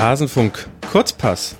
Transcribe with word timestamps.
Rasenfunk 0.00 0.66
Kurzpass. 0.90 1.58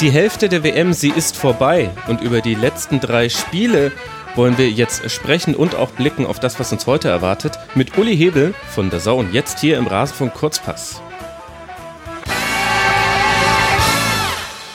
Die 0.00 0.08
Hälfte 0.08 0.48
der 0.48 0.64
WM, 0.64 0.94
sie 0.94 1.10
ist 1.10 1.36
vorbei 1.36 1.90
und 2.06 2.22
über 2.22 2.40
die 2.40 2.54
letzten 2.54 2.98
drei 2.98 3.28
Spiele 3.28 3.92
wollen 4.36 4.56
wir 4.56 4.70
jetzt 4.70 5.10
sprechen 5.10 5.54
und 5.54 5.74
auch 5.74 5.90
blicken 5.90 6.24
auf 6.24 6.40
das, 6.40 6.58
was 6.58 6.72
uns 6.72 6.86
heute 6.86 7.10
erwartet, 7.10 7.58
mit 7.74 7.98
Uli 7.98 8.16
Hebel 8.16 8.54
von 8.70 8.88
der 8.88 9.00
Zone, 9.00 9.28
jetzt 9.32 9.60
hier 9.60 9.76
im 9.76 9.86
Rasenfunk 9.86 10.32
Kurzpass. 10.32 11.02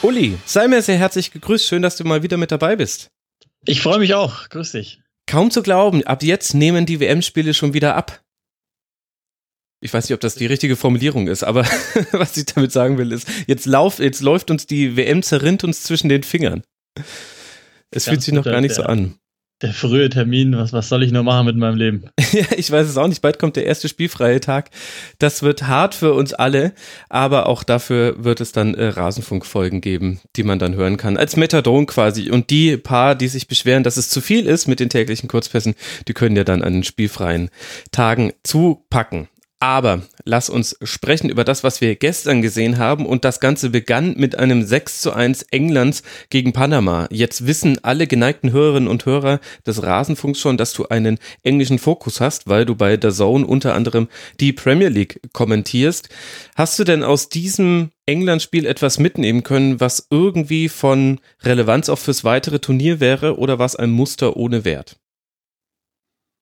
Uli, 0.02 0.38
sei 0.44 0.68
mir 0.68 0.80
sehr 0.80 0.96
herzlich 0.96 1.32
gegrüßt, 1.32 1.66
schön, 1.66 1.82
dass 1.82 1.96
du 1.96 2.04
mal 2.04 2.22
wieder 2.22 2.36
mit 2.36 2.52
dabei 2.52 2.76
bist. 2.76 3.08
Ich 3.66 3.80
freue 3.80 3.98
mich 3.98 4.14
auch, 4.14 4.48
grüß 4.50 4.70
dich. 4.70 5.00
Kaum 5.26 5.50
zu 5.50 5.64
glauben, 5.64 6.06
ab 6.06 6.22
jetzt 6.22 6.54
nehmen 6.54 6.86
die 6.86 7.00
WM-Spiele 7.00 7.54
schon 7.54 7.74
wieder 7.74 7.96
ab. 7.96 8.23
Ich 9.80 9.92
weiß 9.92 10.08
nicht, 10.08 10.14
ob 10.14 10.20
das 10.20 10.34
die 10.34 10.46
richtige 10.46 10.76
Formulierung 10.76 11.28
ist, 11.28 11.44
aber 11.44 11.64
was 12.12 12.36
ich 12.36 12.46
damit 12.46 12.72
sagen 12.72 12.98
will, 12.98 13.12
ist, 13.12 13.28
jetzt, 13.46 13.66
lauf, 13.66 13.98
jetzt 13.98 14.22
läuft 14.22 14.50
uns 14.50 14.66
die 14.66 14.96
WM, 14.96 15.22
zerrinnt 15.22 15.64
uns 15.64 15.82
zwischen 15.82 16.08
den 16.08 16.22
Fingern. 16.22 16.62
Es 17.90 18.06
fühlt 18.06 18.22
sich 18.22 18.34
noch 18.34 18.44
gar 18.44 18.60
nicht 18.60 18.74
so 18.74 18.82
an. 18.82 19.18
Der 19.62 19.72
frühe 19.72 20.10
Termin, 20.10 20.56
was, 20.56 20.72
was 20.72 20.88
soll 20.88 21.04
ich 21.04 21.12
nur 21.12 21.22
machen 21.22 21.46
mit 21.46 21.56
meinem 21.56 21.76
Leben? 21.76 22.10
ja, 22.32 22.44
ich 22.56 22.70
weiß 22.70 22.88
es 22.88 22.96
auch 22.96 23.06
nicht. 23.06 23.22
Bald 23.22 23.38
kommt 23.38 23.54
der 23.54 23.64
erste 23.64 23.88
spielfreie 23.88 24.40
Tag. 24.40 24.70
Das 25.18 25.44
wird 25.44 25.68
hart 25.68 25.94
für 25.94 26.12
uns 26.12 26.34
alle, 26.34 26.72
aber 27.08 27.46
auch 27.46 27.62
dafür 27.62 28.22
wird 28.22 28.40
es 28.40 28.50
dann 28.50 28.74
äh, 28.74 28.86
Rasenfunkfolgen 28.86 29.80
geben, 29.80 30.20
die 30.34 30.42
man 30.42 30.58
dann 30.58 30.74
hören 30.74 30.96
kann. 30.96 31.16
Als 31.16 31.36
Methadon 31.36 31.86
quasi. 31.86 32.30
Und 32.30 32.50
die 32.50 32.76
paar, 32.76 33.14
die 33.14 33.28
sich 33.28 33.46
beschweren, 33.46 33.84
dass 33.84 33.96
es 33.96 34.08
zu 34.08 34.20
viel 34.20 34.46
ist 34.46 34.66
mit 34.66 34.80
den 34.80 34.90
täglichen 34.90 35.28
Kurzpässen, 35.28 35.74
die 36.08 36.14
können 36.14 36.36
ja 36.36 36.44
dann 36.44 36.62
an 36.62 36.72
den 36.72 36.84
spielfreien 36.84 37.48
Tagen 37.92 38.32
zupacken. 38.42 39.28
Aber 39.64 40.02
lass 40.26 40.50
uns 40.50 40.76
sprechen 40.82 41.30
über 41.30 41.42
das, 41.42 41.64
was 41.64 41.80
wir 41.80 41.96
gestern 41.96 42.42
gesehen 42.42 42.76
haben. 42.76 43.06
Und 43.06 43.24
das 43.24 43.40
Ganze 43.40 43.70
begann 43.70 44.12
mit 44.14 44.36
einem 44.36 44.62
6 44.62 45.00
zu 45.00 45.14
1 45.14 45.44
Englands 45.44 46.02
gegen 46.28 46.52
Panama. 46.52 47.08
Jetzt 47.10 47.46
wissen 47.46 47.82
alle 47.82 48.06
geneigten 48.06 48.52
Hörerinnen 48.52 48.90
und 48.90 49.06
Hörer 49.06 49.40
des 49.66 49.82
Rasenfunks 49.82 50.38
schon, 50.38 50.58
dass 50.58 50.74
du 50.74 50.88
einen 50.88 51.18
englischen 51.44 51.78
Fokus 51.78 52.20
hast, 52.20 52.46
weil 52.46 52.66
du 52.66 52.74
bei 52.74 52.98
der 52.98 53.12
Zone 53.12 53.46
unter 53.46 53.72
anderem 53.72 54.08
die 54.38 54.52
Premier 54.52 54.90
League 54.90 55.18
kommentierst. 55.32 56.10
Hast 56.56 56.78
du 56.78 56.84
denn 56.84 57.02
aus 57.02 57.30
diesem 57.30 57.88
England-Spiel 58.04 58.66
etwas 58.66 58.98
mitnehmen 58.98 59.44
können, 59.44 59.80
was 59.80 60.08
irgendwie 60.10 60.68
von 60.68 61.20
Relevanz 61.42 61.88
auch 61.88 61.98
fürs 61.98 62.22
weitere 62.22 62.58
Turnier 62.58 63.00
wäre 63.00 63.38
oder 63.38 63.58
was 63.58 63.76
ein 63.76 63.92
Muster 63.92 64.36
ohne 64.36 64.66
Wert? 64.66 64.98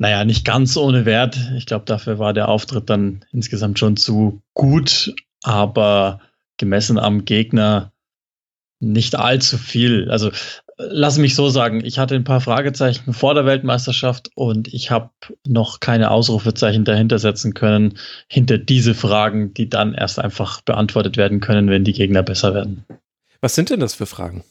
Naja, 0.03 0.25
nicht 0.25 0.45
ganz 0.45 0.77
ohne 0.77 1.05
Wert. 1.05 1.39
Ich 1.56 1.64
glaube, 1.64 1.84
dafür 1.84 2.19
war 2.19 2.33
der 2.33 2.48
Auftritt 2.48 2.91
dann 2.91 3.25
insgesamt 3.31 3.78
schon 3.78 3.97
zu 3.97 4.42
gut, 4.53 5.14
aber 5.44 6.19
gemessen 6.56 6.98
am 6.98 7.25
Gegner 7.25 7.92
nicht 8.81 9.14
allzu 9.14 9.59
viel. 9.59 10.11
Also 10.11 10.33
lass 10.77 11.19
mich 11.19 11.36
so 11.36 11.50
sagen, 11.50 11.84
ich 11.84 12.00
hatte 12.00 12.17
ein 12.17 12.25
paar 12.25 12.41
Fragezeichen 12.41 13.12
vor 13.12 13.34
der 13.34 13.47
Weltmeisterschaft 13.47 14.31
und 14.34 14.75
ich 14.75 14.91
habe 14.91 15.11
noch 15.47 15.78
keine 15.78 16.11
Ausrufezeichen 16.11 16.84
dahinter 16.84 17.20
setzen 17.20 17.55
können, 17.55 17.97
hinter 18.27 18.59
diese 18.59 18.94
Fragen, 18.94 19.55
die 19.55 19.69
dann 19.69 19.94
erst 19.94 20.19
einfach 20.19 20.62
beantwortet 20.62 21.16
werden 21.16 21.39
können, 21.39 21.70
wenn 21.70 21.84
die 21.84 21.92
Gegner 21.92 22.25
besser 22.25 22.55
werden. 22.55 22.84
Was 23.41 23.55
sind 23.55 23.70
denn 23.70 23.78
das 23.78 23.94
für 23.94 24.06
Fragen? 24.06 24.42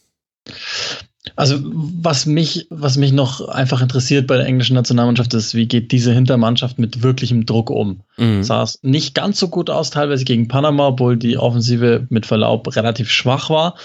Also 1.36 1.59
was 1.64 2.25
mich, 2.25 2.67
was 2.69 2.97
mich 2.97 3.11
noch 3.11 3.47
einfach 3.47 3.81
interessiert 3.81 4.25
bei 4.25 4.38
der 4.38 4.47
englischen 4.47 4.73
Nationalmannschaft 4.73 5.33
ist, 5.33 5.53
wie 5.53 5.67
geht 5.67 5.91
diese 5.91 6.14
Hintermannschaft 6.14 6.80
mit 6.80 7.03
wirklichem 7.03 7.45
Druck 7.45 7.69
um? 7.69 8.02
Mhm. 8.17 8.44
Sah 8.44 8.64
es 8.64 8.80
nicht 8.81 9.14
ganz 9.14 9.39
so 9.39 9.47
gut 9.47 9.69
aus, 9.69 9.92
teilweise 9.92 10.25
gegen 10.25 10.47
Panama, 10.47 10.88
obwohl 10.88 11.17
die 11.17 11.37
Offensive 11.37 12.08
mit 12.09 12.26
Verlaub 12.26 12.76
relativ 12.76 13.11
schwach 13.11 13.49
war. 13.49 13.76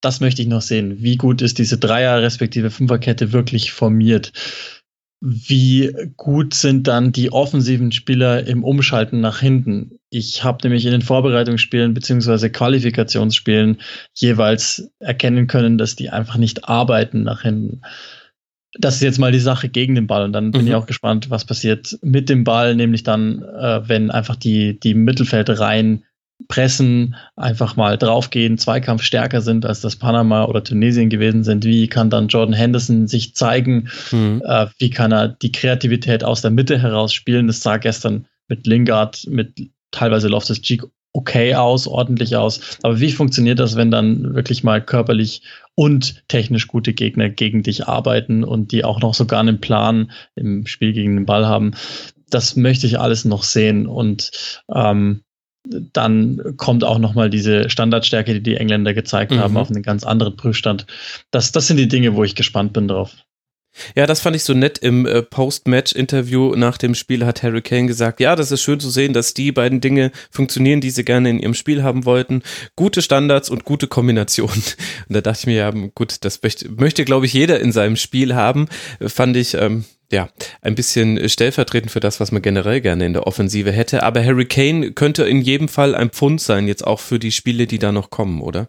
Das 0.00 0.20
möchte 0.20 0.42
ich 0.42 0.48
noch 0.48 0.62
sehen. 0.62 1.02
Wie 1.02 1.16
gut 1.16 1.42
ist 1.42 1.58
diese 1.58 1.78
Dreier- 1.78 2.22
respektive 2.22 2.70
Fünferkette 2.70 3.32
wirklich 3.32 3.72
formiert? 3.72 4.32
wie 5.20 5.92
gut 6.16 6.54
sind 6.54 6.86
dann 6.86 7.12
die 7.12 7.32
offensiven 7.32 7.90
Spieler 7.92 8.46
im 8.46 8.62
Umschalten 8.62 9.20
nach 9.20 9.40
hinten? 9.40 9.98
Ich 10.10 10.44
habe 10.44 10.58
nämlich 10.62 10.84
in 10.84 10.92
den 10.92 11.02
Vorbereitungsspielen 11.02 11.92
beziehungsweise 11.92 12.50
Qualifikationsspielen 12.50 13.80
jeweils 14.14 14.90
erkennen 15.00 15.46
können, 15.46 15.78
dass 15.78 15.96
die 15.96 16.10
einfach 16.10 16.36
nicht 16.36 16.68
arbeiten 16.68 17.24
nach 17.24 17.42
hinten. 17.42 17.82
Das 18.78 18.96
ist 18.96 19.02
jetzt 19.02 19.18
mal 19.18 19.32
die 19.32 19.40
Sache 19.40 19.68
gegen 19.68 19.94
den 19.94 20.06
Ball 20.06 20.24
und 20.24 20.32
dann 20.32 20.52
bin 20.52 20.62
mhm. 20.62 20.68
ich 20.68 20.74
auch 20.74 20.86
gespannt, 20.86 21.30
was 21.30 21.44
passiert 21.44 21.98
mit 22.02 22.28
dem 22.28 22.44
Ball, 22.44 22.76
nämlich 22.76 23.02
dann, 23.02 23.42
äh, 23.42 23.88
wenn 23.88 24.10
einfach 24.10 24.36
die, 24.36 24.78
die 24.78 24.94
Mittelfeldreihen 24.94 26.04
pressen, 26.48 27.16
einfach 27.34 27.76
mal 27.76 27.96
draufgehen, 27.96 28.58
Zweikampf 28.58 29.02
stärker 29.02 29.40
sind, 29.40 29.64
als 29.64 29.80
das 29.80 29.96
Panama 29.96 30.44
oder 30.44 30.62
Tunesien 30.62 31.08
gewesen 31.08 31.44
sind. 31.44 31.64
Wie 31.64 31.88
kann 31.88 32.10
dann 32.10 32.28
Jordan 32.28 32.54
Henderson 32.54 33.06
sich 33.08 33.34
zeigen? 33.34 33.88
Mhm. 34.12 34.42
Äh, 34.44 34.66
wie 34.78 34.90
kann 34.90 35.12
er 35.12 35.28
die 35.28 35.52
Kreativität 35.52 36.22
aus 36.22 36.42
der 36.42 36.50
Mitte 36.50 36.78
heraus 36.78 37.12
spielen? 37.14 37.46
Das 37.46 37.62
sah 37.62 37.78
gestern 37.78 38.26
mit 38.48 38.66
Lingard, 38.66 39.26
mit 39.28 39.70
teilweise 39.90 40.28
Loftus 40.28 40.60
Cheek 40.60 40.84
okay 41.12 41.54
aus, 41.54 41.88
ordentlich 41.88 42.36
aus. 42.36 42.78
Aber 42.82 43.00
wie 43.00 43.10
funktioniert 43.10 43.58
das, 43.58 43.76
wenn 43.76 43.90
dann 43.90 44.34
wirklich 44.34 44.62
mal 44.62 44.84
körperlich 44.84 45.42
und 45.74 46.22
technisch 46.28 46.68
gute 46.68 46.92
Gegner 46.92 47.30
gegen 47.30 47.62
dich 47.62 47.88
arbeiten 47.88 48.44
und 48.44 48.70
die 48.70 48.84
auch 48.84 49.00
noch 49.00 49.14
sogar 49.14 49.40
einen 49.40 49.60
Plan 49.60 50.10
im 50.34 50.66
Spiel 50.66 50.92
gegen 50.92 51.16
den 51.16 51.26
Ball 51.26 51.46
haben? 51.46 51.72
Das 52.28 52.56
möchte 52.56 52.86
ich 52.86 53.00
alles 53.00 53.24
noch 53.24 53.44
sehen 53.44 53.86
und 53.86 54.30
ähm, 54.72 55.22
dann 55.92 56.54
kommt 56.56 56.84
auch 56.84 56.98
nochmal 56.98 57.30
diese 57.30 57.70
Standardstärke, 57.70 58.34
die 58.34 58.42
die 58.42 58.56
Engländer 58.56 58.94
gezeigt 58.94 59.32
mhm. 59.32 59.38
haben, 59.38 59.56
auf 59.56 59.70
einen 59.70 59.82
ganz 59.82 60.04
anderen 60.04 60.36
Prüfstand. 60.36 60.86
Das, 61.30 61.50
das 61.50 61.66
sind 61.66 61.76
die 61.76 61.88
Dinge, 61.88 62.14
wo 62.14 62.24
ich 62.24 62.34
gespannt 62.34 62.72
bin 62.72 62.88
drauf. 62.88 63.16
Ja, 63.94 64.06
das 64.06 64.20
fand 64.20 64.36
ich 64.36 64.44
so 64.44 64.54
nett. 64.54 64.78
Im 64.78 65.06
äh, 65.06 65.22
Post-Match-Interview 65.22 66.54
nach 66.54 66.78
dem 66.78 66.94
Spiel 66.94 67.24
hat 67.26 67.42
Harry 67.42 67.62
Kane 67.62 67.86
gesagt, 67.86 68.20
ja, 68.20 68.36
das 68.36 68.50
ist 68.50 68.62
schön 68.62 68.80
zu 68.80 68.90
sehen, 68.90 69.12
dass 69.12 69.34
die 69.34 69.52
beiden 69.52 69.80
Dinge 69.80 70.12
funktionieren, 70.30 70.80
die 70.80 70.90
sie 70.90 71.04
gerne 71.04 71.30
in 71.30 71.38
ihrem 71.38 71.54
Spiel 71.54 71.82
haben 71.82 72.04
wollten. 72.04 72.42
Gute 72.76 73.02
Standards 73.02 73.50
und 73.50 73.64
gute 73.64 73.86
Kombinationen. 73.86 74.46
Und 75.08 75.14
da 75.14 75.20
dachte 75.20 75.40
ich 75.40 75.46
mir, 75.46 75.56
ja, 75.56 75.70
gut, 75.94 76.16
das 76.24 76.42
möchte, 76.42 76.68
möchte 76.68 77.04
glaube 77.04 77.26
ich, 77.26 77.32
jeder 77.32 77.60
in 77.60 77.72
seinem 77.72 77.96
Spiel 77.96 78.34
haben. 78.34 78.68
Fand 79.00 79.36
ich, 79.36 79.54
ähm, 79.54 79.84
ja, 80.10 80.28
ein 80.62 80.74
bisschen 80.74 81.28
stellvertretend 81.28 81.90
für 81.90 82.00
das, 82.00 82.20
was 82.20 82.32
man 82.32 82.42
generell 82.42 82.80
gerne 82.80 83.06
in 83.06 83.12
der 83.12 83.26
Offensive 83.26 83.72
hätte. 83.72 84.02
Aber 84.02 84.24
Harry 84.24 84.46
Kane 84.46 84.92
könnte 84.92 85.24
in 85.24 85.40
jedem 85.40 85.68
Fall 85.68 85.94
ein 85.94 86.10
Pfund 86.10 86.40
sein, 86.40 86.68
jetzt 86.68 86.86
auch 86.86 87.00
für 87.00 87.18
die 87.18 87.32
Spiele, 87.32 87.66
die 87.66 87.78
da 87.78 87.92
noch 87.92 88.10
kommen, 88.10 88.40
oder? 88.40 88.68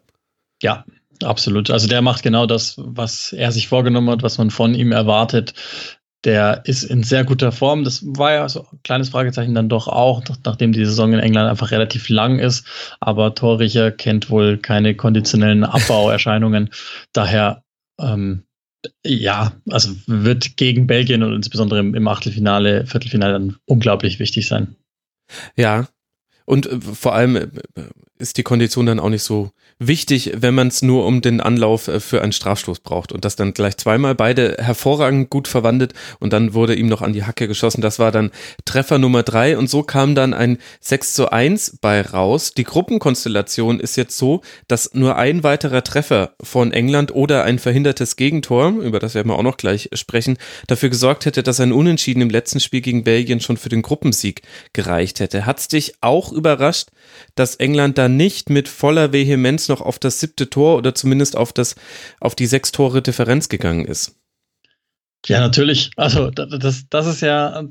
Ja, 0.61 0.85
absolut. 1.23 1.69
Also 1.69 1.87
der 1.87 2.01
macht 2.01 2.23
genau 2.23 2.45
das, 2.45 2.75
was 2.77 3.33
er 3.33 3.51
sich 3.51 3.67
vorgenommen 3.67 4.09
hat, 4.09 4.23
was 4.23 4.37
man 4.37 4.49
von 4.49 4.73
ihm 4.73 4.91
erwartet. 4.91 5.53
Der 6.23 6.61
ist 6.65 6.83
in 6.83 7.03
sehr 7.03 7.23
guter 7.23 7.51
Form. 7.51 7.83
Das 7.83 8.03
war 8.03 8.33
ja 8.33 8.49
so 8.49 8.61
ein 8.71 8.79
kleines 8.83 9.09
Fragezeichen 9.09 9.53
dann 9.53 9.69
doch 9.69 9.87
auch, 9.87 10.23
nachdem 10.45 10.73
die 10.73 10.83
Saison 10.83 11.13
in 11.13 11.19
England 11.19 11.49
einfach 11.49 11.71
relativ 11.71 12.09
lang 12.09 12.39
ist. 12.39 12.65
Aber 12.99 13.35
Torricher 13.35 13.91
kennt 13.91 14.29
wohl 14.29 14.57
keine 14.57 14.95
konditionellen 14.95 15.63
Abbauerscheinungen. 15.63 16.71
Daher 17.13 17.63
ähm, 17.99 18.43
ja, 19.05 19.53
also 19.69 19.91
wird 20.05 20.57
gegen 20.57 20.87
Belgien 20.87 21.23
und 21.23 21.33
insbesondere 21.33 21.79
im, 21.79 22.07
Achtelfinale, 22.07 22.85
Viertelfinale 22.85 23.33
dann 23.33 23.57
unglaublich 23.65 24.19
wichtig 24.19 24.47
sein. 24.47 24.75
Ja, 25.55 25.87
und 26.47 26.65
äh, 26.65 26.79
vor 26.81 27.13
allem 27.13 27.35
äh, 27.35 27.47
ist 28.19 28.37
die 28.37 28.43
Kondition 28.43 28.85
dann 28.85 28.99
auch 28.99 29.09
nicht 29.09 29.23
so 29.23 29.51
wichtig, 29.79 30.31
wenn 30.37 30.55
man 30.55 30.69
es 30.69 30.81
nur 30.81 31.05
um 31.05 31.21
den 31.21 31.39
Anlauf 31.39 31.87
äh, 31.87 31.99
für 31.99 32.21
einen 32.21 32.31
Strafstoß 32.31 32.79
braucht 32.79 33.11
und 33.11 33.25
das 33.25 33.35
dann 33.35 33.53
gleich 33.53 33.77
zweimal 33.77 34.15
beide 34.15 34.57
hervorragend 34.59 35.29
gut 35.29 35.47
verwandelt 35.47 35.93
und 36.19 36.33
dann 36.33 36.53
wurde 36.53 36.73
ihm 36.73 36.87
noch 36.87 37.01
an 37.01 37.13
die 37.13 37.25
Hacke 37.25 37.47
geschossen. 37.47 37.81
Das 37.81 37.99
war 37.99 38.11
dann 38.11 38.31
Treffer 38.65 38.97
Nummer 38.97 39.23
drei 39.23 39.57
und 39.57 39.69
so 39.69 39.83
kam 39.83 40.15
dann 40.15 40.33
ein 40.33 40.57
6 40.79 41.13
zu 41.13 41.31
1 41.31 41.77
bei 41.81 42.01
raus. 42.01 42.53
Die 42.53 42.63
Gruppenkonstellation 42.63 43.79
ist 43.79 43.97
jetzt 43.97 44.17
so, 44.17 44.41
dass 44.67 44.93
nur 44.93 45.17
ein 45.17 45.43
weiterer 45.43 45.83
Treffer 45.83 46.31
von 46.41 46.71
England 46.71 47.13
oder 47.13 47.43
ein 47.43 47.59
verhindertes 47.59 48.15
Gegentor, 48.15 48.69
über 48.69 48.99
das 48.99 49.13
werden 49.13 49.27
wir 49.27 49.37
auch 49.37 49.43
noch 49.43 49.57
gleich 49.57 49.89
sprechen, 49.93 50.37
dafür 50.67 50.89
gesorgt 50.89 51.25
hätte, 51.25 51.43
dass 51.43 51.59
ein 51.59 51.71
Unentschieden 51.71 52.21
im 52.21 52.29
letzten 52.29 52.59
Spiel 52.59 52.81
gegen 52.81 53.03
Belgien 53.03 53.41
schon 53.41 53.57
für 53.57 53.69
den 53.69 53.81
Gruppensieg 53.81 54.41
gereicht 54.73 55.19
hätte. 55.19 55.45
Hat's 55.45 55.67
dich 55.67 55.95
auch 56.01 56.31
überrascht, 56.37 56.89
dass 57.35 57.55
England 57.55 57.97
da 57.97 58.07
nicht 58.07 58.49
mit 58.49 58.69
voller 58.69 59.11
Vehemenz 59.11 59.67
noch 59.67 59.81
auf 59.81 59.99
das 59.99 60.19
siebte 60.19 60.49
Tor 60.49 60.77
oder 60.77 60.95
zumindest 60.95 61.35
auf 61.35 61.51
das, 61.51 61.75
auf 62.19 62.35
die 62.35 62.45
sechs 62.45 62.71
Tore 62.71 63.01
Differenz 63.01 63.49
gegangen 63.49 63.85
ist. 63.85 64.15
Ja, 65.25 65.41
natürlich. 65.41 65.91
Also, 65.97 66.29
das, 66.29 66.85
das 66.89 67.07
ist 67.07 67.21
ja, 67.21 67.63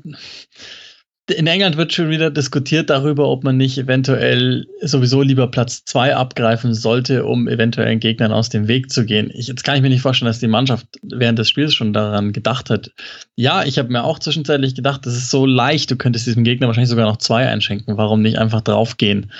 in 1.29 1.47
England 1.47 1.77
wird 1.77 1.93
schon 1.93 2.09
wieder 2.09 2.31
diskutiert 2.31 2.89
darüber, 2.89 3.27
ob 3.27 3.43
man 3.43 3.57
nicht 3.57 3.77
eventuell 3.77 4.67
sowieso 4.81 5.21
lieber 5.21 5.47
Platz 5.47 5.83
zwei 5.83 6.15
abgreifen 6.15 6.73
sollte, 6.73 7.25
um 7.25 7.47
eventuellen 7.47 7.99
Gegnern 7.99 8.31
aus 8.31 8.49
dem 8.49 8.67
Weg 8.67 8.91
zu 8.91 9.05
gehen. 9.05 9.29
Ich, 9.33 9.47
jetzt 9.47 9.63
kann 9.63 9.75
ich 9.75 9.81
mir 9.81 9.89
nicht 9.89 10.01
vorstellen, 10.01 10.27
dass 10.27 10.39
die 10.39 10.47
Mannschaft 10.47 10.87
während 11.01 11.37
des 11.39 11.49
Spiels 11.49 11.73
schon 11.73 11.93
daran 11.93 12.33
gedacht 12.33 12.69
hat. 12.69 12.91
Ja, 13.35 13.63
ich 13.63 13.77
habe 13.77 13.89
mir 13.89 14.03
auch 14.03 14.19
zwischenzeitlich 14.19 14.75
gedacht, 14.75 15.05
das 15.05 15.15
ist 15.15 15.29
so 15.29 15.45
leicht, 15.45 15.91
du 15.91 15.97
könntest 15.97 16.27
diesem 16.27 16.43
Gegner 16.43 16.67
wahrscheinlich 16.67 16.89
sogar 16.89 17.07
noch 17.07 17.17
zwei 17.17 17.47
einschenken. 17.47 17.97
Warum 17.97 18.21
nicht 18.21 18.37
einfach 18.37 18.61
draufgehen? 18.61 19.31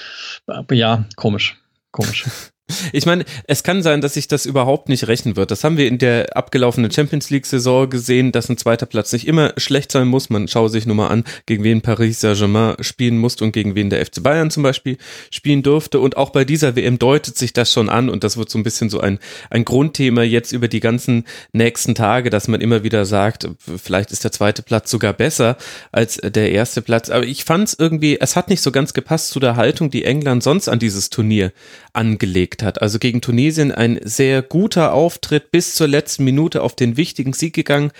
Ja, 0.71 1.05
komisch. 1.15 1.57
Komisch. 1.91 2.25
Ich 2.91 3.05
meine, 3.05 3.23
es 3.45 3.63
kann 3.63 3.81
sein, 3.81 4.01
dass 4.01 4.15
sich 4.15 4.27
das 4.27 4.45
überhaupt 4.45 4.89
nicht 4.89 5.07
rechnen 5.07 5.37
wird. 5.37 5.51
Das 5.51 5.63
haben 5.63 5.77
wir 5.77 5.87
in 5.87 5.97
der 5.97 6.35
abgelaufenen 6.35 6.91
Champions 6.91 7.29
League-Saison 7.29 7.89
gesehen, 7.89 8.31
dass 8.33 8.49
ein 8.49 8.57
zweiter 8.57 8.85
Platz 8.85 9.13
nicht 9.13 9.25
immer 9.25 9.53
schlecht 9.55 9.91
sein 9.91 10.07
muss. 10.07 10.29
Man 10.29 10.49
schaue 10.49 10.69
sich 10.69 10.85
nur 10.85 10.95
mal 10.95 11.07
an, 11.07 11.23
gegen 11.45 11.63
wen 11.63 11.81
Paris 11.81 12.19
Saint-Germain 12.19 12.75
spielen 12.81 13.17
musste 13.17 13.45
und 13.45 13.53
gegen 13.53 13.75
wen 13.75 13.89
der 13.89 14.05
FC 14.05 14.21
Bayern 14.21 14.51
zum 14.51 14.63
Beispiel 14.63 14.97
spielen 15.31 15.63
durfte. 15.63 15.99
Und 15.99 16.17
auch 16.17 16.31
bei 16.31 16.43
dieser 16.43 16.75
WM 16.75 16.99
deutet 16.99 17.37
sich 17.37 17.53
das 17.53 17.71
schon 17.71 17.87
an 17.87 18.09
und 18.09 18.25
das 18.25 18.35
wird 18.35 18.49
so 18.49 18.57
ein 18.57 18.63
bisschen 18.63 18.89
so 18.89 18.99
ein, 18.99 19.19
ein 19.49 19.63
Grundthema 19.63 20.23
jetzt 20.23 20.51
über 20.51 20.67
die 20.67 20.81
ganzen 20.81 21.23
nächsten 21.53 21.95
Tage, 21.95 22.29
dass 22.29 22.49
man 22.49 22.59
immer 22.59 22.83
wieder 22.83 23.05
sagt, 23.05 23.47
vielleicht 23.81 24.11
ist 24.11 24.25
der 24.25 24.33
zweite 24.33 24.61
Platz 24.61 24.91
sogar 24.91 25.13
besser 25.13 25.57
als 25.93 26.17
der 26.17 26.51
erste 26.51 26.81
Platz. 26.81 27.09
Aber 27.09 27.25
ich 27.25 27.45
fand 27.45 27.69
es 27.69 27.75
irgendwie, 27.79 28.19
es 28.19 28.35
hat 28.35 28.49
nicht 28.49 28.61
so 28.61 28.71
ganz 28.71 28.93
gepasst 28.93 29.29
zu 29.29 29.39
der 29.39 29.55
Haltung, 29.55 29.89
die 29.89 30.03
England 30.03 30.43
sonst 30.43 30.67
an 30.67 30.79
dieses 30.79 31.09
Turnier 31.09 31.53
angelegt 31.93 32.56
hat. 32.63 32.81
Also 32.81 32.99
gegen 32.99 33.21
Tunesien 33.21 33.71
ein 33.71 33.99
sehr 34.03 34.41
guter 34.41 34.93
Auftritt 34.93 35.51
bis 35.51 35.75
zur 35.75 35.87
letzten 35.87 36.23
Minute 36.23 36.61
auf 36.61 36.75
den 36.75 36.97
wichtigen 36.97 37.33
Sieg 37.33 37.53
gegangen 37.53 37.91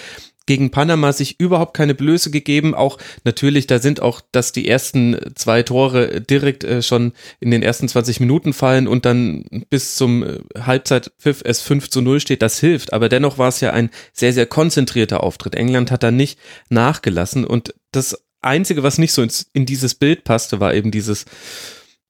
gegen 0.47 0.71
Panama 0.71 1.13
sich 1.13 1.39
überhaupt 1.39 1.75
keine 1.75 1.93
Blöße 1.93 2.31
gegeben. 2.31 2.73
Auch 2.73 2.97
natürlich, 3.23 3.67
da 3.67 3.77
sind 3.77 4.01
auch, 4.01 4.21
dass 4.31 4.53
die 4.53 4.67
ersten 4.67 5.17
zwei 5.35 5.61
Tore 5.61 6.21
direkt 6.21 6.63
äh, 6.63 6.81
schon 6.81 7.13
in 7.39 7.51
den 7.51 7.61
ersten 7.61 7.87
20 7.87 8.19
Minuten 8.19 8.53
fallen 8.53 8.87
und 8.87 9.05
dann 9.05 9.43
bis 9.69 9.95
zum 9.95 10.23
äh, 10.23 10.39
Halbzeitpfiff 10.57 11.41
es 11.45 11.61
5 11.61 11.89
zu 11.89 12.01
0 12.01 12.19
steht, 12.19 12.41
das 12.41 12.59
hilft. 12.59 12.93
Aber 12.93 13.09
dennoch 13.09 13.37
war 13.37 13.49
es 13.49 13.59
ja 13.59 13.71
ein 13.71 13.91
sehr, 14.13 14.33
sehr 14.33 14.47
konzentrierter 14.47 15.21
Auftritt. 15.21 15.53
England 15.53 15.91
hat 15.91 16.01
da 16.01 16.09
nicht 16.09 16.39
nachgelassen 16.69 17.45
und 17.45 17.75
das 17.91 18.23
Einzige, 18.41 18.83
was 18.83 18.97
nicht 18.97 19.11
so 19.11 19.21
ins, 19.21 19.49
in 19.53 19.65
dieses 19.65 19.95
Bild 19.95 20.23
passte, 20.23 20.59
war 20.59 20.73
eben 20.73 20.91
dieses 20.91 21.25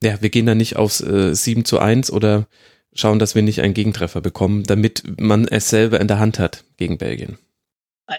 ja, 0.03 0.21
wir 0.21 0.29
gehen 0.29 0.45
da 0.45 0.55
nicht 0.55 0.75
aufs 0.75 1.01
äh, 1.01 1.33
7 1.33 1.65
zu 1.65 1.79
1 1.79 2.11
oder 2.11 2.47
schauen, 2.94 3.19
dass 3.19 3.35
wir 3.35 3.41
nicht 3.41 3.61
einen 3.61 3.73
Gegentreffer 3.73 4.21
bekommen, 4.21 4.63
damit 4.63 5.03
man 5.19 5.47
es 5.47 5.69
selber 5.69 5.99
in 5.99 6.07
der 6.07 6.19
Hand 6.19 6.39
hat 6.39 6.63
gegen 6.77 6.97
Belgien. 6.97 7.38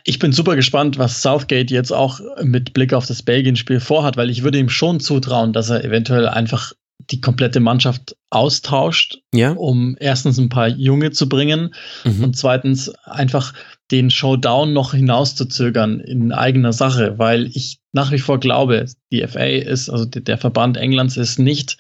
Ich 0.05 0.19
bin 0.19 0.33
super 0.33 0.55
gespannt, 0.55 0.99
was 0.99 1.23
Southgate 1.23 1.71
jetzt 1.71 1.93
auch 1.93 2.21
mit 2.43 2.75
Blick 2.75 2.93
auf 2.93 3.07
das 3.07 3.23
Belgien-Spiel 3.23 3.81
vorhat, 3.81 4.17
weil 4.19 4.29
ich 4.29 4.43
würde 4.43 4.59
ihm 4.59 4.69
schon 4.69 5.01
zutrauen, 5.01 5.55
dass 5.55 5.71
er 5.71 5.83
eventuell 5.83 6.29
einfach 6.29 6.75
die 7.11 7.21
komplette 7.21 7.61
Mannschaft 7.61 8.17
austauscht, 8.29 9.19
ja. 9.33 9.53
um 9.53 9.97
erstens 9.99 10.39
ein 10.39 10.51
paar 10.51 10.69
Junge 10.69 11.13
zu 11.13 11.29
bringen 11.29 11.75
mhm. 12.05 12.25
und 12.25 12.37
zweitens 12.37 12.91
einfach 13.05 13.55
den 13.91 14.11
Showdown 14.11 14.75
noch 14.75 14.93
hinauszuzögern 14.93 16.01
in 16.01 16.33
eigener 16.33 16.75
Sache, 16.75 17.19
weil 17.19 17.47
ich 17.47 17.79
nach 17.99 18.13
wie 18.13 18.21
vor 18.21 18.39
glaube, 18.39 18.87
die 19.11 19.27
FA 19.27 19.45
ist, 19.45 19.91
also 19.91 20.05
der 20.05 20.39
Verband 20.39 20.77
Englands 20.77 21.17
ist 21.17 21.41
nicht 21.41 21.79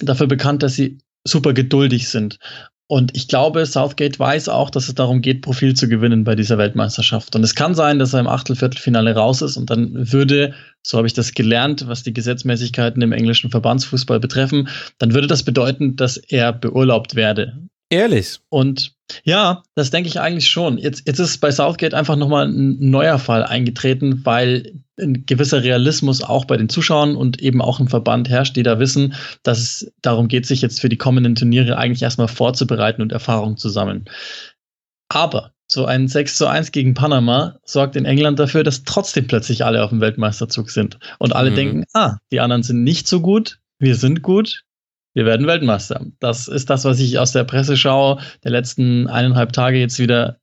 dafür 0.00 0.28
bekannt, 0.28 0.62
dass 0.62 0.76
sie 0.76 0.98
super 1.26 1.52
geduldig 1.52 2.08
sind. 2.08 2.38
Und 2.86 3.16
ich 3.16 3.26
glaube, 3.26 3.66
Southgate 3.66 4.20
weiß 4.20 4.48
auch, 4.48 4.70
dass 4.70 4.86
es 4.86 4.94
darum 4.94 5.22
geht, 5.22 5.42
Profil 5.42 5.74
zu 5.74 5.88
gewinnen 5.88 6.22
bei 6.22 6.36
dieser 6.36 6.56
Weltmeisterschaft. 6.56 7.34
Und 7.34 7.42
es 7.42 7.56
kann 7.56 7.74
sein, 7.74 7.98
dass 7.98 8.12
er 8.12 8.20
im 8.20 8.28
Achtelviertelfinale 8.28 9.16
raus 9.16 9.42
ist 9.42 9.56
und 9.56 9.70
dann 9.70 10.12
würde, 10.12 10.54
so 10.82 10.98
habe 10.98 11.08
ich 11.08 11.14
das 11.14 11.34
gelernt, 11.34 11.88
was 11.88 12.04
die 12.04 12.12
Gesetzmäßigkeiten 12.12 13.02
im 13.02 13.10
englischen 13.10 13.50
Verbandsfußball 13.50 14.20
betreffen, 14.20 14.68
dann 14.98 15.14
würde 15.14 15.26
das 15.26 15.42
bedeuten, 15.42 15.96
dass 15.96 16.16
er 16.16 16.52
beurlaubt 16.52 17.16
werde. 17.16 17.58
Ehrlich. 17.90 18.38
Und 18.48 18.94
ja, 19.24 19.62
das 19.74 19.90
denke 19.90 20.08
ich 20.08 20.20
eigentlich 20.20 20.48
schon. 20.48 20.78
Jetzt, 20.78 21.06
jetzt 21.06 21.18
ist 21.18 21.38
bei 21.38 21.50
Southgate 21.50 21.94
einfach 21.94 22.16
nochmal 22.16 22.48
ein 22.48 22.78
neuer 22.78 23.18
Fall 23.18 23.44
eingetreten, 23.44 24.24
weil 24.24 24.80
ein 24.98 25.26
gewisser 25.26 25.62
Realismus 25.62 26.22
auch 26.22 26.44
bei 26.44 26.56
den 26.56 26.68
Zuschauern 26.68 27.16
und 27.16 27.40
eben 27.40 27.60
auch 27.60 27.80
im 27.80 27.88
Verband 27.88 28.28
herrscht, 28.28 28.56
die 28.56 28.62
da 28.62 28.78
wissen, 28.78 29.14
dass 29.42 29.58
es 29.58 29.92
darum 30.02 30.28
geht, 30.28 30.46
sich 30.46 30.62
jetzt 30.62 30.80
für 30.80 30.88
die 30.88 30.96
kommenden 30.96 31.34
Turniere 31.34 31.76
eigentlich 31.76 32.02
erstmal 32.02 32.28
vorzubereiten 32.28 33.02
und 33.02 33.12
Erfahrung 33.12 33.56
zu 33.56 33.68
sammeln. 33.68 34.04
Aber 35.08 35.52
so 35.66 35.86
ein 35.86 36.08
6 36.08 36.36
zu 36.36 36.46
1 36.46 36.72
gegen 36.72 36.94
Panama 36.94 37.58
sorgt 37.64 37.96
in 37.96 38.04
England 38.04 38.38
dafür, 38.38 38.62
dass 38.62 38.84
trotzdem 38.84 39.26
plötzlich 39.26 39.64
alle 39.64 39.82
auf 39.82 39.90
dem 39.90 40.00
Weltmeisterzug 40.00 40.70
sind. 40.70 40.98
Und 41.18 41.34
alle 41.34 41.50
mhm. 41.50 41.54
denken, 41.54 41.84
ah, 41.92 42.18
die 42.30 42.40
anderen 42.40 42.62
sind 42.62 42.84
nicht 42.84 43.08
so 43.08 43.20
gut, 43.20 43.58
wir 43.78 43.96
sind 43.96 44.22
gut, 44.22 44.64
wir 45.14 45.24
werden 45.24 45.46
Weltmeister. 45.46 46.04
Das 46.20 46.48
ist 46.48 46.68
das, 46.70 46.84
was 46.84 47.00
ich 47.00 47.18
aus 47.18 47.32
der 47.32 47.44
Presseschau 47.44 48.20
der 48.42 48.50
letzten 48.50 49.06
eineinhalb 49.06 49.52
Tage 49.52 49.78
jetzt 49.78 49.98
wieder 49.98 50.38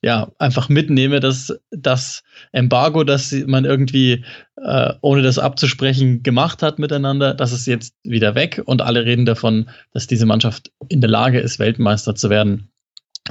ja 0.00 0.30
einfach 0.38 0.68
mitnehme, 0.68 1.20
dass 1.20 1.56
das 1.70 2.22
Embargo, 2.50 3.04
das 3.04 3.32
man 3.46 3.64
irgendwie 3.64 4.24
äh, 4.56 4.94
ohne 5.00 5.22
das 5.22 5.38
abzusprechen 5.38 6.22
gemacht 6.22 6.62
hat 6.62 6.78
miteinander, 6.78 7.34
das 7.34 7.52
ist 7.52 7.66
jetzt 7.66 7.94
wieder 8.02 8.34
weg 8.34 8.62
und 8.64 8.82
alle 8.82 9.04
reden 9.04 9.26
davon, 9.26 9.70
dass 9.92 10.06
diese 10.06 10.26
Mannschaft 10.26 10.72
in 10.88 11.00
der 11.00 11.10
Lage 11.10 11.38
ist, 11.38 11.58
Weltmeister 11.58 12.14
zu 12.14 12.30
werden. 12.30 12.71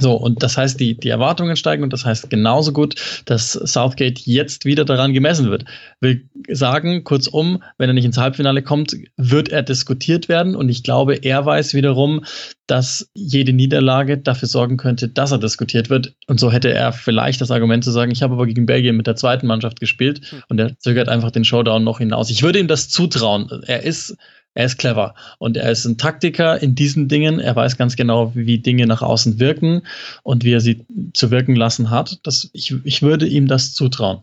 So, 0.02 0.14
und 0.14 0.42
das 0.42 0.58
heißt, 0.58 0.78
die, 0.80 0.98
die 0.98 1.08
Erwartungen 1.08 1.56
steigen 1.56 1.82
und 1.82 1.92
das 1.92 2.04
heißt 2.04 2.28
genauso 2.28 2.72
gut, 2.72 2.96
dass 3.24 3.52
Southgate 3.52 4.20
jetzt 4.24 4.64
wieder 4.64 4.84
daran 4.84 5.12
gemessen 5.12 5.50
wird. 5.50 5.64
Will 6.00 6.28
sagen, 6.48 7.04
kurzum, 7.04 7.62
wenn 7.78 7.88
er 7.88 7.94
nicht 7.94 8.04
ins 8.04 8.18
Halbfinale 8.18 8.62
kommt, 8.62 8.96
wird 9.16 9.50
er 9.50 9.62
diskutiert 9.62 10.28
werden 10.28 10.56
und 10.56 10.68
ich 10.68 10.82
glaube, 10.82 11.14
er 11.14 11.46
weiß 11.46 11.74
wiederum, 11.74 12.24
dass 12.66 13.10
jede 13.14 13.52
Niederlage 13.52 14.18
dafür 14.18 14.48
sorgen 14.48 14.76
könnte, 14.76 15.08
dass 15.08 15.30
er 15.30 15.38
diskutiert 15.38 15.90
wird. 15.90 16.14
Und 16.26 16.40
so 16.40 16.50
hätte 16.50 16.72
er 16.72 16.92
vielleicht 16.92 17.40
das 17.40 17.50
Argument 17.50 17.84
zu 17.84 17.90
sagen, 17.90 18.10
ich 18.10 18.22
habe 18.22 18.34
aber 18.34 18.46
gegen 18.46 18.66
Belgien 18.66 18.96
mit 18.96 19.06
der 19.06 19.16
zweiten 19.16 19.46
Mannschaft 19.46 19.78
gespielt 19.78 20.20
hm. 20.30 20.42
und 20.48 20.58
er 20.58 20.78
zögert 20.78 21.08
einfach 21.08 21.30
den 21.30 21.44
Showdown 21.44 21.84
noch 21.84 21.98
hinaus. 21.98 22.30
Ich 22.30 22.42
würde 22.42 22.58
ihm 22.58 22.68
das 22.68 22.88
zutrauen. 22.88 23.62
Er 23.66 23.82
ist 23.82 24.16
er 24.54 24.66
ist 24.66 24.78
clever 24.78 25.14
und 25.38 25.56
er 25.56 25.70
ist 25.70 25.84
ein 25.84 25.98
Taktiker 25.98 26.62
in 26.62 26.74
diesen 26.74 27.08
Dingen. 27.08 27.40
Er 27.40 27.56
weiß 27.56 27.78
ganz 27.78 27.96
genau, 27.96 28.34
wie 28.34 28.58
Dinge 28.58 28.86
nach 28.86 29.02
außen 29.02 29.38
wirken 29.38 29.82
und 30.22 30.44
wie 30.44 30.52
er 30.52 30.60
sie 30.60 30.84
zu 31.14 31.30
wirken 31.30 31.56
lassen 31.56 31.90
hat. 31.90 32.20
Das, 32.22 32.50
ich, 32.52 32.74
ich 32.84 33.02
würde 33.02 33.26
ihm 33.26 33.46
das 33.48 33.72
zutrauen. 33.72 34.20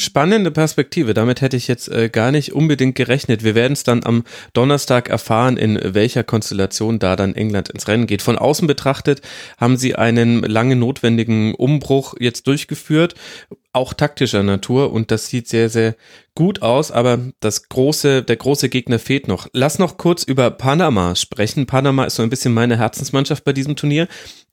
Spannende 0.00 0.50
Perspektive. 0.50 1.12
Damit 1.12 1.42
hätte 1.42 1.58
ich 1.58 1.68
jetzt 1.68 1.88
äh, 1.88 2.08
gar 2.08 2.32
nicht 2.32 2.54
unbedingt 2.54 2.94
gerechnet. 2.94 3.44
Wir 3.44 3.54
werden 3.54 3.74
es 3.74 3.84
dann 3.84 4.02
am 4.02 4.24
Donnerstag 4.54 5.10
erfahren, 5.10 5.58
in 5.58 5.78
welcher 5.82 6.24
Konstellation 6.24 6.98
da 6.98 7.16
dann 7.16 7.34
England 7.34 7.68
ins 7.68 7.86
Rennen 7.86 8.06
geht. 8.06 8.22
Von 8.22 8.38
außen 8.38 8.66
betrachtet 8.66 9.20
haben 9.58 9.76
sie 9.76 9.96
einen 9.96 10.42
lange 10.42 10.74
notwendigen 10.74 11.54
Umbruch 11.54 12.14
jetzt 12.18 12.46
durchgeführt, 12.46 13.14
auch 13.74 13.92
taktischer 13.92 14.42
Natur 14.42 14.90
und 14.90 15.10
das 15.10 15.28
sieht 15.28 15.48
sehr, 15.48 15.68
sehr 15.68 15.94
gut 16.34 16.62
aus, 16.62 16.90
aber 16.90 17.18
das 17.40 17.68
große, 17.68 18.22
der 18.22 18.36
große 18.36 18.70
Gegner 18.70 18.98
fehlt 18.98 19.28
noch. 19.28 19.48
Lass 19.52 19.78
noch 19.78 19.98
kurz 19.98 20.22
über 20.22 20.50
Panama 20.50 21.14
sprechen. 21.14 21.66
Panama 21.66 22.04
ist 22.04 22.16
so 22.16 22.22
ein 22.22 22.30
bisschen 22.30 22.54
meine 22.54 22.78
Herzensmannschaft 22.78 23.44
bei 23.44 23.52
diesem 23.52 23.76
Turnier 23.76 24.08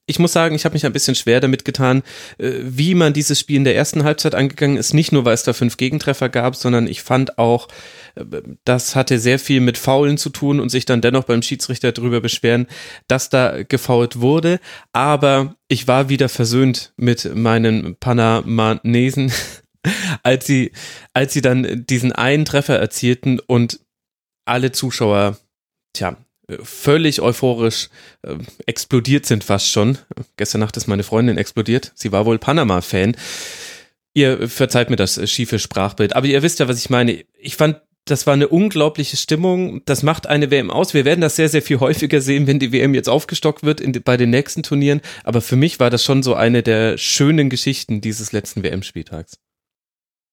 ich 0.08 0.18
muss 0.18 0.32
sagen, 0.32 0.54
ich 0.54 0.64
habe 0.64 0.72
mich 0.72 0.86
ein 0.86 0.92
bisschen 0.92 1.14
schwer 1.14 1.40
damit 1.40 1.66
getan, 1.66 2.02
äh, 2.38 2.52
wie 2.62 2.94
man 2.94 3.12
dieses 3.12 3.38
Spiel 3.38 3.56
in 3.56 3.64
der 3.64 3.76
ersten 3.76 4.04
Halbzeit 4.04 4.34
angegangen 4.34 4.78
ist. 4.78 4.94
Nicht 4.94 5.12
nur, 5.12 5.24
weil 5.26 5.34
es 5.34 5.42
da 5.42 5.52
fünf 5.52 5.76
Gegentreffer 5.76 6.30
gab, 6.30 6.56
sondern 6.56 6.86
ich 6.86 7.02
fand 7.02 7.38
auch, 7.38 7.68
äh, 8.14 8.24
das 8.64 8.96
hatte 8.96 9.18
sehr 9.18 9.38
viel 9.38 9.60
mit 9.60 9.76
Faulen 9.76 10.16
zu 10.16 10.30
tun 10.30 10.60
und 10.60 10.70
sich 10.70 10.86
dann 10.86 11.02
dennoch 11.02 11.24
beim 11.24 11.42
Schiedsrichter 11.42 11.92
darüber 11.92 12.22
beschweren, 12.22 12.66
dass 13.06 13.28
da 13.28 13.62
gefault 13.62 14.20
wurde. 14.20 14.60
Aber 14.92 15.56
ich 15.68 15.86
war 15.86 16.08
wieder 16.08 16.30
versöhnt 16.30 16.94
mit 16.96 17.36
meinen 17.36 17.96
Panamanesen, 17.96 19.30
als 20.22 20.46
sie, 20.46 20.72
als 21.12 21.34
sie 21.34 21.42
dann 21.42 21.84
diesen 21.86 22.12
einen 22.12 22.46
Treffer 22.46 22.78
erzielten 22.78 23.40
und 23.40 23.80
alle 24.46 24.72
Zuschauer, 24.72 25.36
tja, 25.92 26.16
völlig 26.62 27.20
euphorisch 27.20 27.88
äh, 28.22 28.36
explodiert 28.66 29.26
sind 29.26 29.44
fast 29.44 29.70
schon. 29.70 29.98
Gestern 30.36 30.60
Nacht 30.60 30.76
ist 30.76 30.86
meine 30.86 31.02
Freundin 31.02 31.38
explodiert. 31.38 31.92
Sie 31.94 32.12
war 32.12 32.26
wohl 32.26 32.38
Panama-Fan. 32.38 33.16
Ihr 34.14 34.48
verzeiht 34.48 34.90
mir 34.90 34.96
das 34.96 35.30
schiefe 35.30 35.58
Sprachbild, 35.58 36.16
aber 36.16 36.26
ihr 36.26 36.42
wisst 36.42 36.58
ja, 36.58 36.68
was 36.68 36.78
ich 36.78 36.90
meine. 36.90 37.24
Ich 37.38 37.56
fand, 37.56 37.80
das 38.06 38.26
war 38.26 38.34
eine 38.34 38.48
unglaubliche 38.48 39.16
Stimmung. 39.16 39.82
Das 39.84 40.02
macht 40.02 40.26
eine 40.26 40.50
WM 40.50 40.70
aus. 40.70 40.94
Wir 40.94 41.04
werden 41.04 41.20
das 41.20 41.36
sehr, 41.36 41.48
sehr 41.48 41.62
viel 41.62 41.80
häufiger 41.80 42.20
sehen, 42.20 42.46
wenn 42.46 42.58
die 42.58 42.72
WM 42.72 42.94
jetzt 42.94 43.08
aufgestockt 43.08 43.62
wird 43.62 43.80
in, 43.80 43.92
bei 44.02 44.16
den 44.16 44.30
nächsten 44.30 44.62
Turnieren. 44.62 45.02
Aber 45.24 45.40
für 45.40 45.56
mich 45.56 45.78
war 45.78 45.90
das 45.90 46.02
schon 46.02 46.22
so 46.22 46.34
eine 46.34 46.62
der 46.62 46.96
schönen 46.96 47.50
Geschichten 47.50 48.00
dieses 48.00 48.32
letzten 48.32 48.62
WM-Spieltags. 48.62 49.38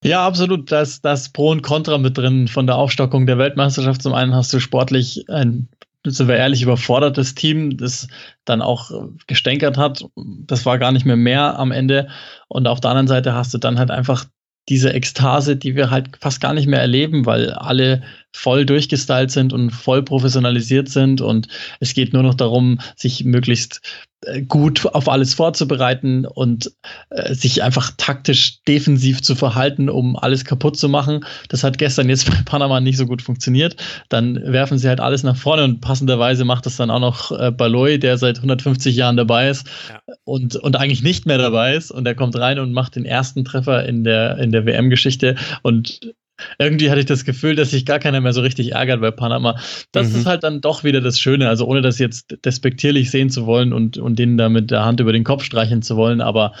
Ja, 0.02 0.26
absolut. 0.26 0.70
Da 0.72 0.84
das 1.02 1.28
Pro 1.30 1.50
und 1.50 1.62
Contra 1.62 1.98
mit 1.98 2.16
drin 2.16 2.48
von 2.48 2.66
der 2.66 2.76
Aufstockung 2.76 3.26
der 3.26 3.38
Weltmeisterschaft. 3.38 4.02
Zum 4.02 4.14
einen 4.14 4.34
hast 4.34 4.52
du 4.52 4.60
sportlich 4.60 5.28
ein 5.28 5.68
sind 6.10 6.28
wir 6.28 6.36
ehrlich, 6.36 6.62
überfordertes 6.62 7.34
Team, 7.34 7.76
das 7.76 8.08
dann 8.44 8.62
auch 8.62 8.90
gestänkert 9.26 9.76
hat. 9.76 10.04
Das 10.16 10.66
war 10.66 10.78
gar 10.78 10.92
nicht 10.92 11.06
mehr 11.06 11.16
mehr 11.16 11.58
am 11.58 11.72
Ende. 11.72 12.08
Und 12.48 12.66
auf 12.66 12.80
der 12.80 12.90
anderen 12.90 13.08
Seite 13.08 13.34
hast 13.34 13.52
du 13.54 13.58
dann 13.58 13.78
halt 13.78 13.90
einfach 13.90 14.26
diese 14.68 14.92
Ekstase, 14.92 15.56
die 15.56 15.76
wir 15.76 15.90
halt 15.90 16.16
fast 16.20 16.40
gar 16.40 16.52
nicht 16.52 16.66
mehr 16.66 16.80
erleben, 16.80 17.24
weil 17.24 17.52
alle 17.52 18.02
voll 18.36 18.66
durchgestylt 18.66 19.30
sind 19.30 19.52
und 19.52 19.70
voll 19.70 20.02
professionalisiert 20.02 20.90
sind 20.90 21.22
und 21.22 21.48
es 21.80 21.94
geht 21.94 22.12
nur 22.12 22.22
noch 22.22 22.34
darum, 22.34 22.78
sich 22.94 23.24
möglichst 23.24 23.80
äh, 24.26 24.42
gut 24.42 24.84
auf 24.86 25.08
alles 25.08 25.32
vorzubereiten 25.32 26.26
und 26.26 26.70
äh, 27.08 27.34
sich 27.34 27.62
einfach 27.62 27.92
taktisch 27.96 28.62
defensiv 28.64 29.22
zu 29.22 29.34
verhalten, 29.34 29.88
um 29.88 30.16
alles 30.16 30.44
kaputt 30.44 30.76
zu 30.76 30.88
machen. 30.88 31.24
Das 31.48 31.64
hat 31.64 31.78
gestern 31.78 32.10
jetzt 32.10 32.26
bei 32.30 32.36
Panama 32.44 32.80
nicht 32.80 32.98
so 32.98 33.06
gut 33.06 33.22
funktioniert. 33.22 33.76
Dann 34.10 34.40
werfen 34.52 34.76
sie 34.76 34.88
halt 34.88 35.00
alles 35.00 35.22
nach 35.22 35.36
vorne 35.36 35.64
und 35.64 35.80
passenderweise 35.80 36.44
macht 36.44 36.66
das 36.66 36.76
dann 36.76 36.90
auch 36.90 37.00
noch 37.00 37.32
äh, 37.32 37.50
Baloy, 37.50 37.98
der 37.98 38.18
seit 38.18 38.36
150 38.36 38.94
Jahren 38.94 39.16
dabei 39.16 39.48
ist 39.48 39.66
ja. 39.88 40.00
und, 40.24 40.56
und 40.56 40.76
eigentlich 40.76 41.02
nicht 41.02 41.24
mehr 41.24 41.38
dabei 41.38 41.74
ist 41.74 41.90
und 41.90 42.04
der 42.04 42.14
kommt 42.14 42.36
rein 42.36 42.58
und 42.58 42.72
macht 42.72 42.96
den 42.96 43.06
ersten 43.06 43.46
Treffer 43.46 43.86
in 43.86 44.04
der, 44.04 44.36
in 44.36 44.52
der 44.52 44.66
WM-Geschichte 44.66 45.36
und 45.62 46.14
irgendwie 46.58 46.90
hatte 46.90 47.00
ich 47.00 47.06
das 47.06 47.24
Gefühl, 47.24 47.56
dass 47.56 47.70
sich 47.70 47.86
gar 47.86 47.98
keiner 47.98 48.20
mehr 48.20 48.32
so 48.32 48.40
richtig 48.40 48.72
ärgert 48.72 49.00
bei 49.00 49.10
Panama. 49.10 49.58
Das 49.92 50.10
mhm. 50.10 50.16
ist 50.16 50.26
halt 50.26 50.42
dann 50.42 50.60
doch 50.60 50.84
wieder 50.84 51.00
das 51.00 51.18
Schöne. 51.18 51.48
Also 51.48 51.66
ohne 51.66 51.82
das 51.82 51.98
jetzt 51.98 52.36
despektierlich 52.44 53.10
sehen 53.10 53.30
zu 53.30 53.46
wollen 53.46 53.72
und, 53.72 53.98
und 53.98 54.18
denen 54.18 54.36
da 54.36 54.48
mit 54.48 54.70
der 54.70 54.84
Hand 54.84 55.00
über 55.00 55.12
den 55.12 55.24
Kopf 55.24 55.44
streichen 55.44 55.82
zu 55.82 55.96
wollen, 55.96 56.20
aber 56.20 56.52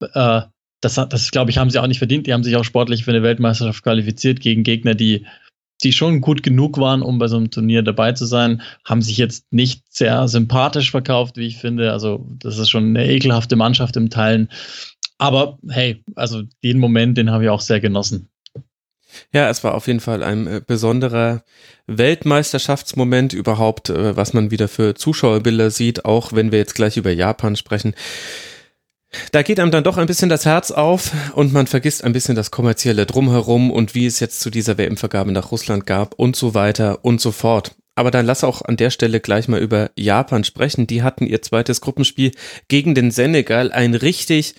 äh, 0.00 0.42
das, 0.80 0.94
das 0.94 1.30
glaube 1.30 1.50
ich, 1.50 1.58
haben 1.58 1.70
sie 1.70 1.78
auch 1.78 1.86
nicht 1.86 1.98
verdient. 1.98 2.26
Die 2.26 2.32
haben 2.32 2.44
sich 2.44 2.56
auch 2.56 2.64
sportlich 2.64 3.04
für 3.04 3.10
eine 3.10 3.22
Weltmeisterschaft 3.22 3.82
qualifiziert 3.82 4.40
gegen 4.40 4.62
Gegner, 4.62 4.94
die, 4.94 5.26
die 5.82 5.92
schon 5.92 6.20
gut 6.20 6.42
genug 6.42 6.78
waren, 6.78 7.02
um 7.02 7.18
bei 7.18 7.28
so 7.28 7.36
einem 7.36 7.50
Turnier 7.50 7.82
dabei 7.82 8.12
zu 8.12 8.26
sein, 8.26 8.62
haben 8.84 9.02
sich 9.02 9.16
jetzt 9.16 9.52
nicht 9.52 9.82
sehr 9.90 10.28
sympathisch 10.28 10.90
verkauft, 10.90 11.36
wie 11.36 11.46
ich 11.46 11.56
finde. 11.56 11.92
Also 11.92 12.26
das 12.38 12.58
ist 12.58 12.70
schon 12.70 12.84
eine 12.84 13.06
ekelhafte 13.08 13.56
Mannschaft 13.56 13.96
im 13.96 14.10
Teilen. 14.10 14.48
Aber 15.18 15.58
hey, 15.68 16.04
also 16.14 16.42
den 16.62 16.78
Moment, 16.78 17.16
den 17.16 17.30
habe 17.30 17.44
ich 17.44 17.50
auch 17.50 17.62
sehr 17.62 17.80
genossen. 17.80 18.28
Ja, 19.32 19.48
es 19.48 19.64
war 19.64 19.74
auf 19.74 19.86
jeden 19.86 20.00
Fall 20.00 20.22
ein 20.22 20.46
äh, 20.46 20.60
besonderer 20.66 21.42
Weltmeisterschaftsmoment 21.86 23.32
überhaupt, 23.32 23.90
äh, 23.90 24.16
was 24.16 24.32
man 24.32 24.50
wieder 24.50 24.68
für 24.68 24.94
Zuschauerbilder 24.94 25.70
sieht, 25.70 26.04
auch 26.04 26.32
wenn 26.32 26.52
wir 26.52 26.58
jetzt 26.58 26.74
gleich 26.74 26.96
über 26.96 27.10
Japan 27.10 27.56
sprechen. 27.56 27.94
Da 29.32 29.42
geht 29.42 29.60
einem 29.60 29.70
dann 29.70 29.84
doch 29.84 29.96
ein 29.96 30.06
bisschen 30.06 30.28
das 30.28 30.44
Herz 30.44 30.70
auf 30.70 31.12
und 31.34 31.52
man 31.52 31.66
vergisst 31.66 32.04
ein 32.04 32.12
bisschen 32.12 32.34
das 32.34 32.50
kommerzielle 32.50 33.06
Drumherum 33.06 33.70
und 33.70 33.94
wie 33.94 34.06
es 34.06 34.20
jetzt 34.20 34.40
zu 34.40 34.50
dieser 34.50 34.78
WM-Vergabe 34.78 35.32
nach 35.32 35.52
Russland 35.52 35.86
gab 35.86 36.14
und 36.14 36.36
so 36.36 36.54
weiter 36.54 37.04
und 37.04 37.20
so 37.20 37.32
fort. 37.32 37.74
Aber 37.94 38.10
dann 38.10 38.26
lass 38.26 38.44
auch 38.44 38.62
an 38.62 38.76
der 38.76 38.90
Stelle 38.90 39.20
gleich 39.20 39.48
mal 39.48 39.60
über 39.60 39.90
Japan 39.96 40.44
sprechen. 40.44 40.86
Die 40.86 41.02
hatten 41.02 41.24
ihr 41.26 41.40
zweites 41.40 41.80
Gruppenspiel 41.80 42.32
gegen 42.68 42.94
den 42.94 43.10
Senegal, 43.10 43.72
ein 43.72 43.94
richtig 43.94 44.54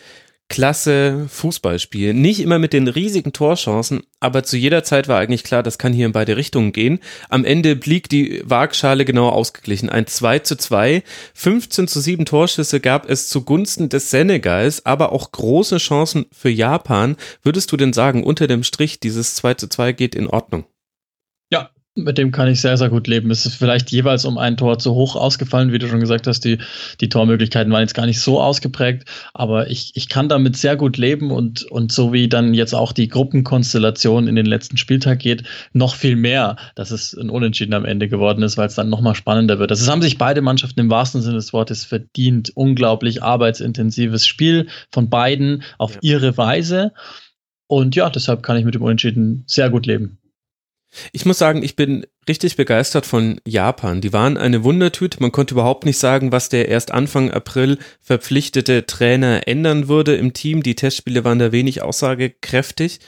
klasse 0.49 1.27
Fußballspiel. 1.29 2.13
Nicht 2.13 2.39
immer 2.39 2.59
mit 2.59 2.73
den 2.73 2.87
riesigen 2.87 3.33
Torchancen, 3.33 4.03
aber 4.19 4.43
zu 4.43 4.57
jeder 4.57 4.83
Zeit 4.83 5.07
war 5.07 5.19
eigentlich 5.19 5.43
klar, 5.43 5.63
das 5.63 5.77
kann 5.77 5.93
hier 5.93 6.05
in 6.05 6.13
beide 6.13 6.37
Richtungen 6.37 6.71
gehen. 6.71 6.99
Am 7.29 7.45
Ende 7.45 7.75
blieb 7.75 8.09
die 8.09 8.41
Waagschale 8.45 9.05
genau 9.05 9.29
ausgeglichen. 9.29 9.89
Ein 9.89 10.07
2 10.07 10.39
zu 10.39 10.57
2, 10.57 11.03
15 11.33 11.87
zu 11.87 11.99
7 11.99 12.25
Torschüsse 12.25 12.79
gab 12.79 13.09
es 13.09 13.29
zugunsten 13.29 13.89
des 13.89 14.09
Senegals, 14.09 14.85
aber 14.85 15.11
auch 15.11 15.31
große 15.31 15.77
Chancen 15.77 16.25
für 16.31 16.49
Japan. 16.49 17.17
Würdest 17.43 17.71
du 17.71 17.77
denn 17.77 17.93
sagen, 17.93 18.23
unter 18.23 18.47
dem 18.47 18.63
Strich, 18.63 18.99
dieses 18.99 19.35
2 19.35 19.55
zu 19.55 19.67
2 19.67 19.91
geht 19.91 20.15
in 20.15 20.27
Ordnung? 20.27 20.65
Mit 21.97 22.19
dem 22.19 22.31
kann 22.31 22.47
ich 22.47 22.61
sehr, 22.61 22.77
sehr 22.77 22.89
gut 22.89 23.07
leben. 23.07 23.31
Es 23.31 23.45
ist 23.47 23.55
vielleicht 23.55 23.91
jeweils 23.91 24.23
um 24.23 24.37
ein 24.37 24.55
Tor 24.55 24.77
zu 24.77 24.93
hoch 24.93 25.15
ausgefallen, 25.15 25.71
wie 25.71 25.79
du 25.79 25.87
schon 25.87 25.99
gesagt 25.99 26.27
hast. 26.27 26.45
Die, 26.45 26.59
die 27.01 27.09
Tormöglichkeiten 27.09 27.73
waren 27.73 27.81
jetzt 27.81 27.95
gar 27.95 28.05
nicht 28.05 28.19
so 28.19 28.39
ausgeprägt, 28.39 29.09
aber 29.33 29.69
ich, 29.69 29.91
ich 29.95 30.07
kann 30.07 30.29
damit 30.29 30.55
sehr 30.57 30.75
gut 30.75 30.97
leben 30.97 31.31
und, 31.31 31.63
und 31.63 31.91
so 31.91 32.13
wie 32.13 32.29
dann 32.29 32.53
jetzt 32.53 32.75
auch 32.75 32.91
die 32.91 33.07
Gruppenkonstellation 33.07 34.27
in 34.27 34.35
den 34.35 34.45
letzten 34.45 34.77
Spieltag 34.77 35.19
geht, 35.19 35.43
noch 35.73 35.95
viel 35.95 36.15
mehr, 36.15 36.55
dass 36.75 36.91
es 36.91 37.13
ein 37.13 37.31
Unentschieden 37.31 37.73
am 37.73 37.85
Ende 37.85 38.07
geworden 38.07 38.43
ist, 38.43 38.57
weil 38.57 38.67
es 38.67 38.75
dann 38.75 38.89
nochmal 38.89 39.15
spannender 39.15 39.57
wird. 39.57 39.71
Das 39.71 39.79
also 39.79 39.91
haben 39.91 40.03
sich 40.03 40.19
beide 40.19 40.41
Mannschaften 40.41 40.79
im 40.79 40.91
wahrsten 40.91 41.23
Sinne 41.23 41.35
des 41.35 41.51
Wortes 41.51 41.83
verdient. 41.83 42.51
Unglaublich 42.55 43.23
arbeitsintensives 43.23 44.27
Spiel 44.27 44.67
von 44.91 45.09
beiden 45.09 45.63
auf 45.79 45.95
ja. 45.95 45.99
ihre 46.03 46.37
Weise. 46.37 46.93
Und 47.67 47.95
ja, 47.95 48.09
deshalb 48.09 48.43
kann 48.43 48.57
ich 48.57 48.65
mit 48.65 48.75
dem 48.75 48.83
Unentschieden 48.83 49.43
sehr 49.47 49.69
gut 49.69 49.85
leben. 49.85 50.19
Ich 51.11 51.25
muss 51.25 51.37
sagen, 51.37 51.63
ich 51.63 51.75
bin 51.75 52.05
richtig 52.27 52.55
begeistert 52.55 53.05
von 53.05 53.39
Japan. 53.45 54.01
Die 54.01 54.13
waren 54.13 54.37
eine 54.37 54.63
Wundertüte. 54.63 55.17
Man 55.21 55.31
konnte 55.31 55.53
überhaupt 55.53 55.85
nicht 55.85 55.97
sagen, 55.97 56.31
was 56.31 56.49
der 56.49 56.67
erst 56.67 56.91
Anfang 56.91 57.31
April 57.31 57.77
verpflichtete 58.01 58.85
Trainer 58.85 59.47
ändern 59.47 59.87
würde 59.87 60.15
im 60.15 60.33
Team. 60.33 60.63
Die 60.63 60.75
Testspiele 60.75 61.23
waren 61.23 61.39
da 61.39 61.51
wenig 61.51 61.81
aussagekräftig. 61.81 62.99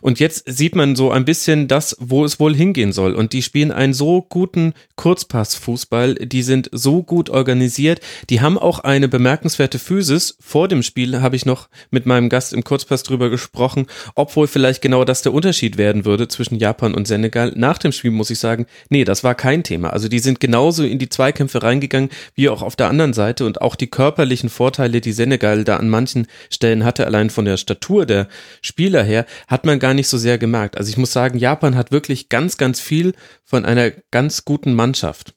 Und 0.00 0.20
jetzt 0.20 0.44
sieht 0.46 0.76
man 0.76 0.96
so 0.96 1.10
ein 1.10 1.24
bisschen 1.24 1.68
das, 1.68 1.96
wo 1.98 2.24
es 2.24 2.38
wohl 2.38 2.54
hingehen 2.54 2.92
soll. 2.92 3.14
Und 3.14 3.32
die 3.32 3.42
spielen 3.42 3.72
einen 3.72 3.94
so 3.94 4.22
guten 4.22 4.74
Kurzpassfußball. 4.96 6.14
Die 6.14 6.42
sind 6.42 6.70
so 6.72 7.02
gut 7.02 7.30
organisiert. 7.30 8.00
Die 8.30 8.40
haben 8.40 8.58
auch 8.58 8.78
eine 8.78 9.08
bemerkenswerte 9.08 9.78
Physis. 9.78 10.36
Vor 10.40 10.68
dem 10.68 10.82
Spiel 10.82 11.20
habe 11.20 11.36
ich 11.36 11.46
noch 11.46 11.68
mit 11.90 12.06
meinem 12.06 12.28
Gast 12.28 12.52
im 12.52 12.62
Kurzpass 12.62 13.02
drüber 13.02 13.28
gesprochen, 13.28 13.86
ob 14.14 14.36
wohl 14.36 14.46
vielleicht 14.46 14.82
genau 14.82 15.04
das 15.04 15.22
der 15.22 15.32
Unterschied 15.32 15.78
werden 15.78 16.04
würde 16.04 16.28
zwischen 16.28 16.56
Japan 16.56 16.94
und 16.94 17.08
Senegal. 17.08 17.52
Nach 17.56 17.78
dem 17.78 17.92
Spiel 17.92 18.12
muss 18.12 18.30
ich 18.30 18.38
sagen, 18.38 18.66
nee, 18.88 19.04
das 19.04 19.24
war 19.24 19.34
kein 19.34 19.62
Thema. 19.62 19.90
Also 19.90 20.08
die 20.08 20.18
sind 20.18 20.40
genauso 20.40 20.84
in 20.84 20.98
die 20.98 21.08
Zweikämpfe 21.08 21.62
reingegangen 21.62 22.10
wie 22.34 22.48
auch 22.48 22.62
auf 22.62 22.76
der 22.76 22.88
anderen 22.88 23.12
Seite 23.12 23.46
und 23.46 23.60
auch 23.60 23.76
die 23.76 23.88
körperlichen 23.88 24.48
Vorteile, 24.48 25.00
die 25.00 25.12
Senegal 25.12 25.64
da 25.64 25.76
an 25.76 25.88
manchen 25.88 26.26
Stellen 26.50 26.84
hatte, 26.84 27.06
allein 27.06 27.30
von 27.30 27.44
der 27.44 27.56
Statur 27.56 28.06
der 28.06 28.28
Spieler 28.62 29.02
her, 29.02 29.26
hat 29.46 29.64
man 29.64 29.78
gar 29.78 29.94
nicht 29.94 30.08
so 30.08 30.18
sehr 30.18 30.38
gemerkt. 30.38 30.76
Also 30.76 30.90
ich 30.90 30.96
muss 30.96 31.12
sagen, 31.12 31.38
Japan 31.38 31.76
hat 31.76 31.92
wirklich 31.92 32.28
ganz, 32.28 32.56
ganz 32.56 32.80
viel 32.80 33.14
von 33.44 33.64
einer 33.64 33.90
ganz 34.10 34.44
guten 34.44 34.74
Mannschaft. 34.74 35.34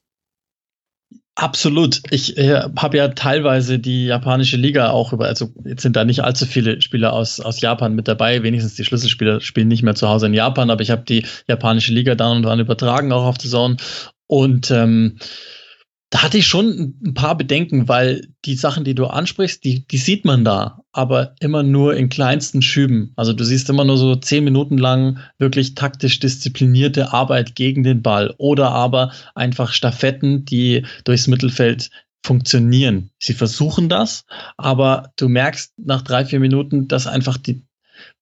Absolut. 1.41 2.03
Ich 2.11 2.37
äh, 2.37 2.61
habe 2.77 2.97
ja 2.97 3.07
teilweise 3.07 3.79
die 3.79 4.05
japanische 4.05 4.57
Liga 4.57 4.91
auch 4.91 5.11
über, 5.11 5.25
also 5.25 5.51
jetzt 5.65 5.81
sind 5.81 5.95
da 5.95 6.05
nicht 6.05 6.23
allzu 6.23 6.45
viele 6.45 6.79
Spieler 6.83 7.13
aus, 7.13 7.39
aus 7.39 7.61
Japan 7.61 7.95
mit 7.95 8.07
dabei, 8.07 8.43
wenigstens 8.43 8.75
die 8.75 8.85
Schlüsselspieler 8.85 9.41
spielen 9.41 9.67
nicht 9.67 9.81
mehr 9.81 9.95
zu 9.95 10.07
Hause 10.07 10.27
in 10.27 10.35
Japan, 10.35 10.69
aber 10.69 10.83
ich 10.83 10.91
habe 10.91 11.01
die 11.01 11.25
japanische 11.47 11.93
Liga 11.93 12.13
dann 12.13 12.37
und 12.37 12.45
wann 12.45 12.59
übertragen, 12.59 13.11
auch 13.11 13.25
auf 13.25 13.39
die 13.39 13.47
Zone. 13.47 13.77
Und 14.27 14.69
ähm, 14.69 15.17
da 16.11 16.23
hatte 16.23 16.37
ich 16.37 16.45
schon 16.45 16.93
ein 17.05 17.13
paar 17.13 17.37
Bedenken, 17.37 17.87
weil 17.87 18.27
die 18.43 18.55
Sachen, 18.55 18.83
die 18.83 18.95
du 18.95 19.05
ansprichst, 19.05 19.63
die, 19.63 19.87
die 19.87 19.97
sieht 19.97 20.25
man 20.25 20.43
da, 20.43 20.83
aber 20.91 21.35
immer 21.39 21.63
nur 21.63 21.95
in 21.95 22.09
kleinsten 22.09 22.61
Schüben. 22.61 23.13
Also 23.15 23.31
du 23.31 23.45
siehst 23.45 23.69
immer 23.69 23.85
nur 23.85 23.97
so 23.97 24.17
zehn 24.17 24.43
Minuten 24.43 24.77
lang 24.77 25.19
wirklich 25.39 25.73
taktisch 25.73 26.19
disziplinierte 26.19 27.13
Arbeit 27.13 27.55
gegen 27.55 27.83
den 27.83 28.01
Ball 28.01 28.35
oder 28.37 28.71
aber 28.71 29.13
einfach 29.35 29.71
Staffetten, 29.71 30.43
die 30.43 30.85
durchs 31.05 31.27
Mittelfeld 31.27 31.89
funktionieren. 32.25 33.09
Sie 33.17 33.33
versuchen 33.33 33.87
das, 33.87 34.25
aber 34.57 35.13
du 35.15 35.29
merkst 35.29 35.73
nach 35.77 36.01
drei, 36.01 36.25
vier 36.25 36.41
Minuten, 36.41 36.89
dass 36.89 37.07
einfach 37.07 37.37
die, 37.37 37.63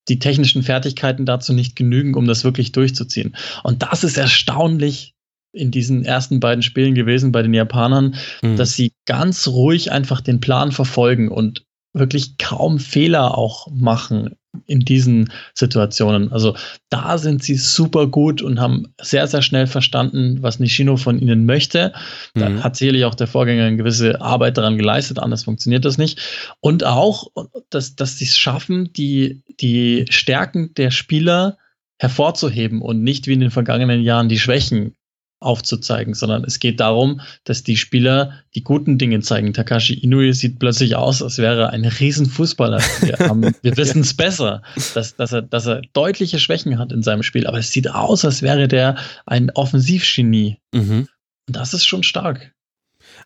die 0.08 0.20
technischen 0.20 0.62
Fertigkeiten 0.62 1.26
dazu 1.26 1.54
nicht 1.54 1.76
genügen, 1.76 2.14
um 2.14 2.28
das 2.28 2.44
wirklich 2.44 2.72
durchzuziehen. 2.72 3.36
Und 3.64 3.82
das 3.82 4.04
ist 4.04 4.18
erstaunlich 4.18 5.16
in 5.52 5.72
diesen 5.72 6.06
ersten 6.06 6.40
beiden 6.40 6.62
Spielen 6.62 6.96
gewesen 6.96 7.32
bei 7.32 7.42
den 7.42 7.54
Japanern, 7.54 8.16
mhm. 8.42 8.56
dass 8.56 8.74
sie 8.74 8.94
ganz 9.06 9.48
ruhig 9.48 9.92
einfach 9.92 10.22
den 10.22 10.40
Plan 10.40 10.72
verfolgen 10.72 11.30
und 11.30 11.66
wirklich 11.94 12.38
kaum 12.38 12.80
Fehler 12.80 13.38
auch 13.38 13.68
machen 13.72 14.36
in 14.66 14.80
diesen 14.80 15.32
Situationen. 15.54 16.32
Also 16.32 16.56
da 16.90 17.18
sind 17.18 17.44
sie 17.44 17.56
super 17.56 18.08
gut 18.08 18.42
und 18.42 18.60
haben 18.60 18.94
sehr, 19.02 19.28
sehr 19.28 19.42
schnell 19.42 19.68
verstanden, 19.68 20.42
was 20.42 20.60
Nishino 20.60 20.98
von 20.98 21.20
ihnen 21.20 21.46
möchte. 21.46 21.94
Mhm. 22.34 22.40
Da 22.40 22.64
hat 22.64 22.76
sicherlich 22.76 23.06
auch 23.06 23.16
der 23.16 23.28
Vorgänger 23.28 23.66
eine 23.66 23.78
gewisse 23.78 24.22
Arbeit 24.22 24.58
daran 24.58 24.78
geleistet, 24.78 25.20
anders 25.20 25.44
funktioniert 25.44 25.86
das 25.86 25.98
nicht. 25.98 26.20
Und 26.62 26.84
auch, 26.84 27.28
dass, 27.70 27.96
dass 27.96 28.18
sie 28.18 28.26
es 28.26 28.38
schaffen, 28.38 28.92
die, 28.94 29.44
die 29.60 30.06
Stärken 30.10 30.74
der 30.76 30.92
Spieler 30.92 31.58
hervorzuheben 32.00 32.82
und 32.82 33.04
nicht 33.04 33.28
wie 33.28 33.34
in 33.34 33.42
den 33.42 33.52
vergangenen 33.52 34.02
Jahren 34.02 34.30
die 34.30 34.40
Schwächen 34.40 34.96
aufzuzeigen, 35.40 36.14
sondern 36.14 36.44
es 36.44 36.60
geht 36.60 36.80
darum, 36.80 37.22
dass 37.46 37.64
die 37.64 37.78
Spieler 37.78 38.34
die 38.56 38.64
guten 38.64 38.98
Dinge 38.98 39.22
zeigen. 39.22 39.54
Takashi 39.54 39.94
Inoue 39.94 40.34
sieht 40.34 40.60
plötzlich 40.60 40.96
aus, 40.96 41.24
als 41.24 41.38
wäre 41.38 41.62
er 41.62 41.70
ein 41.70 41.86
Riesenfußballer. 41.86 42.82
Wir, 43.02 43.18
haben, 43.20 43.56
wir 43.62 43.78
wissen 43.78 44.02
es 44.02 44.14
besser, 44.14 44.62
dass, 44.94 45.16
dass, 45.16 45.32
er, 45.32 45.42
dass 45.42 45.66
er 45.66 45.82
deutliche 45.94 46.40
Schwächen 46.40 46.78
hat 46.78 46.92
in 46.92 47.04
seinem 47.04 47.24
Spiel, 47.24 47.48
aber 47.48 47.60
es 47.60 47.72
sieht 47.72 47.90
aus, 47.90 48.26
als 48.26 48.42
wäre 48.42 48.68
der 48.68 48.98
ein 49.26 49.50
Offensivgenie. 49.52 50.58
Mhm. 50.74 51.08
Und 51.48 51.56
das 51.56 51.74
ist 51.74 51.86
schon 51.86 52.04
stark. 52.04 52.54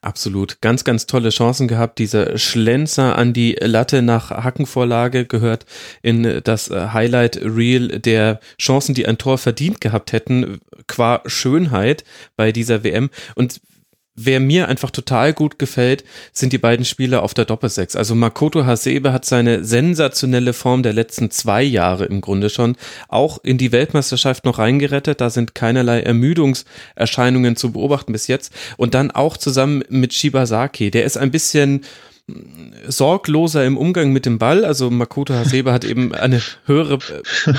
Absolut. 0.01 0.61
Ganz, 0.61 0.83
ganz 0.83 1.05
tolle 1.05 1.29
Chancen 1.29 1.67
gehabt. 1.67 1.99
Dieser 1.99 2.37
Schlenzer 2.37 3.17
an 3.17 3.33
die 3.33 3.55
Latte 3.59 4.01
nach 4.01 4.31
Hackenvorlage 4.31 5.25
gehört 5.25 5.65
in 6.01 6.41
das 6.43 6.69
Highlight 6.69 7.37
Reel 7.37 7.99
der 7.99 8.39
Chancen, 8.59 8.93
die 8.93 9.07
ein 9.07 9.17
Tor 9.17 9.37
verdient 9.37 9.81
gehabt 9.81 10.11
hätten, 10.11 10.59
qua 10.87 11.21
Schönheit 11.25 12.03
bei 12.35 12.51
dieser 12.51 12.83
WM. 12.83 13.09
Und 13.35 13.61
wer 14.15 14.39
mir 14.39 14.67
einfach 14.67 14.91
total 14.91 15.33
gut 15.33 15.57
gefällt, 15.57 16.03
sind 16.31 16.53
die 16.53 16.57
beiden 16.57 16.85
Spieler 16.85 17.23
auf 17.23 17.33
der 17.33 17.45
Doppelsechs. 17.45 17.95
Also 17.95 18.13
Makoto 18.15 18.65
Hasebe 18.65 19.11
hat 19.11 19.25
seine 19.25 19.63
sensationelle 19.63 20.53
Form 20.53 20.83
der 20.83 20.93
letzten 20.93 21.31
zwei 21.31 21.63
Jahre 21.63 22.05
im 22.05 22.21
Grunde 22.21 22.49
schon 22.49 22.75
auch 23.07 23.39
in 23.43 23.57
die 23.57 23.71
Weltmeisterschaft 23.71 24.45
noch 24.45 24.59
reingerettet. 24.59 25.19
Da 25.19 25.29
sind 25.29 25.55
keinerlei 25.55 26.01
Ermüdungserscheinungen 26.01 27.55
zu 27.55 27.71
beobachten 27.71 28.13
bis 28.13 28.27
jetzt. 28.27 28.53
Und 28.77 28.93
dann 28.93 29.11
auch 29.11 29.37
zusammen 29.37 29.83
mit 29.89 30.13
Shibasaki. 30.13 30.91
Der 30.91 31.05
ist 31.05 31.17
ein 31.17 31.31
bisschen 31.31 31.81
sorgloser 32.87 33.65
im 33.65 33.77
Umgang 33.77 34.13
mit 34.13 34.25
dem 34.25 34.39
Ball. 34.39 34.63
Also 34.63 34.89
Makoto 34.89 35.33
Hasebe 35.33 35.73
hat 35.73 35.83
eben 35.83 36.15
eine 36.15 36.41
höhere 36.65 36.99
äh, 37.45 37.53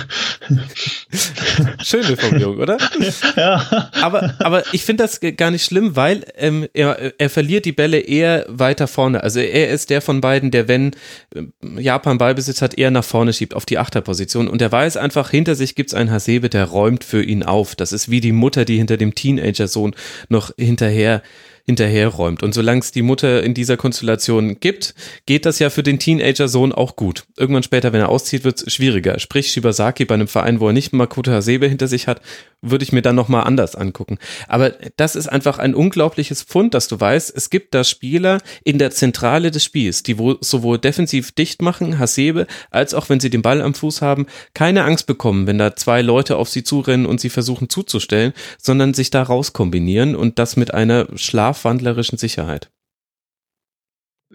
schöne 1.82 2.16
Formulierung, 2.16 2.58
oder? 2.58 2.78
Ja. 3.36 3.90
Aber, 4.00 4.34
aber 4.38 4.62
ich 4.72 4.84
finde 4.84 5.02
das 5.04 5.20
gar 5.36 5.50
nicht 5.50 5.64
schlimm, 5.64 5.96
weil 5.96 6.24
ähm, 6.36 6.66
er, 6.72 7.14
er 7.18 7.30
verliert 7.30 7.64
die 7.64 7.72
Bälle 7.72 7.98
eher 7.98 8.46
weiter 8.48 8.86
vorne. 8.86 9.22
Also 9.22 9.40
er 9.40 9.70
ist 9.70 9.90
der 9.90 10.00
von 10.00 10.20
beiden, 10.20 10.50
der, 10.50 10.68
wenn 10.68 10.92
äh, 11.34 11.42
Japan 11.80 12.18
Ballbesitz 12.18 12.62
hat, 12.62 12.78
eher 12.78 12.90
nach 12.90 13.04
vorne 13.04 13.32
schiebt, 13.32 13.54
auf 13.54 13.66
die 13.66 13.78
Achterposition. 13.78 14.48
Und 14.48 14.62
er 14.62 14.72
weiß 14.72 14.96
einfach, 14.96 15.30
hinter 15.30 15.54
sich 15.54 15.74
gibt 15.74 15.90
es 15.90 15.94
einen 15.94 16.10
Hasebe, 16.10 16.48
der 16.48 16.64
räumt 16.64 17.04
für 17.04 17.22
ihn 17.22 17.42
auf. 17.42 17.74
Das 17.74 17.92
ist 17.92 18.10
wie 18.10 18.20
die 18.20 18.32
Mutter, 18.32 18.64
die 18.64 18.78
hinter 18.78 18.96
dem 18.96 19.14
Teenager-Sohn 19.14 19.94
noch 20.28 20.52
hinterher 20.56 21.22
hinterherräumt. 21.66 22.42
Und 22.42 22.52
solange 22.52 22.80
es 22.80 22.92
die 22.92 23.02
Mutter 23.02 23.42
in 23.42 23.54
dieser 23.54 23.76
Konstellation 23.76 24.60
gibt, 24.60 24.94
geht 25.26 25.46
das 25.46 25.58
ja 25.58 25.70
für 25.70 25.82
den 25.82 25.98
Teenager-Sohn 25.98 26.72
auch 26.72 26.96
gut. 26.96 27.24
Irgendwann 27.36 27.62
später, 27.62 27.92
wenn 27.92 28.00
er 28.00 28.10
auszieht, 28.10 28.44
wird 28.44 28.62
es 28.62 28.72
schwieriger. 28.72 29.18
Sprich, 29.18 29.48
Shibasaki 29.48 30.04
bei 30.04 30.14
einem 30.14 30.28
Verein, 30.28 30.60
wo 30.60 30.66
er 30.66 30.72
nicht 30.72 30.92
Makoto 30.92 31.30
Hasebe 31.30 31.66
hinter 31.66 31.88
sich 31.88 32.06
hat, 32.06 32.20
würde 32.60 32.84
ich 32.84 32.92
mir 32.92 33.02
dann 33.02 33.16
nochmal 33.16 33.44
anders 33.44 33.76
angucken. 33.76 34.18
Aber 34.48 34.70
das 34.96 35.16
ist 35.16 35.28
einfach 35.28 35.58
ein 35.58 35.74
unglaubliches 35.74 36.42
Pfund, 36.42 36.74
dass 36.74 36.88
du 36.88 36.98
weißt, 36.98 37.34
es 37.34 37.50
gibt 37.50 37.74
da 37.74 37.84
Spieler 37.84 38.40
in 38.64 38.78
der 38.78 38.90
Zentrale 38.90 39.50
des 39.50 39.64
Spiels, 39.64 40.02
die 40.02 40.16
sowohl 40.40 40.78
defensiv 40.78 41.32
dicht 41.32 41.62
machen, 41.62 41.98
Hasebe, 41.98 42.46
als 42.70 42.94
auch 42.94 43.08
wenn 43.08 43.20
sie 43.20 43.30
den 43.30 43.42
Ball 43.42 43.60
am 43.60 43.74
Fuß 43.74 44.02
haben, 44.02 44.26
keine 44.54 44.84
Angst 44.84 45.06
bekommen, 45.06 45.46
wenn 45.46 45.58
da 45.58 45.76
zwei 45.76 46.02
Leute 46.02 46.36
auf 46.36 46.48
sie 46.48 46.64
zurennen 46.64 47.06
und 47.06 47.20
sie 47.20 47.30
versuchen 47.30 47.68
zuzustellen, 47.68 48.32
sondern 48.60 48.94
sich 48.94 49.10
da 49.10 49.22
rauskombinieren 49.22 50.16
und 50.16 50.38
das 50.38 50.56
mit 50.56 50.72
einer 50.72 51.06
schlafwandlerischen 51.54 52.18
Sicherheit. 52.18 52.70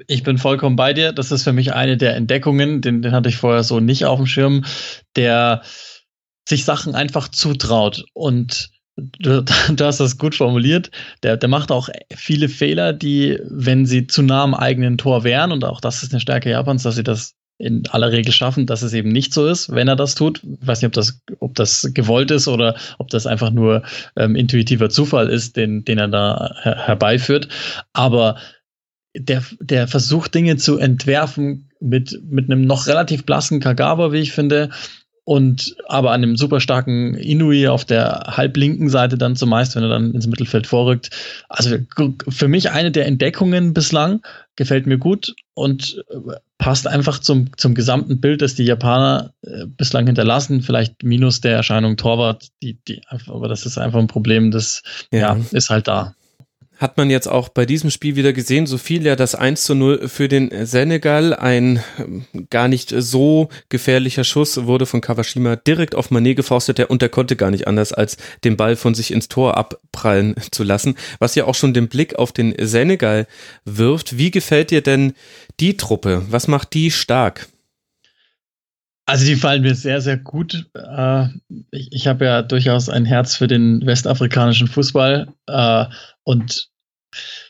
Ich 0.07 0.23
bin 0.23 0.37
vollkommen 0.37 0.75
bei 0.75 0.93
dir. 0.93 1.11
Das 1.11 1.31
ist 1.31 1.43
für 1.43 1.53
mich 1.53 1.73
eine 1.73 1.97
der 1.97 2.15
Entdeckungen, 2.15 2.81
den, 2.81 3.01
den 3.01 3.11
hatte 3.11 3.29
ich 3.29 3.35
vorher 3.35 3.63
so 3.63 3.79
nicht 3.79 4.05
auf 4.05 4.17
dem 4.17 4.27
Schirm, 4.27 4.63
der 5.15 5.61
sich 6.47 6.63
Sachen 6.63 6.95
einfach 6.95 7.27
zutraut. 7.27 8.05
Und 8.13 8.69
du, 8.95 9.43
du, 9.69 9.85
hast 9.85 9.99
das 9.99 10.17
gut 10.17 10.35
formuliert. 10.35 10.91
Der, 11.23 11.35
der 11.35 11.49
macht 11.49 11.71
auch 11.71 11.89
viele 12.15 12.47
Fehler, 12.47 12.93
die, 12.93 13.39
wenn 13.43 13.85
sie 13.85 14.07
zu 14.07 14.21
nah 14.21 14.43
am 14.43 14.53
eigenen 14.53 14.97
Tor 14.97 15.23
wären, 15.23 15.51
und 15.51 15.65
auch 15.65 15.81
das 15.81 16.01
ist 16.01 16.13
eine 16.13 16.21
Stärke 16.21 16.49
Japans, 16.49 16.83
dass 16.83 16.95
sie 16.95 17.03
das 17.03 17.35
in 17.59 17.83
aller 17.89 18.11
Regel 18.11 18.31
schaffen, 18.31 18.65
dass 18.65 18.81
es 18.81 18.93
eben 18.93 19.11
nicht 19.11 19.33
so 19.33 19.45
ist, 19.45 19.69
wenn 19.69 19.89
er 19.89 19.97
das 19.97 20.15
tut. 20.15 20.41
Ich 20.43 20.65
weiß 20.65 20.81
nicht, 20.81 20.87
ob 20.87 20.93
das, 20.93 21.21
ob 21.39 21.55
das 21.55 21.91
gewollt 21.93 22.31
ist 22.31 22.47
oder 22.47 22.75
ob 22.97 23.09
das 23.09 23.27
einfach 23.27 23.51
nur 23.51 23.83
ähm, 24.15 24.35
intuitiver 24.35 24.89
Zufall 24.89 25.29
ist, 25.29 25.57
den, 25.57 25.83
den 25.83 25.97
er 25.97 26.07
da 26.07 26.55
her 26.61 26.87
herbeiführt. 26.87 27.49
Aber 27.91 28.37
der, 29.15 29.43
der 29.59 29.87
versucht 29.89 30.33
Dinge 30.33 30.55
zu 30.55 30.77
entwerfen 30.77 31.69
mit, 31.81 32.17
mit 32.23 32.49
einem 32.49 32.65
noch 32.65 32.87
relativ 32.87 33.25
blassen 33.25 33.59
Kagawa, 33.59 34.13
wie 34.13 34.19
ich 34.19 34.31
finde, 34.31 34.69
und 35.29 35.75
aber 35.87 36.09
an 36.09 36.23
einem 36.23 36.37
super 36.37 36.59
starken 36.59 37.13
Inui 37.13 37.67
auf 37.67 37.85
der 37.85 38.33
halblinken 38.35 38.89
Seite 38.89 39.15
dann 39.15 39.35
zumeist, 39.35 39.75
wenn 39.75 39.83
er 39.83 39.89
dann 39.89 40.11
ins 40.15 40.25
Mittelfeld 40.25 40.65
vorrückt. 40.65 41.11
Also 41.49 41.77
für 42.27 42.47
mich 42.47 42.71
eine 42.71 42.89
der 42.89 43.05
Entdeckungen 43.05 43.75
bislang, 43.75 44.23
gefällt 44.55 44.87
mir 44.87 44.97
gut 44.97 45.35
und 45.53 46.03
äh, 46.09 46.33
passt 46.57 46.87
einfach 46.87 47.19
zum, 47.19 47.55
zum 47.57 47.75
gesamten 47.75 48.19
Bild, 48.19 48.41
das 48.41 48.55
die 48.55 48.63
Japaner 48.63 49.31
äh, 49.43 49.67
bislang 49.67 50.07
hinterlassen. 50.07 50.63
Vielleicht 50.63 51.03
minus 51.03 51.41
der 51.41 51.57
Erscheinung 51.57 51.95
Torwart, 51.95 52.47
die, 52.63 52.79
die, 52.87 53.03
aber 53.27 53.47
das 53.47 53.67
ist 53.67 53.77
einfach 53.77 53.99
ein 53.99 54.07
Problem, 54.07 54.49
das 54.49 54.81
ja. 55.11 55.35
ja 55.35 55.37
ist 55.51 55.69
halt 55.69 55.87
da 55.87 56.15
hat 56.79 56.97
man 56.97 57.09
jetzt 57.09 57.27
auch 57.27 57.49
bei 57.49 57.65
diesem 57.65 57.91
Spiel 57.91 58.15
wieder 58.15 58.31
gesehen, 58.31 58.65
so 58.65 58.77
fiel 58.77 59.05
ja 59.05 59.17
das 59.17 59.35
1 59.35 59.63
zu 59.63 59.75
0 59.75 60.07
für 60.07 60.29
den 60.29 60.65
Senegal. 60.65 61.35
Ein 61.35 61.83
ähm, 61.99 62.25
gar 62.49 62.69
nicht 62.69 62.93
so 62.97 63.49
gefährlicher 63.67 64.23
Schuss 64.23 64.65
wurde 64.65 64.85
von 64.85 65.01
Kawashima 65.01 65.57
direkt 65.57 65.93
auf 65.93 66.09
Manet 66.09 66.37
gefaustet 66.37 66.79
und 66.89 67.01
der 67.01 67.09
konnte 67.09 67.35
gar 67.35 67.51
nicht 67.51 67.67
anders, 67.67 67.91
als 67.91 68.17
den 68.45 68.55
Ball 68.55 68.77
von 68.77 68.95
sich 68.95 69.11
ins 69.11 69.27
Tor 69.27 69.57
abprallen 69.57 70.35
zu 70.51 70.63
lassen, 70.63 70.95
was 71.19 71.35
ja 71.35 71.45
auch 71.45 71.55
schon 71.55 71.73
den 71.73 71.89
Blick 71.89 72.15
auf 72.15 72.31
den 72.31 72.55
Senegal 72.57 73.27
wirft. 73.65 74.17
Wie 74.17 74.31
gefällt 74.31 74.71
dir 74.71 74.81
denn 74.81 75.13
die 75.59 75.75
Truppe? 75.75 76.23
Was 76.29 76.47
macht 76.47 76.73
die 76.73 76.91
stark? 76.91 77.49
Also 79.09 79.25
die 79.25 79.37
fallen 79.37 79.63
mir 79.63 79.73
sehr, 79.73 80.01
sehr 80.01 80.17
gut. 80.17 80.69
Äh, 80.75 81.29
ich, 81.71 81.91
ich 81.91 82.07
habe 82.07 82.25
ja 82.25 82.43
durchaus 82.43 82.89
ein 82.89 83.05
Herz 83.05 83.35
für 83.35 83.47
den 83.47 83.83
westafrikanischen 83.83 84.67
Fußball 84.67 85.33
äh, 85.47 85.85
und 86.23 86.69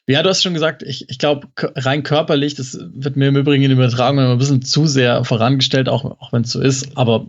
ja, 0.08 0.24
du 0.24 0.30
hast 0.30 0.42
schon 0.42 0.54
gesagt, 0.54 0.84
ich, 0.84 1.10
ich 1.10 1.20
glaube, 1.20 1.48
rein 1.76 2.04
körperlich, 2.04 2.56
das 2.56 2.80
wird 2.94 3.16
mir 3.16 3.28
im 3.28 3.38
Übrigen 3.38 3.64
in 3.64 3.72
Übertragung 3.72 4.18
immer 4.18 4.32
ein 4.32 4.38
bisschen 4.38 4.62
zu 4.62 4.88
sehr 4.88 5.24
vorangestellt, 5.24 5.90
auch, 5.90 6.06
auch 6.06 6.34
wenn 6.34 6.44
es 6.44 6.52
so 6.52 6.62
ist, 6.62 6.98
aber 6.98 7.28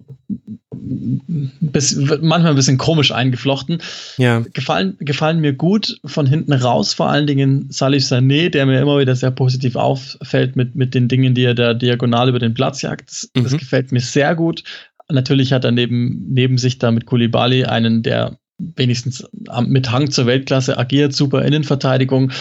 bis, 0.72 1.96
manchmal 1.96 2.48
ein 2.48 2.56
bisschen 2.56 2.78
komisch 2.78 3.12
eingeflochten. 3.12 3.82
Ja. 4.16 4.40
Gefallen, 4.52 4.96
gefallen 5.00 5.40
mir 5.40 5.52
gut 5.52 6.00
von 6.04 6.26
hinten 6.26 6.52
raus, 6.52 6.94
vor 6.94 7.10
allen 7.10 7.26
Dingen 7.26 7.66
Salif 7.70 8.04
Sané, 8.04 8.48
der 8.48 8.66
mir 8.66 8.80
immer 8.80 8.98
wieder 8.98 9.16
sehr 9.16 9.30
positiv 9.30 9.76
auffällt 9.76 10.56
mit, 10.56 10.74
mit 10.74 10.94
den 10.94 11.08
Dingen, 11.08 11.34
die 11.34 11.44
er 11.44 11.54
da 11.54 11.74
diagonal 11.74 12.28
über 12.28 12.38
den 12.38 12.54
Platz 12.54 12.82
jagt. 12.82 13.10
Das, 13.10 13.30
mhm. 13.34 13.42
das 13.44 13.52
gefällt 13.52 13.92
mir 13.92 14.00
sehr 14.00 14.34
gut. 14.34 14.62
Natürlich 15.08 15.52
hat 15.52 15.64
er 15.64 15.72
neben, 15.72 16.32
neben 16.32 16.56
sich 16.56 16.78
da 16.78 16.90
mit 16.92 17.06
Kulibali 17.06 17.64
einen, 17.64 18.02
der 18.02 18.38
wenigstens 18.76 19.26
mit 19.66 19.90
Hang 19.90 20.10
zur 20.10 20.26
Weltklasse 20.26 20.78
agiert, 20.78 21.14
super 21.14 21.44
Innenverteidigung, 21.44 22.32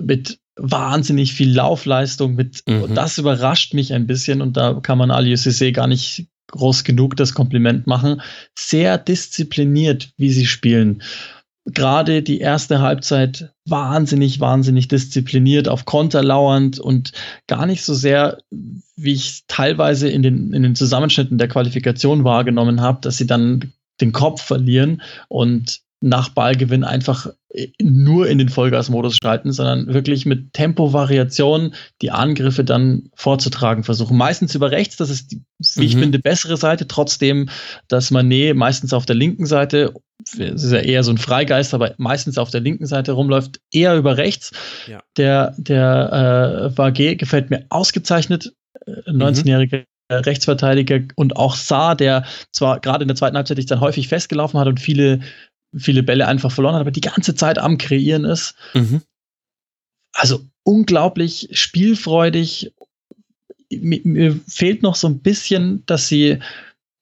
mit 0.00 0.38
wahnsinnig 0.56 1.32
viel 1.34 1.52
Laufleistung, 1.54 2.34
mit, 2.34 2.62
mhm. 2.66 2.94
das 2.94 3.18
überrascht 3.18 3.74
mich 3.74 3.92
ein 3.92 4.06
bisschen 4.06 4.40
und 4.40 4.56
da 4.56 4.74
kann 4.74 4.98
man 4.98 5.10
Ali 5.10 5.34
Cissé 5.34 5.72
gar 5.72 5.86
nicht 5.86 6.26
groß 6.48 6.84
genug 6.84 7.16
das 7.16 7.34
Kompliment 7.34 7.86
machen. 7.86 8.22
Sehr 8.56 8.98
diszipliniert, 8.98 10.10
wie 10.16 10.30
sie 10.30 10.46
spielen. 10.46 11.02
Gerade 11.66 12.22
die 12.22 12.38
erste 12.38 12.80
Halbzeit 12.80 13.52
wahnsinnig, 13.64 14.38
wahnsinnig 14.38 14.86
diszipliniert, 14.86 15.66
auf 15.68 15.84
Konter 15.84 16.22
lauernd 16.22 16.78
und 16.78 17.10
gar 17.48 17.66
nicht 17.66 17.82
so 17.82 17.92
sehr, 17.92 18.38
wie 18.94 19.12
ich 19.12 19.42
teilweise 19.48 20.08
in 20.08 20.22
den, 20.22 20.52
in 20.52 20.62
den 20.62 20.76
Zusammenschnitten 20.76 21.38
der 21.38 21.48
Qualifikation 21.48 22.22
wahrgenommen 22.22 22.80
habe, 22.80 23.00
dass 23.00 23.16
sie 23.16 23.26
dann 23.26 23.72
den 24.00 24.12
Kopf 24.12 24.42
verlieren 24.42 25.02
und 25.28 25.80
nach 26.00 26.28
Ballgewinn 26.28 26.84
einfach 26.84 27.28
nur 27.80 28.28
in 28.28 28.38
den 28.38 28.50
Vollgasmodus 28.50 29.16
schalten, 29.16 29.50
sondern 29.50 29.92
wirklich 29.94 30.26
mit 30.26 30.52
Tempovariation 30.52 31.74
die 32.02 32.10
Angriffe 32.10 32.64
dann 32.64 33.10
vorzutragen 33.14 33.82
versuchen. 33.82 34.16
Meistens 34.16 34.54
über 34.54 34.70
rechts, 34.70 34.96
das 34.96 35.08
ist, 35.08 35.32
die, 35.32 35.42
wie 35.58 35.80
mhm. 35.80 35.86
ich 35.86 35.96
finde, 35.96 36.18
bessere 36.18 36.58
Seite, 36.58 36.86
trotzdem, 36.86 37.48
dass 37.88 38.10
Manet 38.10 38.54
meistens 38.56 38.92
auf 38.92 39.06
der 39.06 39.16
linken 39.16 39.46
Seite, 39.46 39.94
es 40.38 40.64
ist 40.64 40.72
ja 40.72 40.80
eher 40.80 41.02
so 41.02 41.12
ein 41.12 41.18
Freigeist, 41.18 41.72
aber 41.72 41.94
meistens 41.96 42.36
auf 42.36 42.50
der 42.50 42.60
linken 42.60 42.86
Seite 42.86 43.12
rumläuft, 43.12 43.60
eher 43.72 43.96
über 43.96 44.18
rechts. 44.18 44.52
Ja. 44.86 45.02
Der, 45.16 45.54
der 45.56 46.72
äh, 46.72 46.78
Vage 46.78 47.16
gefällt 47.16 47.48
mir 47.48 47.64
ausgezeichnet, 47.70 48.52
19-jährige 48.86 49.76
äh, 49.76 49.80
mhm. 49.80 49.84
Rechtsverteidiger 50.10 51.00
und 51.16 51.36
auch 51.36 51.56
Saar, 51.56 51.96
der 51.96 52.24
zwar 52.52 52.80
gerade 52.80 53.02
in 53.02 53.08
der 53.08 53.16
zweiten 53.16 53.36
Halbzeit 53.36 53.56
sich 53.56 53.66
dann 53.66 53.80
häufig 53.80 54.08
festgelaufen 54.08 54.58
hat 54.60 54.68
und 54.68 54.80
viele, 54.80 55.20
viele 55.76 56.02
Bälle 56.02 56.26
einfach 56.26 56.52
verloren 56.52 56.74
hat, 56.74 56.80
aber 56.80 56.90
die 56.90 57.00
ganze 57.00 57.34
Zeit 57.34 57.58
am 57.58 57.78
Kreieren 57.78 58.24
ist. 58.24 58.54
Mhm. 58.74 59.02
Also 60.12 60.40
unglaublich 60.62 61.48
spielfreudig. 61.52 62.72
Mir, 63.70 64.00
mir 64.04 64.40
fehlt 64.46 64.82
noch 64.82 64.94
so 64.94 65.08
ein 65.08 65.20
bisschen, 65.20 65.84
dass 65.86 66.08
sie 66.08 66.38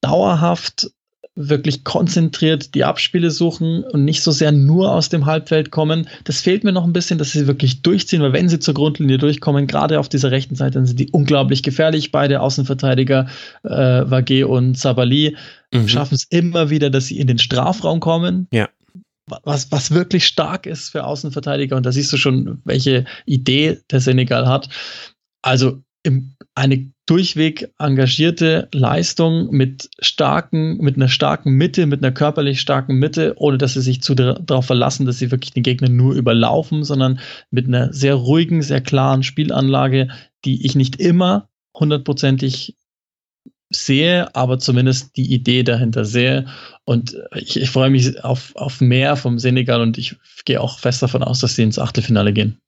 dauerhaft 0.01 0.91
wirklich 1.35 1.83
konzentriert 1.83 2.73
die 2.75 2.85
Abspiele 2.85 3.29
suchen 3.29 3.83
und 3.83 4.05
nicht 4.05 4.23
so 4.23 4.31
sehr 4.31 4.53
nur 4.53 4.93
aus 4.93 5.09
dem 5.09 5.25
Halbfeld 5.25 5.69
kommen. 5.69 6.07
Das 6.23 6.39
fehlt 6.39 6.63
mir 6.63 6.71
noch 6.71 6.85
ein 6.85 6.93
bisschen, 6.93 7.19
dass 7.19 7.33
sie 7.33 7.45
wirklich 7.45 7.81
durchziehen, 7.81 8.21
weil 8.21 8.31
wenn 8.31 8.47
sie 8.47 8.59
zur 8.59 8.73
Grundlinie 8.73 9.17
durchkommen, 9.17 9.67
gerade 9.67 9.99
auf 9.99 10.07
dieser 10.07 10.31
rechten 10.31 10.55
Seite, 10.55 10.75
dann 10.75 10.85
sind 10.85 10.99
die 10.99 11.11
unglaublich 11.11 11.61
gefährlich. 11.61 12.11
Beide 12.11 12.39
Außenverteidiger, 12.39 13.27
äh, 13.63 13.69
Vage 13.69 14.47
und 14.47 14.77
Sabali, 14.77 15.35
mhm. 15.73 15.87
schaffen 15.89 16.15
es 16.15 16.23
immer 16.29 16.69
wieder, 16.69 16.89
dass 16.89 17.07
sie 17.07 17.19
in 17.19 17.27
den 17.27 17.39
Strafraum 17.39 17.99
kommen. 17.99 18.47
Ja. 18.53 18.69
Was, 19.43 19.71
was 19.71 19.91
wirklich 19.91 20.27
stark 20.27 20.65
ist 20.65 20.89
für 20.89 21.03
Außenverteidiger. 21.03 21.75
Und 21.75 21.85
da 21.85 21.91
siehst 21.91 22.13
du 22.13 22.17
schon, 22.17 22.61
welche 22.63 23.05
Idee 23.25 23.79
der 23.91 23.99
Senegal 23.99 24.47
hat. 24.47 24.69
Also 25.41 25.81
im, 26.03 26.35
eine 26.53 26.91
durchweg 27.05 27.71
engagierte 27.77 28.67
Leistung 28.73 29.51
mit 29.51 29.89
starken, 29.99 30.77
mit 30.77 30.95
einer 30.95 31.07
starken 31.07 31.51
Mitte, 31.51 31.85
mit 31.85 32.03
einer 32.03 32.11
körperlich 32.11 32.59
starken 32.59 32.95
Mitte, 32.95 33.33
ohne 33.37 33.57
dass 33.57 33.73
sie 33.73 33.81
sich 33.81 34.01
zu 34.01 34.15
darauf 34.15 34.65
verlassen, 34.65 35.05
dass 35.05 35.19
sie 35.19 35.31
wirklich 35.31 35.53
den 35.53 35.63
Gegner 35.63 35.89
nur 35.89 36.15
überlaufen, 36.15 36.83
sondern 36.83 37.19
mit 37.51 37.67
einer 37.67 37.93
sehr 37.93 38.15
ruhigen, 38.15 38.61
sehr 38.61 38.81
klaren 38.81 39.23
Spielanlage, 39.23 40.09
die 40.45 40.65
ich 40.65 40.75
nicht 40.75 40.95
immer 40.99 41.49
hundertprozentig 41.77 42.75
sehe, 43.69 44.33
aber 44.35 44.57
zumindest 44.59 45.15
die 45.17 45.31
Idee 45.31 45.63
dahinter 45.63 46.05
sehe. 46.05 46.47
Und 46.85 47.17
ich, 47.35 47.59
ich 47.59 47.69
freue 47.69 47.89
mich 47.89 48.23
auf, 48.23 48.55
auf 48.55 48.81
mehr 48.81 49.15
vom 49.15 49.37
Senegal 49.37 49.81
und 49.81 49.97
ich 49.97 50.15
gehe 50.45 50.61
auch 50.61 50.79
fest 50.79 51.01
davon 51.01 51.23
aus, 51.23 51.39
dass 51.39 51.55
sie 51.55 51.63
ins 51.63 51.79
Achtelfinale 51.79 52.33
gehen. 52.33 52.59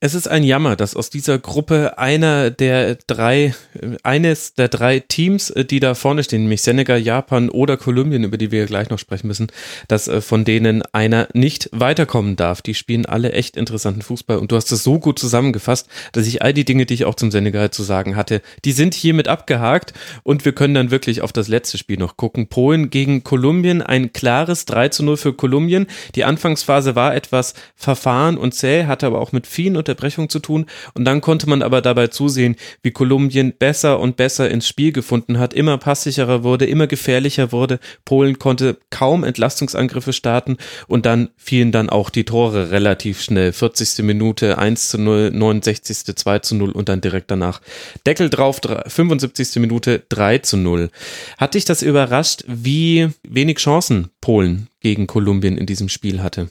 Es 0.00 0.14
ist 0.14 0.26
ein 0.26 0.42
Jammer, 0.42 0.74
dass 0.74 0.96
aus 0.96 1.08
dieser 1.08 1.38
Gruppe 1.38 1.96
einer 1.96 2.50
der 2.50 2.96
drei, 3.06 3.54
eines 4.02 4.54
der 4.54 4.66
drei 4.66 4.98
Teams, 4.98 5.50
äh, 5.50 5.64
die 5.64 5.78
da 5.78 5.94
vorne 5.94 6.24
stehen, 6.24 6.42
nämlich 6.42 6.62
Senegal, 6.62 6.98
Japan 6.98 7.48
oder 7.48 7.76
Kolumbien, 7.76 8.24
über 8.24 8.36
die 8.36 8.50
wir 8.50 8.66
gleich 8.66 8.90
noch 8.90 8.98
sprechen 8.98 9.28
müssen, 9.28 9.46
dass 9.86 10.08
äh, 10.08 10.20
von 10.20 10.44
denen 10.44 10.82
einer 10.92 11.28
nicht 11.32 11.68
weiterkommen 11.72 12.34
darf. 12.34 12.60
Die 12.60 12.74
spielen 12.74 13.06
alle 13.06 13.32
echt 13.32 13.56
interessanten 13.56 14.02
Fußball 14.02 14.38
und 14.38 14.50
du 14.50 14.56
hast 14.56 14.72
es 14.72 14.82
so 14.82 14.98
gut 14.98 15.20
zusammengefasst, 15.20 15.88
dass 16.10 16.26
ich 16.26 16.42
all 16.42 16.52
die 16.52 16.64
Dinge, 16.64 16.84
die 16.84 16.94
ich 16.94 17.04
auch 17.04 17.14
zum 17.14 17.30
Senegal 17.30 17.70
zu 17.70 17.84
sagen 17.84 18.16
hatte, 18.16 18.42
die 18.64 18.72
sind 18.72 18.94
hiermit 18.94 19.28
abgehakt 19.28 19.92
und 20.24 20.44
wir 20.44 20.52
können 20.52 20.74
dann 20.74 20.90
wirklich 20.90 21.22
auf 21.22 21.32
das 21.32 21.46
letzte 21.46 21.78
Spiel 21.78 21.98
noch 21.98 22.16
gucken. 22.16 22.48
Polen 22.48 22.90
gegen 22.90 23.22
Kolumbien, 23.22 23.80
ein 23.80 24.12
klares 24.12 24.64
3 24.64 24.88
zu 24.88 25.04
0 25.04 25.16
für 25.16 25.32
Kolumbien. 25.34 25.86
Die 26.16 26.24
Anfangsphase 26.24 26.96
war 26.96 27.14
etwas 27.14 27.54
verfahren 27.76 28.36
und 28.36 28.54
zäh, 28.54 28.86
hatte 28.86 29.06
aber 29.06 29.20
auch 29.20 29.30
mit 29.30 29.46
vielen 29.52 29.76
Unterbrechungen 29.76 30.28
zu 30.28 30.40
tun. 30.40 30.66
Und 30.94 31.04
dann 31.04 31.20
konnte 31.20 31.48
man 31.48 31.62
aber 31.62 31.82
dabei 31.82 32.08
zusehen, 32.08 32.56
wie 32.82 32.90
Kolumbien 32.90 33.52
besser 33.56 34.00
und 34.00 34.16
besser 34.16 34.50
ins 34.50 34.66
Spiel 34.66 34.92
gefunden 34.92 35.38
hat, 35.38 35.54
immer 35.54 35.78
passsicherer 35.78 36.42
wurde, 36.42 36.66
immer 36.66 36.86
gefährlicher 36.86 37.52
wurde. 37.52 37.78
Polen 38.04 38.38
konnte 38.38 38.78
kaum 38.90 39.24
Entlastungsangriffe 39.24 40.12
starten 40.12 40.56
und 40.88 41.06
dann 41.06 41.28
fielen 41.36 41.72
dann 41.72 41.90
auch 41.90 42.10
die 42.10 42.24
Tore 42.24 42.70
relativ 42.70 43.22
schnell. 43.22 43.52
40. 43.52 44.04
Minute 44.04 44.58
1 44.58 44.88
zu 44.88 44.98
0, 44.98 45.30
69. 45.30 46.16
2 46.16 46.38
zu 46.40 46.54
0 46.54 46.70
und 46.70 46.88
dann 46.88 47.00
direkt 47.00 47.30
danach 47.30 47.60
Deckel 48.06 48.30
drauf, 48.30 48.60
75. 48.86 49.56
Minute 49.56 50.02
3 50.08 50.38
zu 50.38 50.56
0. 50.56 50.90
Hat 51.38 51.54
dich 51.54 51.64
das 51.64 51.82
überrascht, 51.82 52.44
wie 52.46 53.08
wenig 53.22 53.58
Chancen 53.58 54.08
Polen 54.20 54.68
gegen 54.80 55.06
Kolumbien 55.06 55.58
in 55.58 55.66
diesem 55.66 55.88
Spiel 55.88 56.22
hatte? 56.22 56.48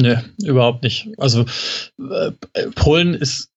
Nö, 0.00 0.16
überhaupt 0.42 0.82
nicht. 0.82 1.08
Also 1.18 1.44
äh, 1.98 2.32
Polen 2.74 3.14
ist 3.14 3.48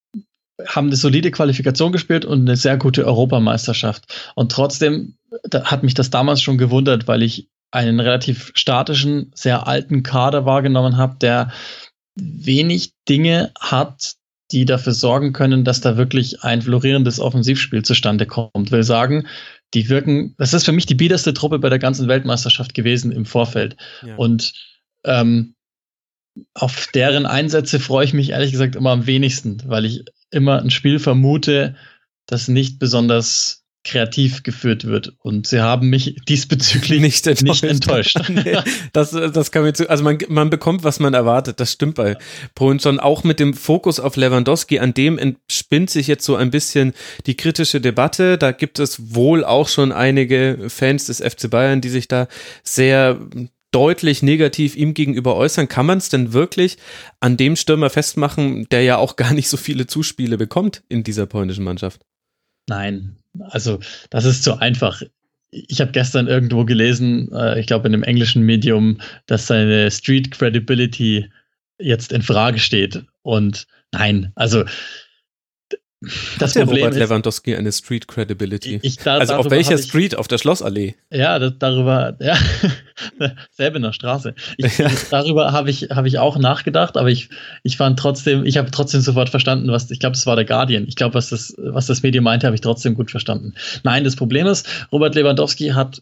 haben 0.68 0.88
eine 0.88 0.96
solide 0.96 1.32
Qualifikation 1.32 1.92
gespielt 1.92 2.24
und 2.24 2.42
eine 2.42 2.56
sehr 2.56 2.78
gute 2.78 3.06
Europameisterschaft. 3.06 4.32
Und 4.36 4.54
trotzdem 4.54 5.18
da 5.44 5.66
hat 5.66 5.84
mich 5.84 5.94
das 5.94 6.10
damals 6.10 6.42
schon 6.42 6.58
gewundert, 6.58 7.08
weil 7.08 7.24
ich 7.24 7.50
einen 7.72 8.00
relativ 8.00 8.52
statischen, 8.56 9.32
sehr 9.36 9.68
alten 9.68 10.04
Kader 10.04 10.46
wahrgenommen 10.46 10.98
habe, 10.98 11.18
der 11.20 11.52
wenig 12.16 12.94
Dinge 13.10 13.52
hat, 13.60 14.16
die 14.52 14.66
dafür 14.66 14.94
sorgen 14.94 15.34
können, 15.34 15.66
dass 15.66 15.82
da 15.82 15.98
wirklich 15.98 16.44
ein 16.44 16.62
florierendes 16.62 17.20
Offensivspiel 17.20 17.84
zustande 17.84 18.26
kommt. 18.26 18.72
Will 18.72 18.84
sagen, 18.84 19.28
die 19.74 19.90
wirken, 19.90 20.36
das 20.38 20.54
ist 20.54 20.64
für 20.64 20.72
mich 20.72 20.86
die 20.86 20.96
biederste 20.96 21.34
Truppe 21.34 21.60
bei 21.60 21.70
der 21.70 21.80
ganzen 21.80 22.08
Weltmeisterschaft 22.08 22.74
gewesen 22.74 23.12
im 23.12 23.26
Vorfeld. 23.26 23.76
Ja. 24.06 24.16
Und 24.16 24.54
ähm, 25.04 25.55
auf 26.54 26.88
deren 26.94 27.26
Einsätze 27.26 27.80
freue 27.80 28.06
ich 28.06 28.14
mich 28.14 28.32
ehrlich 28.32 28.52
gesagt 28.52 28.76
immer 28.76 28.92
am 28.92 29.08
wenigsten, 29.08 29.62
weil 29.66 29.86
ich 29.86 30.04
immer 30.32 30.62
ein 30.62 30.72
Spiel 30.72 31.00
vermute, 31.00 31.76
das 32.26 32.48
nicht 32.48 32.80
besonders 32.80 33.66
kreativ 33.86 34.42
geführt 34.42 34.86
wird. 34.86 35.14
Und 35.20 35.48
sie 35.48 35.62
haben 35.62 35.90
mich 35.90 36.16
diesbezüglich 36.28 37.00
nicht 37.00 37.28
enttäuscht. 37.28 37.64
Nicht 37.64 37.64
enttäuscht. 37.64 38.18
nee, 38.30 38.58
das, 38.92 39.12
das 39.12 39.52
kann 39.52 39.64
mir 39.64 39.74
zu, 39.74 39.90
also 39.90 40.04
man, 40.04 40.18
man 40.28 40.50
bekommt, 40.50 40.84
was 40.84 41.00
man 41.00 41.14
erwartet. 41.14 41.60
Das 41.60 41.72
stimmt 41.72 41.96
bei 41.96 42.18
Polen 42.56 42.80
schon. 42.80 43.00
Auch 43.00 43.24
mit 43.24 43.40
dem 43.40 43.54
Fokus 43.54 44.00
auf 44.00 44.16
Lewandowski, 44.18 44.80
an 44.80 44.94
dem 44.94 45.18
entspinnt 45.20 45.92
sich 45.92 46.08
jetzt 46.08 46.26
so 46.26 46.36
ein 46.36 46.50
bisschen 46.50 46.94
die 47.28 47.38
kritische 47.38 47.80
Debatte. 47.80 48.38
Da 48.38 48.52
gibt 48.52 48.80
es 48.80 49.14
wohl 49.16 49.46
auch 49.46 49.70
schon 49.70 49.92
einige 49.92 50.66
Fans 50.68 51.06
des 51.06 51.22
FC 51.22 51.50
Bayern, 51.50 51.80
die 51.80 51.90
sich 51.90 52.08
da 52.08 52.28
sehr 52.64 53.20
deutlich 53.76 54.24
negativ 54.24 54.78
ihm 54.78 54.94
gegenüber 54.94 55.36
äußern. 55.36 55.68
Kann 55.68 55.86
man 55.86 55.98
es 55.98 56.08
denn 56.08 56.32
wirklich 56.32 56.78
an 57.20 57.36
dem 57.36 57.58
Stürmer 57.58 57.90
festmachen, 57.90 58.70
der 58.70 58.84
ja 58.84 58.96
auch 58.96 59.16
gar 59.18 59.34
nicht 59.34 59.50
so 59.50 59.58
viele 59.58 59.86
Zuspiele 59.86 60.38
bekommt 60.38 60.82
in 60.88 61.04
dieser 61.04 61.26
polnischen 61.26 61.66
Mannschaft? 61.66 62.02
Nein, 62.68 63.18
also 63.50 63.80
das 64.10 64.24
ist 64.24 64.44
zu 64.44 64.58
einfach. 64.58 65.02
Ich 65.52 65.82
habe 65.82 65.92
gestern 65.92 66.28
irgendwo 66.28 66.64
gelesen, 66.64 67.32
äh, 67.34 67.60
ich 67.60 67.68
glaube 67.68 67.88
in 67.88 67.94
einem 67.94 68.04
englischen 68.04 68.44
Medium, 68.44 69.00
dass 69.26 69.48
seine 69.48 69.92
Street 69.92 70.32
Credibility 70.32 71.30
jetzt 71.78 72.14
in 72.14 72.22
Frage 72.22 72.60
steht. 72.60 73.04
Und 73.24 73.68
nein, 73.92 74.32
also 74.36 74.64
das 76.40 76.56
Hat 76.56 76.64
Problem 76.64 76.84
Robert 76.84 76.94
ist, 76.94 77.00
Lewandowski 77.00 77.56
eine 77.56 77.72
Street 77.72 78.08
Credibility. 78.08 78.80
Ich, 78.84 78.98
da, 78.98 79.18
also 79.18 79.36
auf 79.36 79.50
welcher 79.50 79.76
ich, 79.76 79.86
Street? 79.86 80.16
Auf 80.16 80.28
der 80.28 80.38
Schlossallee? 80.38 80.96
Ja, 81.10 81.40
das, 81.40 81.54
darüber, 81.58 82.18
ja, 82.20 82.38
der 83.58 83.94
Straße. 83.94 84.36
Ich, 84.58 84.78
ja. 84.78 84.90
Darüber 85.10 85.54
habe 85.54 85.70
ich, 85.70 85.90
hab 85.92 86.06
ich 86.06 86.20
auch 86.20 86.38
nachgedacht, 86.38 86.98
aber 86.98 87.10
ich, 87.10 87.30
ich 87.64 87.78
fand 87.78 87.98
trotzdem, 87.98 88.46
ich 88.46 88.58
habe 88.58 88.72
trotzdem 88.72 89.02
sofort 89.02 89.30
verstanden, 89.30 89.72
was, 89.72 89.90
ich 89.90 90.00
glaube, 90.00 90.14
das 90.14 90.26
war 90.26 90.36
der 90.36 90.46
Guardian. 90.46 90.86
Ich 90.88 90.96
glaube, 90.96 91.16
was 91.16 91.30
das, 91.30 91.56
was 91.58 91.88
das 91.88 92.04
Medium 92.04 92.26
meinte, 92.26 92.46
habe 92.46 92.56
ich 92.56 92.62
trotzdem 92.62 92.94
gut 92.94 93.10
verstanden. 93.10 93.54
Nein, 93.84 94.04
das 94.04 94.16
Problem 94.16 94.48
ist, 94.48 94.68
Robert 94.92 95.16
Lewandowski 95.16 95.70
hat 95.70 96.02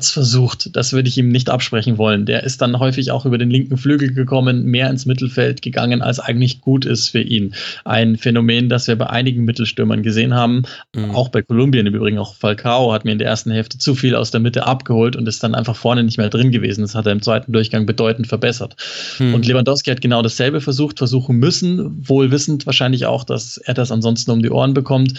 es 0.00 0.10
versucht. 0.10 0.74
Das 0.76 0.92
würde 0.92 1.08
ich 1.08 1.16
ihm 1.16 1.28
nicht 1.28 1.50
absprechen 1.50 1.98
wollen. 1.98 2.26
Der 2.26 2.42
ist 2.42 2.60
dann 2.60 2.78
häufig 2.78 3.12
auch 3.12 3.26
über 3.26 3.38
den 3.38 3.50
linken 3.50 3.76
Flügel 3.76 4.12
gekommen, 4.12 4.64
mehr 4.64 4.90
ins 4.90 5.06
Mittelfeld 5.06 5.62
gegangen, 5.62 6.02
als 6.02 6.18
eigentlich 6.18 6.60
gut 6.60 6.84
ist 6.84 7.10
für 7.10 7.22
ihn. 7.22 7.54
Ein 7.84 8.16
Phänomen, 8.16 8.68
das 8.68 8.88
wir 8.88 8.96
bei 8.96 9.03
einigen 9.10 9.44
Mittelstürmern 9.44 10.02
gesehen 10.02 10.34
haben. 10.34 10.64
Mhm. 10.94 11.10
Auch 11.12 11.28
bei 11.28 11.42
Kolumbien 11.42 11.86
im 11.86 11.94
Übrigen, 11.94 12.18
auch 12.18 12.34
Falcao 12.34 12.92
hat 12.92 13.04
mir 13.04 13.12
in 13.12 13.18
der 13.18 13.28
ersten 13.28 13.50
Hälfte 13.50 13.78
zu 13.78 13.94
viel 13.94 14.14
aus 14.14 14.30
der 14.30 14.40
Mitte 14.40 14.66
abgeholt 14.66 15.16
und 15.16 15.28
ist 15.28 15.42
dann 15.42 15.54
einfach 15.54 15.76
vorne 15.76 16.02
nicht 16.02 16.18
mehr 16.18 16.30
drin 16.30 16.50
gewesen. 16.50 16.82
Das 16.82 16.94
hat 16.94 17.06
er 17.06 17.12
im 17.12 17.22
zweiten 17.22 17.52
Durchgang 17.52 17.86
bedeutend 17.86 18.26
verbessert. 18.26 18.76
Mhm. 19.18 19.34
Und 19.34 19.46
Lewandowski 19.46 19.90
hat 19.90 20.00
genau 20.00 20.22
dasselbe 20.22 20.60
versucht, 20.60 20.98
versuchen 20.98 21.36
müssen, 21.36 22.08
wohl 22.08 22.30
wissend 22.30 22.66
wahrscheinlich 22.66 23.06
auch, 23.06 23.24
dass 23.24 23.56
er 23.58 23.74
das 23.74 23.90
ansonsten 23.90 24.30
um 24.30 24.42
die 24.42 24.50
Ohren 24.50 24.74
bekommt. 24.74 25.14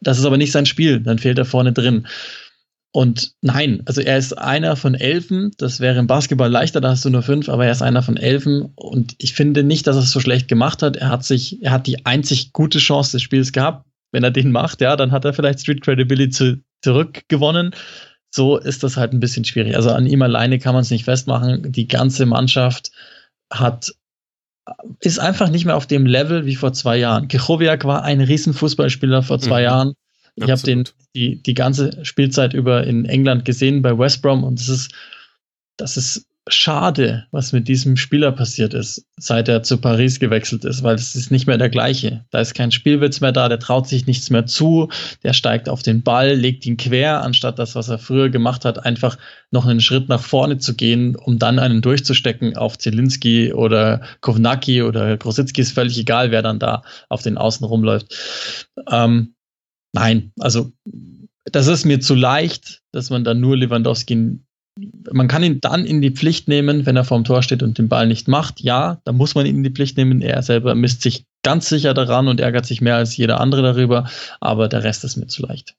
Das 0.00 0.18
ist 0.18 0.24
aber 0.24 0.36
nicht 0.36 0.52
sein 0.52 0.66
Spiel, 0.66 1.00
dann 1.00 1.18
fehlt 1.18 1.38
er 1.38 1.44
vorne 1.44 1.72
drin. 1.72 2.06
Und 2.98 3.30
nein, 3.42 3.82
also 3.84 4.00
er 4.00 4.18
ist 4.18 4.36
einer 4.36 4.74
von 4.74 4.96
Elfen. 4.96 5.52
Das 5.56 5.78
wäre 5.78 6.00
im 6.00 6.08
Basketball 6.08 6.50
leichter, 6.50 6.80
da 6.80 6.88
hast 6.88 7.04
du 7.04 7.10
nur 7.10 7.22
fünf, 7.22 7.48
aber 7.48 7.64
er 7.64 7.70
ist 7.70 7.80
einer 7.80 8.02
von 8.02 8.16
Elfen. 8.16 8.72
Und 8.74 9.14
ich 9.18 9.34
finde 9.34 9.62
nicht, 9.62 9.86
dass 9.86 9.94
er 9.94 10.02
es 10.02 10.10
so 10.10 10.18
schlecht 10.18 10.48
gemacht 10.48 10.82
hat. 10.82 10.96
Er 10.96 11.08
hat 11.08 11.22
sich, 11.22 11.62
er 11.62 11.70
hat 11.70 11.86
die 11.86 12.04
einzig 12.06 12.52
gute 12.52 12.80
Chance 12.80 13.12
des 13.12 13.22
Spiels 13.22 13.52
gehabt. 13.52 13.86
Wenn 14.10 14.24
er 14.24 14.32
den 14.32 14.50
macht, 14.50 14.80
ja, 14.80 14.96
dann 14.96 15.12
hat 15.12 15.24
er 15.24 15.32
vielleicht 15.32 15.60
Street 15.60 15.80
Credibility 15.80 16.30
zu, 16.30 16.60
zurückgewonnen. 16.82 17.72
So 18.34 18.56
ist 18.56 18.82
das 18.82 18.96
halt 18.96 19.12
ein 19.12 19.20
bisschen 19.20 19.44
schwierig. 19.44 19.76
Also 19.76 19.90
an 19.92 20.08
ihm 20.08 20.22
alleine 20.22 20.58
kann 20.58 20.74
man 20.74 20.82
es 20.82 20.90
nicht 20.90 21.04
festmachen. 21.04 21.70
Die 21.70 21.86
ganze 21.86 22.26
Mannschaft 22.26 22.90
hat 23.48 23.92
ist 24.98 25.20
einfach 25.20 25.50
nicht 25.50 25.66
mehr 25.66 25.76
auf 25.76 25.86
dem 25.86 26.04
Level 26.04 26.46
wie 26.46 26.56
vor 26.56 26.72
zwei 26.72 26.96
Jahren. 26.96 27.28
Kichowiak 27.28 27.84
war 27.84 28.02
ein 28.02 28.20
Riesenfußballspieler 28.20 29.22
vor 29.22 29.38
zwei 29.38 29.60
mhm. 29.60 29.64
Jahren. 29.64 29.94
Ich 30.44 30.50
habe 30.50 30.62
den 30.62 30.84
die, 31.14 31.42
die 31.42 31.54
ganze 31.54 32.04
Spielzeit 32.04 32.54
über 32.54 32.84
in 32.84 33.04
England 33.04 33.44
gesehen 33.44 33.82
bei 33.82 33.98
West 33.98 34.22
Brom 34.22 34.44
und 34.44 34.60
das 34.60 34.68
ist, 34.68 34.92
das 35.76 35.96
ist 35.96 36.26
schade, 36.50 37.26
was 37.30 37.52
mit 37.52 37.68
diesem 37.68 37.96
Spieler 37.96 38.32
passiert 38.32 38.74
ist, 38.74 39.04
seit 39.16 39.48
er 39.48 39.62
zu 39.62 39.78
Paris 39.78 40.18
gewechselt 40.18 40.64
ist, 40.64 40.82
weil 40.82 40.94
es 40.94 41.14
ist 41.14 41.30
nicht 41.30 41.46
mehr 41.46 41.58
der 41.58 41.68
gleiche. 41.68 42.24
Da 42.30 42.40
ist 42.40 42.54
kein 42.54 42.72
Spielwitz 42.72 43.20
mehr 43.20 43.32
da, 43.32 43.48
der 43.48 43.58
traut 43.58 43.86
sich 43.86 44.06
nichts 44.06 44.30
mehr 44.30 44.46
zu, 44.46 44.88
der 45.22 45.32
steigt 45.32 45.68
auf 45.68 45.82
den 45.82 46.02
Ball, 46.02 46.34
legt 46.34 46.66
ihn 46.66 46.76
quer, 46.76 47.22
anstatt 47.22 47.58
das, 47.58 47.74
was 47.74 47.88
er 47.88 47.98
früher 47.98 48.30
gemacht 48.30 48.64
hat, 48.64 48.84
einfach 48.84 49.18
noch 49.50 49.66
einen 49.66 49.80
Schritt 49.80 50.08
nach 50.08 50.22
vorne 50.22 50.58
zu 50.58 50.74
gehen, 50.74 51.16
um 51.16 51.38
dann 51.38 51.58
einen 51.58 51.82
durchzustecken 51.82 52.56
auf 52.56 52.78
Zielinski 52.78 53.52
oder 53.52 54.00
Kovnacki 54.20 54.82
oder 54.82 55.16
Grosicki, 55.16 55.60
ist 55.60 55.72
völlig 55.72 55.98
egal, 55.98 56.30
wer 56.30 56.42
dann 56.42 56.58
da 56.58 56.82
auf 57.08 57.22
den 57.22 57.38
Außen 57.38 57.66
rumläuft. 57.66 58.14
Ähm, 58.90 59.34
Nein, 59.92 60.32
also 60.38 60.72
das 61.44 61.66
ist 61.66 61.84
mir 61.84 62.00
zu 62.00 62.14
leicht, 62.14 62.82
dass 62.92 63.10
man 63.10 63.24
dann 63.24 63.40
nur 63.40 63.56
Lewandowski, 63.56 64.38
man 65.12 65.28
kann 65.28 65.42
ihn 65.42 65.60
dann 65.60 65.84
in 65.84 66.00
die 66.00 66.10
Pflicht 66.10 66.46
nehmen, 66.46 66.86
wenn 66.86 66.96
er 66.96 67.04
vorm 67.04 67.24
Tor 67.24 67.42
steht 67.42 67.62
und 67.62 67.78
den 67.78 67.88
Ball 67.88 68.06
nicht 68.06 68.28
macht. 68.28 68.60
Ja, 68.60 69.00
da 69.04 69.12
muss 69.12 69.34
man 69.34 69.46
ihn 69.46 69.56
in 69.56 69.62
die 69.64 69.70
Pflicht 69.70 69.96
nehmen. 69.96 70.22
Er 70.22 70.42
selber 70.42 70.74
misst 70.74 71.02
sich 71.02 71.24
ganz 71.42 71.68
sicher 71.68 71.94
daran 71.94 72.28
und 72.28 72.40
ärgert 72.40 72.66
sich 72.66 72.80
mehr 72.80 72.96
als 72.96 73.16
jeder 73.16 73.40
andere 73.40 73.62
darüber, 73.62 74.08
aber 74.40 74.68
der 74.68 74.84
Rest 74.84 75.04
ist 75.04 75.16
mir 75.16 75.26
zu 75.26 75.42
leicht. 75.42 75.74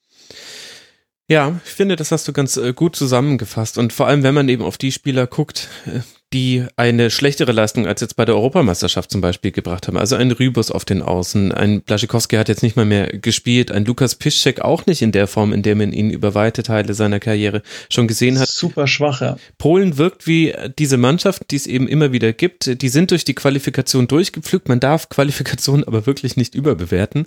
Ja, 1.27 1.61
ich 1.63 1.71
finde, 1.71 1.95
das 1.95 2.11
hast 2.11 2.27
du 2.27 2.33
ganz 2.33 2.57
äh, 2.57 2.73
gut 2.73 2.95
zusammengefasst. 2.95 3.77
Und 3.77 3.93
vor 3.93 4.07
allem, 4.07 4.23
wenn 4.23 4.33
man 4.33 4.49
eben 4.49 4.63
auf 4.63 4.79
die 4.79 4.91
Spieler 4.91 5.27
guckt, 5.27 5.67
äh, 5.85 5.99
die 6.33 6.65
eine 6.75 7.09
schlechtere 7.09 7.51
Leistung 7.51 7.87
als 7.87 8.01
jetzt 8.01 8.15
bei 8.15 8.25
der 8.25 8.35
Europameisterschaft 8.35 9.09
zum 9.09 9.21
Beispiel 9.21 9.51
gebracht 9.51 9.87
haben. 9.87 9.97
Also 9.97 10.15
ein 10.15 10.31
Rübus 10.31 10.69
auf 10.69 10.85
den 10.85 11.01
Außen, 11.01 11.51
ein 11.51 11.81
Blaschikowski 11.81 12.35
hat 12.35 12.49
jetzt 12.49 12.61
nicht 12.61 12.75
mal 12.75 12.85
mehr 12.85 13.07
gespielt, 13.07 13.71
ein 13.71 13.85
Lukas 13.85 14.15
Piszczek 14.15 14.61
auch 14.61 14.85
nicht 14.85 15.01
in 15.01 15.11
der 15.11 15.27
Form, 15.27 15.53
in 15.53 15.63
der 15.63 15.75
man 15.75 15.91
ihn 15.91 16.11
über 16.11 16.35
weite 16.35 16.61
Teile 16.61 16.93
seiner 16.93 17.19
Karriere 17.19 17.63
schon 17.89 18.07
gesehen 18.07 18.37
hat. 18.39 18.47
Super 18.49 18.85
schwach, 18.85 19.21
ja. 19.21 19.37
Polen 19.57 19.97
wirkt 19.97 20.27
wie 20.27 20.53
diese 20.77 20.97
Mannschaft, 20.97 21.49
die 21.49 21.55
es 21.55 21.65
eben 21.65 21.87
immer 21.87 22.11
wieder 22.11 22.31
gibt. 22.33 22.81
Die 22.81 22.89
sind 22.89 23.11
durch 23.11 23.25
die 23.25 23.35
Qualifikation 23.35 24.07
durchgepflügt. 24.07 24.69
Man 24.69 24.79
darf 24.79 25.09
Qualifikation 25.09 25.83
aber 25.83 26.05
wirklich 26.05 26.37
nicht 26.37 26.53
überbewerten 26.53 27.25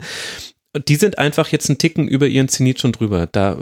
die 0.88 0.96
sind 0.96 1.18
einfach 1.18 1.48
jetzt 1.48 1.68
einen 1.68 1.78
Ticken 1.78 2.08
über 2.08 2.26
ihren 2.26 2.48
Zenit 2.48 2.80
schon 2.80 2.92
drüber. 2.92 3.26
Da, 3.30 3.58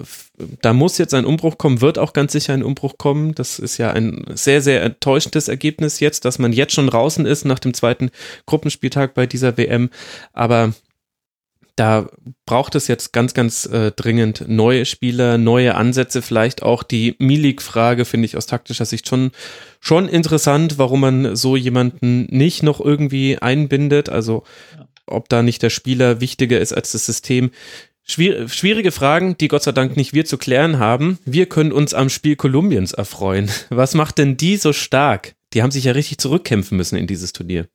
da 0.62 0.72
muss 0.72 0.98
jetzt 0.98 1.14
ein 1.14 1.24
Umbruch 1.24 1.58
kommen, 1.58 1.80
wird 1.80 1.98
auch 1.98 2.12
ganz 2.12 2.32
sicher 2.32 2.54
ein 2.54 2.62
Umbruch 2.62 2.98
kommen. 2.98 3.34
Das 3.34 3.58
ist 3.58 3.78
ja 3.78 3.90
ein 3.92 4.24
sehr, 4.34 4.62
sehr 4.62 4.82
enttäuschendes 4.82 5.48
Ergebnis 5.48 6.00
jetzt, 6.00 6.24
dass 6.24 6.38
man 6.38 6.52
jetzt 6.52 6.74
schon 6.74 6.86
draußen 6.86 7.26
ist 7.26 7.44
nach 7.44 7.58
dem 7.58 7.74
zweiten 7.74 8.10
Gruppenspieltag 8.46 9.14
bei 9.14 9.26
dieser 9.26 9.56
WM. 9.56 9.90
Aber 10.32 10.72
da 11.76 12.10
braucht 12.44 12.74
es 12.74 12.88
jetzt 12.88 13.12
ganz, 13.12 13.32
ganz 13.32 13.64
äh, 13.64 13.90
dringend 13.92 14.44
neue 14.48 14.84
Spieler, 14.84 15.38
neue 15.38 15.76
Ansätze, 15.76 16.20
vielleicht 16.20 16.62
auch 16.62 16.82
die 16.82 17.16
Milik-Frage 17.18 18.04
finde 18.04 18.26
ich 18.26 18.36
aus 18.36 18.46
taktischer 18.46 18.84
Sicht 18.84 19.08
schon, 19.08 19.30
schon 19.80 20.06
interessant, 20.06 20.76
warum 20.76 21.00
man 21.00 21.36
so 21.36 21.56
jemanden 21.56 22.26
nicht 22.26 22.62
noch 22.62 22.80
irgendwie 22.80 23.38
einbindet. 23.38 24.10
Also 24.10 24.44
ob 25.06 25.28
da 25.28 25.42
nicht 25.42 25.62
der 25.62 25.70
Spieler 25.70 26.20
wichtiger 26.20 26.60
ist 26.60 26.72
als 26.72 26.92
das 26.92 27.06
System. 27.06 27.50
Schwierige 28.10 28.90
Fragen, 28.90 29.36
die 29.38 29.48
Gott 29.48 29.62
sei 29.62 29.72
Dank 29.72 29.96
nicht 29.96 30.12
wir 30.12 30.24
zu 30.24 30.36
klären 30.36 30.78
haben. 30.78 31.18
Wir 31.24 31.46
können 31.46 31.72
uns 31.72 31.94
am 31.94 32.08
Spiel 32.08 32.36
Kolumbiens 32.36 32.92
erfreuen. 32.92 33.48
Was 33.70 33.94
macht 33.94 34.18
denn 34.18 34.36
die 34.36 34.56
so 34.56 34.72
stark? 34.72 35.34
Die 35.52 35.62
haben 35.62 35.70
sich 35.70 35.84
ja 35.84 35.92
richtig 35.92 36.18
zurückkämpfen 36.18 36.76
müssen 36.76 36.96
in 36.96 37.06
dieses 37.06 37.32
Turnier. 37.32 37.68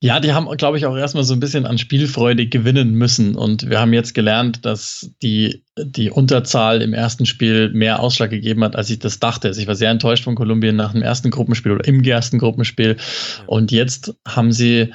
Ja, 0.00 0.20
die 0.20 0.34
haben, 0.34 0.54
glaube 0.58 0.76
ich, 0.76 0.84
auch 0.84 0.96
erstmal 0.96 1.24
so 1.24 1.32
ein 1.32 1.40
bisschen 1.40 1.64
an 1.64 1.78
Spielfreude 1.78 2.46
gewinnen 2.46 2.92
müssen. 2.92 3.36
Und 3.36 3.70
wir 3.70 3.80
haben 3.80 3.94
jetzt 3.94 4.12
gelernt, 4.14 4.66
dass 4.66 5.10
die, 5.22 5.64
die 5.78 6.10
Unterzahl 6.10 6.82
im 6.82 6.92
ersten 6.92 7.24
Spiel 7.24 7.70
mehr 7.70 8.00
Ausschlag 8.00 8.28
gegeben 8.28 8.62
hat, 8.64 8.76
als 8.76 8.90
ich 8.90 8.98
das 8.98 9.18
dachte. 9.18 9.48
Also 9.48 9.62
ich 9.62 9.66
war 9.66 9.76
sehr 9.76 9.90
enttäuscht 9.90 10.24
von 10.24 10.34
Kolumbien 10.34 10.76
nach 10.76 10.92
dem 10.92 11.00
ersten 11.00 11.30
Gruppenspiel 11.30 11.72
oder 11.72 11.86
im 11.86 12.04
ersten 12.04 12.38
Gruppenspiel. 12.38 12.98
Und 13.46 13.72
jetzt 13.72 14.14
haben 14.28 14.52
sie 14.52 14.92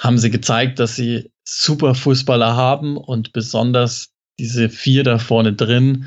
haben 0.00 0.18
sie 0.18 0.30
gezeigt, 0.30 0.78
dass 0.78 0.96
sie 0.96 1.30
super 1.44 1.94
Fußballer 1.94 2.56
haben 2.56 2.96
und 2.96 3.32
besonders 3.32 4.12
diese 4.38 4.68
vier 4.68 5.04
da 5.04 5.18
vorne 5.18 5.52
drin, 5.52 6.06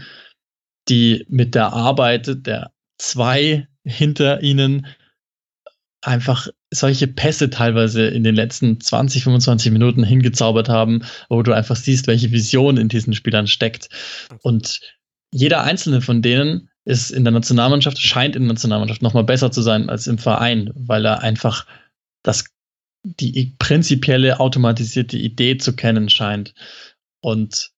die 0.90 1.26
mit 1.30 1.56
der 1.56 1.74
Arbeit 1.74 2.46
der 2.46 2.72
zwei 2.98 3.68
hinter 3.86 4.42
ihnen 4.42 4.88
einfach 6.02 6.48
solche 6.72 7.08
Pässe 7.08 7.50
teilweise 7.50 8.08
in 8.08 8.24
den 8.24 8.36
letzten 8.36 8.80
20, 8.80 9.24
25 9.24 9.72
Minuten 9.72 10.04
hingezaubert 10.04 10.70
haben, 10.70 11.04
wo 11.30 11.42
du 11.42 11.54
einfach 11.54 11.76
siehst, 11.76 12.08
welche 12.08 12.32
Vision 12.32 12.78
in 12.78 12.90
diesen 12.90 13.14
Spielern 13.14 13.48
steckt. 13.48 13.90
Und 14.42 14.80
jeder 15.32 15.64
einzelne 15.64 16.02
von 16.02 16.22
denen 16.22 16.70
ist 16.86 17.12
in 17.12 17.24
der 17.24 17.34
Nationalmannschaft, 17.34 18.00
scheint 18.00 18.36
in 18.36 18.44
der 18.44 18.54
Nationalmannschaft 18.54 19.02
nochmal 19.02 19.24
besser 19.24 19.52
zu 19.52 19.62
sein 19.62 19.90
als 19.90 20.08
im 20.08 20.18
Verein, 20.18 20.72
weil 20.76 21.06
er 21.06 21.22
einfach 21.22 21.66
das 22.24 22.46
die 23.20 23.56
prinzipielle 23.60 24.40
automatisierte 24.40 25.18
Idee 25.18 25.58
zu 25.58 25.76
kennen 25.76 26.10
scheint. 26.10 26.54
Und 27.22 27.72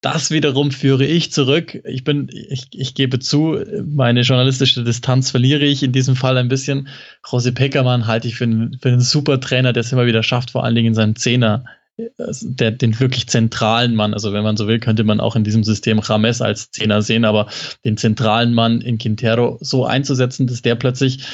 das 0.00 0.30
wiederum 0.30 0.70
führe 0.70 1.06
ich 1.06 1.32
zurück. 1.32 1.80
Ich 1.86 2.04
bin, 2.04 2.28
ich, 2.30 2.66
ich 2.72 2.94
gebe 2.94 3.20
zu, 3.20 3.58
meine 3.86 4.20
journalistische 4.20 4.84
Distanz 4.84 5.30
verliere 5.30 5.64
ich 5.64 5.82
in 5.82 5.92
diesem 5.92 6.14
Fall 6.14 6.36
ein 6.36 6.48
bisschen. 6.48 6.88
José 7.24 7.52
Peckermann 7.52 8.06
halte 8.06 8.28
ich 8.28 8.36
für 8.36 8.44
einen, 8.44 8.78
für 8.80 8.90
einen 8.90 9.00
super 9.00 9.40
Trainer, 9.40 9.72
der 9.72 9.80
es 9.80 9.92
immer 9.92 10.04
wieder 10.04 10.22
schafft, 10.22 10.50
vor 10.50 10.62
allen 10.62 10.74
Dingen 10.74 10.88
in 10.88 10.94
seinem 10.94 11.16
Zehner, 11.16 11.64
der, 11.96 12.72
den 12.72 13.00
wirklich 13.00 13.28
zentralen 13.28 13.94
Mann, 13.94 14.12
also 14.12 14.32
wenn 14.34 14.42
man 14.42 14.58
so 14.58 14.66
will, 14.66 14.78
könnte 14.78 15.04
man 15.04 15.20
auch 15.20 15.36
in 15.36 15.44
diesem 15.44 15.64
System 15.64 16.00
Rames 16.00 16.42
als 16.42 16.70
Zehner 16.70 17.00
sehen, 17.00 17.24
aber 17.24 17.46
den 17.84 17.96
zentralen 17.96 18.52
Mann 18.52 18.82
in 18.82 18.98
Quintero 18.98 19.58
so 19.62 19.86
einzusetzen, 19.86 20.46
dass 20.46 20.60
der 20.60 20.74
plötzlich 20.74 21.24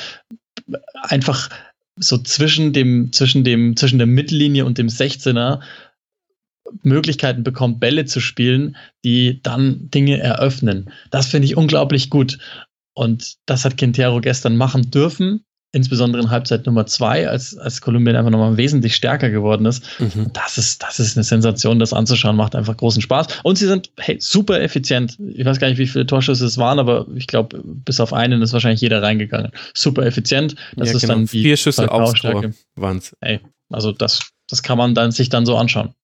einfach 1.02 1.50
so 2.00 2.18
zwischen 2.18 2.72
dem, 2.72 3.12
zwischen 3.12 3.44
dem, 3.44 3.76
zwischen 3.76 3.98
der 3.98 4.06
Mittellinie 4.06 4.64
und 4.64 4.78
dem 4.78 4.88
16er 4.88 5.60
Möglichkeiten 6.82 7.42
bekommt, 7.42 7.80
Bälle 7.80 8.04
zu 8.04 8.20
spielen, 8.20 8.76
die 9.04 9.40
dann 9.42 9.90
Dinge 9.90 10.18
eröffnen. 10.18 10.90
Das 11.10 11.26
finde 11.26 11.46
ich 11.46 11.56
unglaublich 11.56 12.10
gut. 12.10 12.38
Und 12.94 13.36
das 13.46 13.64
hat 13.64 13.76
Quintero 13.76 14.20
gestern 14.20 14.56
machen 14.56 14.90
dürfen 14.90 15.44
insbesondere 15.72 16.22
in 16.22 16.30
Halbzeit 16.30 16.66
Nummer 16.66 16.86
zwei, 16.86 17.28
als, 17.28 17.56
als 17.56 17.80
Kolumbien 17.80 18.16
einfach 18.16 18.30
nochmal 18.30 18.56
wesentlich 18.56 18.96
stärker 18.96 19.30
geworden 19.30 19.66
ist. 19.66 19.84
Mhm. 20.00 20.32
Das 20.32 20.58
ist, 20.58 20.82
das 20.82 20.98
ist 20.98 21.16
eine 21.16 21.24
Sensation, 21.24 21.78
das 21.78 21.92
anzuschauen, 21.92 22.36
macht 22.36 22.56
einfach 22.56 22.76
großen 22.76 23.00
Spaß. 23.02 23.26
Und 23.44 23.56
sie 23.56 23.66
sind, 23.66 23.90
hey, 23.98 24.16
super 24.20 24.60
effizient. 24.60 25.16
Ich 25.32 25.44
weiß 25.44 25.60
gar 25.60 25.68
nicht, 25.68 25.78
wie 25.78 25.86
viele 25.86 26.06
Torschüsse 26.06 26.44
es 26.44 26.58
waren, 26.58 26.78
aber 26.78 27.06
ich 27.14 27.26
glaube, 27.26 27.60
bis 27.64 28.00
auf 28.00 28.12
einen 28.12 28.42
ist 28.42 28.52
wahrscheinlich 28.52 28.80
jeder 28.80 29.02
reingegangen. 29.02 29.52
Super 29.74 30.04
effizient. 30.06 30.56
Das 30.76 30.88
ja, 30.88 30.96
ist 30.96 31.02
genau. 31.02 31.14
dann 31.14 31.26
die 31.26 31.42
vier 31.42 31.56
Schüsse 31.56 31.90
aufs 31.90 32.20
Tor. 32.20 32.44
Hey, 33.20 33.40
also 33.70 33.92
das, 33.92 34.32
das 34.48 34.62
kann 34.62 34.78
man 34.78 34.94
dann 34.94 35.12
sich 35.12 35.28
dann 35.28 35.46
so 35.46 35.56
anschauen. 35.56 35.94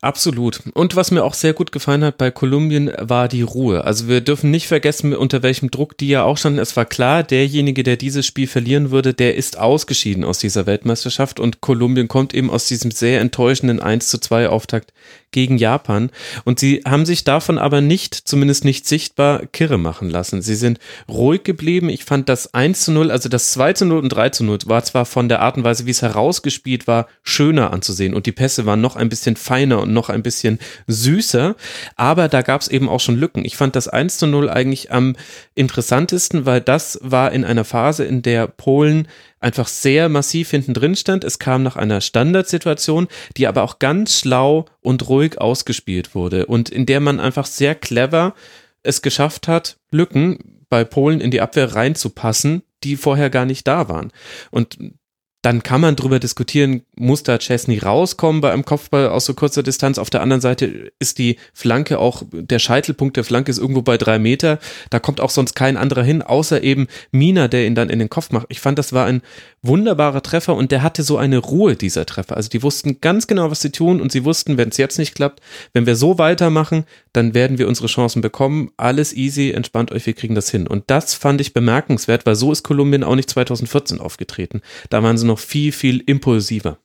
Absolut. 0.00 0.60
Und 0.74 0.96
was 0.96 1.10
mir 1.10 1.24
auch 1.24 1.34
sehr 1.34 1.52
gut 1.52 1.72
gefallen 1.72 2.04
hat 2.04 2.18
bei 2.18 2.30
Kolumbien 2.30 2.90
war 2.98 3.28
die 3.28 3.42
Ruhe. 3.42 3.84
Also 3.84 4.08
wir 4.08 4.20
dürfen 4.20 4.50
nicht 4.50 4.66
vergessen, 4.66 5.14
unter 5.14 5.42
welchem 5.42 5.70
Druck 5.70 5.96
die 5.98 6.08
ja 6.08 6.24
auch 6.24 6.36
standen. 6.36 6.58
Es 6.58 6.76
war 6.76 6.84
klar, 6.84 7.22
derjenige, 7.22 7.82
der 7.82 7.96
dieses 7.96 8.26
Spiel 8.26 8.46
verlieren 8.46 8.90
würde, 8.90 9.14
der 9.14 9.36
ist 9.36 9.58
ausgeschieden 9.58 10.24
aus 10.24 10.38
dieser 10.38 10.66
Weltmeisterschaft 10.66 11.40
und 11.40 11.60
Kolumbien 11.60 12.08
kommt 12.08 12.34
eben 12.34 12.50
aus 12.50 12.66
diesem 12.66 12.90
sehr 12.90 13.20
enttäuschenden 13.20 13.80
1 13.80 14.08
zu 14.08 14.18
2 14.18 14.48
Auftakt 14.48 14.92
gegen 15.30 15.58
Japan. 15.58 16.10
Und 16.44 16.58
sie 16.58 16.82
haben 16.86 17.04
sich 17.04 17.24
davon 17.24 17.58
aber 17.58 17.80
nicht, 17.80 18.14
zumindest 18.14 18.64
nicht 18.64 18.86
sichtbar, 18.86 19.46
kirre 19.46 19.78
machen 19.78 20.08
lassen. 20.08 20.42
Sie 20.42 20.54
sind 20.54 20.78
ruhig 21.08 21.44
geblieben. 21.44 21.88
Ich 21.88 22.04
fand 22.04 22.28
das 22.28 22.54
1 22.54 22.84
zu 22.84 22.92
0, 22.92 23.10
also 23.10 23.28
das 23.28 23.52
2 23.52 23.74
zu 23.74 23.84
0 23.84 23.98
und 23.98 24.08
3 24.08 24.30
zu 24.30 24.44
0 24.44 24.58
war 24.66 24.82
zwar 24.84 25.04
von 25.04 25.28
der 25.28 25.40
Art 25.40 25.56
und 25.56 25.64
Weise, 25.64 25.86
wie 25.86 25.90
es 25.90 26.02
herausgespielt 26.02 26.86
war, 26.86 27.06
schöner 27.22 27.72
anzusehen 27.72 28.14
und 28.14 28.26
die 28.26 28.32
Pässe 28.32 28.64
waren 28.66 28.80
noch 28.80 28.96
ein 28.96 29.08
bisschen 29.08 29.36
feiner 29.58 29.82
und 29.82 29.92
noch 29.92 30.08
ein 30.08 30.22
bisschen 30.22 30.58
süßer, 30.86 31.56
aber 31.96 32.28
da 32.28 32.42
gab 32.42 32.60
es 32.60 32.68
eben 32.68 32.88
auch 32.88 33.00
schon 33.00 33.16
Lücken. 33.16 33.44
Ich 33.44 33.56
fand 33.56 33.74
das 33.74 33.88
1 33.88 34.18
zu 34.18 34.26
0 34.26 34.48
eigentlich 34.48 34.92
am 34.92 35.16
interessantesten, 35.54 36.46
weil 36.46 36.60
das 36.60 36.98
war 37.02 37.32
in 37.32 37.44
einer 37.44 37.64
Phase, 37.64 38.04
in 38.04 38.22
der 38.22 38.46
Polen 38.46 39.08
einfach 39.40 39.66
sehr 39.66 40.08
massiv 40.08 40.50
hinten 40.50 40.74
drin 40.74 40.94
stand. 40.94 41.24
Es 41.24 41.38
kam 41.38 41.62
nach 41.62 41.76
einer 41.76 42.00
Standardsituation, 42.00 43.08
die 43.36 43.46
aber 43.46 43.62
auch 43.62 43.78
ganz 43.78 44.20
schlau 44.20 44.66
und 44.80 45.08
ruhig 45.08 45.40
ausgespielt 45.40 46.14
wurde 46.14 46.46
und 46.46 46.68
in 46.70 46.86
der 46.86 47.00
man 47.00 47.20
einfach 47.20 47.46
sehr 47.46 47.74
clever 47.74 48.34
es 48.84 49.02
geschafft 49.02 49.48
hat, 49.48 49.76
Lücken 49.90 50.38
bei 50.68 50.84
Polen 50.84 51.20
in 51.20 51.30
die 51.30 51.40
Abwehr 51.40 51.74
reinzupassen, 51.74 52.62
die 52.84 52.96
vorher 52.96 53.28
gar 53.28 53.44
nicht 53.44 53.66
da 53.66 53.88
waren. 53.88 54.12
Und 54.50 54.78
dann 55.42 55.62
kann 55.62 55.80
man 55.80 55.94
drüber 55.94 56.18
diskutieren, 56.18 56.82
muss 56.96 57.22
da 57.22 57.38
Chesney 57.38 57.78
rauskommen 57.78 58.40
bei 58.40 58.52
einem 58.52 58.64
Kopfball 58.64 59.08
aus 59.08 59.24
so 59.24 59.34
kurzer 59.34 59.62
Distanz. 59.62 59.98
Auf 59.98 60.10
der 60.10 60.20
anderen 60.20 60.40
Seite 60.40 60.90
ist 60.98 61.18
die 61.18 61.36
Flanke 61.54 62.00
auch, 62.00 62.24
der 62.32 62.58
Scheitelpunkt 62.58 63.16
der 63.16 63.22
Flanke 63.22 63.52
ist 63.52 63.58
irgendwo 63.58 63.82
bei 63.82 63.98
drei 63.98 64.18
Meter. 64.18 64.58
Da 64.90 64.98
kommt 64.98 65.20
auch 65.20 65.30
sonst 65.30 65.54
kein 65.54 65.76
anderer 65.76 66.02
hin, 66.02 66.22
außer 66.22 66.64
eben 66.64 66.88
Mina, 67.12 67.46
der 67.46 67.66
ihn 67.66 67.76
dann 67.76 67.88
in 67.88 68.00
den 68.00 68.10
Kopf 68.10 68.32
macht. 68.32 68.46
Ich 68.48 68.58
fand, 68.58 68.80
das 68.80 68.92
war 68.92 69.06
ein 69.06 69.22
wunderbarer 69.62 70.22
Treffer 70.22 70.56
und 70.56 70.72
der 70.72 70.82
hatte 70.82 71.04
so 71.04 71.18
eine 71.18 71.38
Ruhe, 71.38 71.76
dieser 71.76 72.04
Treffer. 72.04 72.36
Also 72.36 72.48
die 72.48 72.62
wussten 72.64 73.00
ganz 73.00 73.28
genau, 73.28 73.50
was 73.50 73.60
sie 73.60 73.70
tun 73.70 74.00
und 74.00 74.10
sie 74.10 74.24
wussten, 74.24 74.58
wenn 74.58 74.70
es 74.70 74.76
jetzt 74.76 74.98
nicht 74.98 75.14
klappt, 75.14 75.40
wenn 75.72 75.86
wir 75.86 75.94
so 75.94 76.18
weitermachen, 76.18 76.84
dann 77.12 77.34
werden 77.34 77.58
wir 77.58 77.68
unsere 77.68 77.86
Chancen 77.86 78.22
bekommen. 78.22 78.70
Alles 78.76 79.12
easy, 79.12 79.50
entspannt 79.50 79.92
euch, 79.92 80.04
wir 80.06 80.14
kriegen 80.14 80.34
das 80.34 80.50
hin. 80.50 80.66
Und 80.66 80.84
das 80.88 81.14
fand 81.14 81.40
ich 81.40 81.54
bemerkenswert, 81.54 82.26
weil 82.26 82.34
so 82.34 82.50
ist 82.50 82.64
Kolumbien 82.64 83.04
auch 83.04 83.14
nicht 83.14 83.30
2014 83.30 84.00
aufgetreten. 84.00 84.62
Da 84.90 85.02
waren 85.02 85.16
sie 85.16 85.26
noch 85.26 85.37
viel, 85.40 85.72
viel 85.72 86.02
impulsiver. 86.06 86.78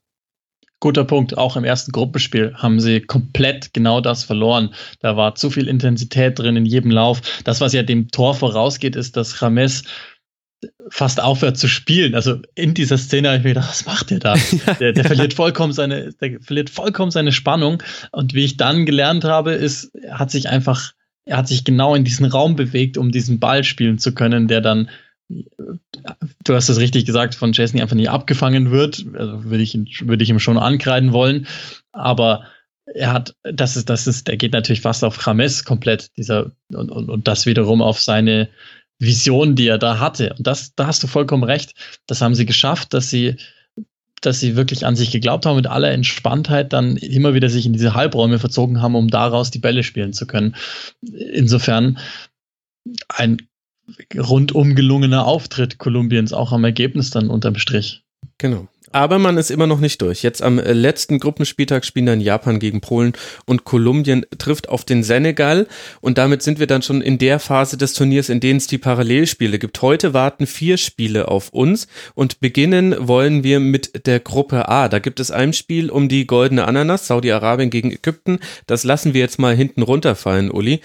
Guter 0.79 1.05
Punkt. 1.05 1.37
Auch 1.37 1.55
im 1.55 1.63
ersten 1.63 1.93
Gruppenspiel 1.93 2.55
haben 2.55 2.81
sie 2.81 2.99
komplett 2.99 3.73
genau 3.73 4.01
das 4.01 4.25
verloren. 4.25 4.73
Da 4.99 5.15
war 5.15 5.35
zu 5.35 5.49
viel 5.49 5.69
Intensität 5.69 6.37
drin 6.37 6.57
in 6.57 6.65
jedem 6.65 6.91
Lauf. 6.91 7.21
Das, 7.45 7.61
was 7.61 7.71
ja 7.71 7.83
dem 7.83 8.09
Tor 8.09 8.35
vorausgeht, 8.35 8.97
ist, 8.97 9.15
dass 9.15 9.39
James 9.39 9.83
fast 10.89 11.21
aufhört 11.21 11.57
zu 11.57 11.67
spielen. 11.67 12.15
Also 12.15 12.39
in 12.55 12.73
dieser 12.73 12.97
Szene 12.97 13.29
habe 13.29 13.37
ich 13.37 13.43
mir 13.43 13.49
gedacht, 13.51 13.69
was 13.69 13.85
macht 13.85 14.09
der 14.09 14.19
da? 14.19 14.35
Der, 14.79 14.91
der 14.91 15.05
verliert 15.05 15.33
vollkommen 15.33 15.73
seine, 15.73 16.11
der 16.13 16.39
verliert 16.41 16.69
vollkommen 16.69 17.11
seine 17.11 17.31
Spannung. 17.31 17.81
Und 18.11 18.33
wie 18.33 18.43
ich 18.43 18.57
dann 18.57 18.85
gelernt 18.85 19.23
habe, 19.23 19.53
ist, 19.53 19.95
er 19.95 20.19
hat 20.19 20.31
sich 20.31 20.49
einfach, 20.49 20.91
er 21.25 21.37
hat 21.37 21.47
sich 21.47 21.63
genau 21.63 21.95
in 21.95 22.03
diesen 22.03 22.25
Raum 22.25 22.55
bewegt, 22.55 22.97
um 22.97 23.11
diesen 23.11 23.39
Ball 23.39 23.63
spielen 23.63 23.99
zu 23.99 24.13
können, 24.13 24.47
der 24.47 24.61
dann, 24.61 24.89
du 26.43 26.55
hast 26.55 26.69
es 26.69 26.79
richtig 26.79 27.05
gesagt, 27.05 27.35
von 27.35 27.53
Chesney 27.53 27.81
einfach 27.81 27.95
nicht 27.95 28.09
abgefangen 28.09 28.71
wird. 28.71 29.05
Also 29.13 29.45
würde 29.45 29.63
ich, 29.63 29.73
würde 30.07 30.23
ich 30.23 30.29
ihm 30.29 30.39
schon 30.39 30.57
ankreiden 30.57 31.13
wollen. 31.13 31.47
Aber 31.91 32.45
er 32.85 33.13
hat, 33.13 33.35
das 33.43 33.77
ist, 33.77 33.89
das 33.89 34.07
ist, 34.07 34.27
der 34.27 34.37
geht 34.37 34.53
natürlich 34.53 34.81
fast 34.81 35.03
auf 35.03 35.23
James 35.25 35.63
komplett, 35.63 36.11
dieser, 36.17 36.51
und, 36.69 36.91
und, 36.91 37.09
und 37.09 37.27
das 37.27 37.45
wiederum 37.45 37.81
auf 37.81 37.99
seine, 37.99 38.49
Vision, 39.03 39.55
die 39.55 39.67
er 39.67 39.77
da 39.77 39.99
hatte. 39.99 40.33
Und 40.37 40.47
das, 40.47 40.75
da 40.75 40.87
hast 40.87 41.03
du 41.03 41.07
vollkommen 41.07 41.43
recht. 41.43 41.73
Das 42.07 42.21
haben 42.21 42.35
sie 42.35 42.45
geschafft, 42.45 42.93
dass 42.93 43.09
sie, 43.09 43.35
dass 44.21 44.39
sie 44.39 44.55
wirklich 44.55 44.85
an 44.85 44.95
sich 44.95 45.11
geglaubt 45.11 45.45
haben, 45.45 45.57
mit 45.57 45.67
aller 45.67 45.91
Entspanntheit 45.91 46.73
dann 46.73 46.97
immer 46.97 47.33
wieder 47.33 47.49
sich 47.49 47.65
in 47.65 47.73
diese 47.73 47.93
Halbräume 47.93 48.39
verzogen 48.39 48.81
haben, 48.81 48.95
um 48.95 49.09
daraus 49.09 49.51
die 49.51 49.59
Bälle 49.59 49.83
spielen 49.83 50.13
zu 50.13 50.25
können. 50.25 50.55
Insofern 51.01 51.99
ein 53.09 53.37
rundum 54.17 54.75
gelungener 54.75 55.25
Auftritt 55.25 55.77
Kolumbiens 55.77 56.33
auch 56.33 56.51
am 56.51 56.63
Ergebnis 56.63 57.09
dann 57.09 57.29
unterm 57.29 57.55
Strich. 57.55 58.03
Genau. 58.37 58.67
Aber 58.93 59.17
man 59.17 59.37
ist 59.37 59.49
immer 59.49 59.65
noch 59.65 59.79
nicht 59.79 60.01
durch. 60.03 60.21
Jetzt 60.21 60.43
am 60.43 60.59
äh, 60.59 60.71
letzten 60.71 61.17
Gruppenspieltag 61.17 61.83
spielen 61.83 62.05
dann 62.05 62.21
Japan 62.21 62.59
gegen 62.59 62.79
Polen 62.79 63.13
und 63.45 63.63
Kolumbien 63.63 64.23
trifft 64.37 64.69
auf 64.69 64.85
den 64.85 65.03
Senegal. 65.03 65.67
Und 65.99 66.19
damit 66.19 66.43
sind 66.43 66.59
wir 66.59 66.67
dann 66.67 66.83
schon 66.83 67.01
in 67.01 67.17
der 67.17 67.39
Phase 67.39 67.75
des 67.75 67.93
Turniers, 67.93 68.29
in 68.29 68.39
denen 68.39 68.57
es 68.57 68.67
die 68.67 68.77
Parallelspiele 68.77 69.57
gibt. 69.57 69.81
Heute 69.81 70.13
warten 70.13 70.45
vier 70.45 70.77
Spiele 70.77 71.27
auf 71.27 71.49
uns 71.49 71.87
und 72.13 72.39
beginnen 72.39 72.95
wollen 72.99 73.43
wir 73.43 73.59
mit 73.59 74.05
der 74.05 74.19
Gruppe 74.19 74.69
A. 74.69 74.87
Da 74.89 74.99
gibt 74.99 75.19
es 75.19 75.31
ein 75.31 75.53
Spiel 75.53 75.89
um 75.89 76.07
die 76.07 76.27
goldene 76.27 76.67
Ananas, 76.67 77.07
Saudi-Arabien 77.07 77.71
gegen 77.71 77.91
Ägypten. 77.91 78.37
Das 78.67 78.83
lassen 78.83 79.15
wir 79.15 79.21
jetzt 79.21 79.39
mal 79.39 79.55
hinten 79.55 79.81
runterfallen, 79.81 80.51
Uli. 80.51 80.81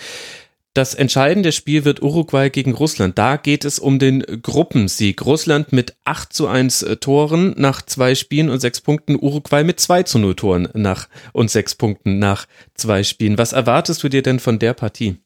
Das 0.75 0.95
entscheidende 0.95 1.51
Spiel 1.51 1.85
wird 1.85 2.03
Uruguay 2.03 2.51
gegen 2.51 2.73
Russland. 2.73 3.19
Da 3.19 3.37
geht 3.37 3.65
es 3.65 3.79
um 3.79 3.99
den 3.99 4.21
Gruppensieg. 4.43 5.25
Russland 5.25 5.73
mit 5.73 5.97
8 6.05 6.33
zu 6.33 6.47
1 6.47 6.83
äh, 6.83 6.97
Toren 6.99 7.55
nach 7.57 7.83
zwei 7.83 8.15
Spielen 8.15 8.49
und 8.49 8.61
sechs 8.61 8.81
Punkten. 8.81 9.17
Uruguay 9.17 9.65
mit 9.65 9.81
2 9.81 10.05
zu 10.05 10.19
0 10.19 10.37
Toren 10.37 10.69
nach 10.75 11.09
und 11.33 11.51
sechs 11.51 11.75
Punkten 11.75 12.19
nach 12.19 12.47
zwei 12.75 13.03
Spielen. 13.03 13.39
Was 13.39 13.53
erwartest 13.53 14.03
du 14.03 14.09
dir 14.09 14.23
denn 14.23 14.39
von 14.39 14.59
der 14.59 14.75
Partie? 14.75 15.17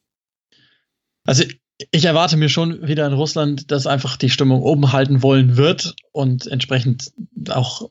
Also 1.25 1.43
ich 1.91 2.05
erwarte 2.05 2.37
mir 2.37 2.49
schon 2.49 2.87
wieder 2.87 3.05
in 3.07 3.13
Russland, 3.13 3.71
dass 3.71 3.87
einfach 3.87 4.15
die 4.17 4.29
Stimmung 4.29 4.61
oben 4.61 4.93
halten 4.93 5.23
wollen 5.23 5.57
wird 5.57 5.95
und 6.11 6.45
entsprechend 6.47 7.11
auch 7.49 7.89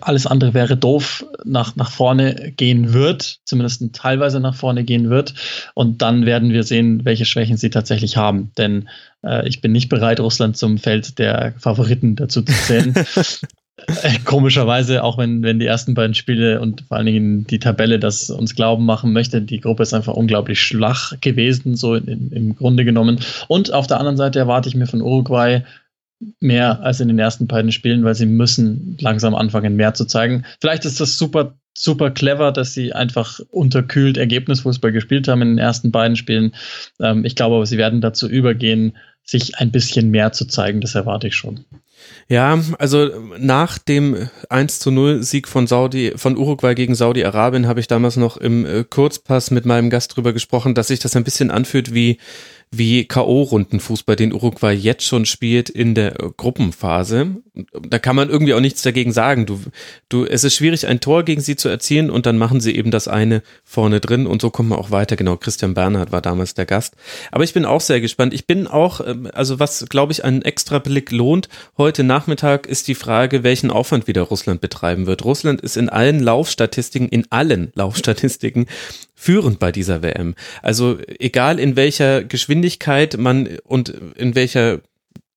alles 0.00 0.26
andere 0.26 0.52
wäre 0.52 0.76
doof, 0.76 1.24
nach, 1.44 1.76
nach 1.76 1.90
vorne 1.90 2.52
gehen 2.56 2.92
wird, 2.92 3.40
zumindest 3.44 3.84
teilweise 3.92 4.40
nach 4.40 4.54
vorne 4.54 4.84
gehen 4.84 5.10
wird. 5.10 5.34
Und 5.74 6.02
dann 6.02 6.26
werden 6.26 6.50
wir 6.50 6.64
sehen, 6.64 7.04
welche 7.04 7.24
Schwächen 7.24 7.56
sie 7.56 7.70
tatsächlich 7.70 8.16
haben. 8.16 8.50
Denn 8.58 8.88
äh, 9.22 9.46
ich 9.48 9.60
bin 9.60 9.72
nicht 9.72 9.88
bereit, 9.88 10.20
Russland 10.20 10.56
zum 10.56 10.78
Feld 10.78 11.18
der 11.18 11.54
Favoriten 11.58 12.16
dazu 12.16 12.42
zu 12.42 12.52
zählen. 12.52 12.94
Komischerweise, 14.24 15.02
auch 15.02 15.18
wenn, 15.18 15.42
wenn 15.42 15.58
die 15.58 15.66
ersten 15.66 15.94
beiden 15.94 16.14
Spiele 16.14 16.60
und 16.60 16.82
vor 16.88 16.96
allen 16.96 17.06
Dingen 17.06 17.46
die 17.46 17.58
Tabelle 17.58 17.98
das 17.98 18.30
uns 18.30 18.54
glauben 18.54 18.84
machen 18.84 19.12
möchte, 19.12 19.42
die 19.42 19.60
Gruppe 19.60 19.82
ist 19.82 19.94
einfach 19.94 20.14
unglaublich 20.14 20.60
schwach 20.60 21.12
gewesen, 21.20 21.76
so 21.76 21.94
in, 21.94 22.30
im 22.32 22.56
Grunde 22.56 22.84
genommen. 22.84 23.20
Und 23.48 23.72
auf 23.72 23.86
der 23.86 23.98
anderen 23.98 24.16
Seite 24.16 24.38
erwarte 24.38 24.68
ich 24.68 24.74
mir 24.74 24.86
von 24.86 25.02
Uruguay 25.02 25.62
mehr 26.40 26.82
als 26.82 27.00
in 27.00 27.08
den 27.08 27.18
ersten 27.18 27.46
beiden 27.46 27.72
Spielen, 27.72 28.04
weil 28.04 28.14
sie 28.14 28.26
müssen 28.26 28.96
langsam 29.00 29.34
anfangen, 29.34 29.76
mehr 29.76 29.94
zu 29.94 30.04
zeigen. 30.04 30.44
Vielleicht 30.60 30.84
ist 30.84 31.00
das 31.00 31.16
super, 31.16 31.54
super 31.74 32.10
clever, 32.10 32.52
dass 32.52 32.74
sie 32.74 32.92
einfach 32.92 33.40
unterkühlt 33.50 34.18
Ergebnisfußball 34.18 34.92
gespielt 34.92 35.28
haben 35.28 35.42
in 35.42 35.48
den 35.48 35.58
ersten 35.58 35.90
beiden 35.90 36.16
Spielen. 36.16 36.54
Ähm, 37.00 37.24
ich 37.24 37.36
glaube 37.36 37.56
aber, 37.56 37.66
sie 37.66 37.78
werden 37.78 38.00
dazu 38.00 38.28
übergehen, 38.28 38.96
sich 39.24 39.58
ein 39.58 39.70
bisschen 39.70 40.10
mehr 40.10 40.32
zu 40.32 40.46
zeigen. 40.46 40.80
Das 40.80 40.94
erwarte 40.94 41.28
ich 41.28 41.36
schon. 41.36 41.64
Ja, 42.28 42.60
also 42.78 43.10
nach 43.38 43.78
dem 43.78 44.28
1 44.48 44.78
zu 44.78 44.90
0 44.90 45.22
Sieg 45.22 45.48
von 45.48 45.66
Saudi, 45.66 46.12
von 46.16 46.36
Uruguay 46.36 46.74
gegen 46.74 46.94
Saudi-Arabien 46.94 47.66
habe 47.66 47.80
ich 47.80 47.88
damals 47.88 48.16
noch 48.16 48.36
im 48.36 48.64
äh, 48.64 48.84
Kurzpass 48.84 49.50
mit 49.50 49.66
meinem 49.66 49.90
Gast 49.90 50.16
drüber 50.16 50.32
gesprochen, 50.32 50.74
dass 50.74 50.88
sich 50.88 51.00
das 51.00 51.16
ein 51.16 51.24
bisschen 51.24 51.50
anfühlt 51.50 51.92
wie 51.92 52.18
wie 52.72 53.04
K.O.-Rundenfußball, 53.04 54.14
den 54.14 54.32
Uruguay 54.32 54.72
jetzt 54.72 55.04
schon 55.04 55.26
spielt 55.26 55.68
in 55.68 55.96
der 55.96 56.12
Gruppenphase. 56.36 57.36
Da 57.82 57.98
kann 57.98 58.14
man 58.14 58.30
irgendwie 58.30 58.54
auch 58.54 58.60
nichts 58.60 58.82
dagegen 58.82 59.12
sagen. 59.12 59.44
Du, 59.44 59.60
du, 60.08 60.24
es 60.24 60.44
ist 60.44 60.54
schwierig, 60.54 60.86
ein 60.86 61.00
Tor 61.00 61.24
gegen 61.24 61.40
sie 61.40 61.56
zu 61.56 61.68
erzielen 61.68 62.10
und 62.10 62.26
dann 62.26 62.38
machen 62.38 62.60
sie 62.60 62.76
eben 62.76 62.92
das 62.92 63.08
eine 63.08 63.42
vorne 63.64 63.98
drin 63.98 64.28
und 64.28 64.40
so 64.40 64.50
kommt 64.50 64.68
man 64.68 64.78
auch 64.78 64.92
weiter. 64.92 65.16
Genau, 65.16 65.36
Christian 65.36 65.74
Bernhard 65.74 66.12
war 66.12 66.22
damals 66.22 66.54
der 66.54 66.64
Gast. 66.64 66.94
Aber 67.32 67.42
ich 67.42 67.52
bin 67.52 67.64
auch 67.64 67.80
sehr 67.80 68.00
gespannt. 68.00 68.32
Ich 68.32 68.46
bin 68.46 68.68
auch, 68.68 69.00
ähm, 69.04 69.28
also 69.34 69.58
was, 69.58 69.86
glaube 69.88 70.12
ich, 70.12 70.24
einen 70.24 70.42
extra 70.42 70.78
Blick 70.78 71.10
lohnt, 71.10 71.48
heute 71.76 72.04
Nachmittag 72.04 72.66
ist 72.66 72.86
die 72.86 72.94
Frage, 72.94 73.42
welchen 73.42 73.72
Aufwand 73.72 74.06
wieder 74.06 74.22
Russland 74.22 74.60
betreiben 74.60 75.06
wird. 75.06 75.24
Russland 75.24 75.60
ist 75.60 75.76
in 75.76 75.88
allen 75.88 76.20
Laufstatistiken, 76.20 77.08
in 77.08 77.26
allen 77.30 77.72
Laufstatistiken 77.74 78.66
führend 79.20 79.58
bei 79.58 79.70
dieser 79.70 80.02
WM. 80.02 80.34
Also 80.62 80.98
egal 81.18 81.58
in 81.58 81.76
welcher 81.76 82.24
Geschwindigkeit 82.24 83.18
man 83.18 83.58
und 83.64 83.90
in 84.16 84.34
welcher 84.34 84.80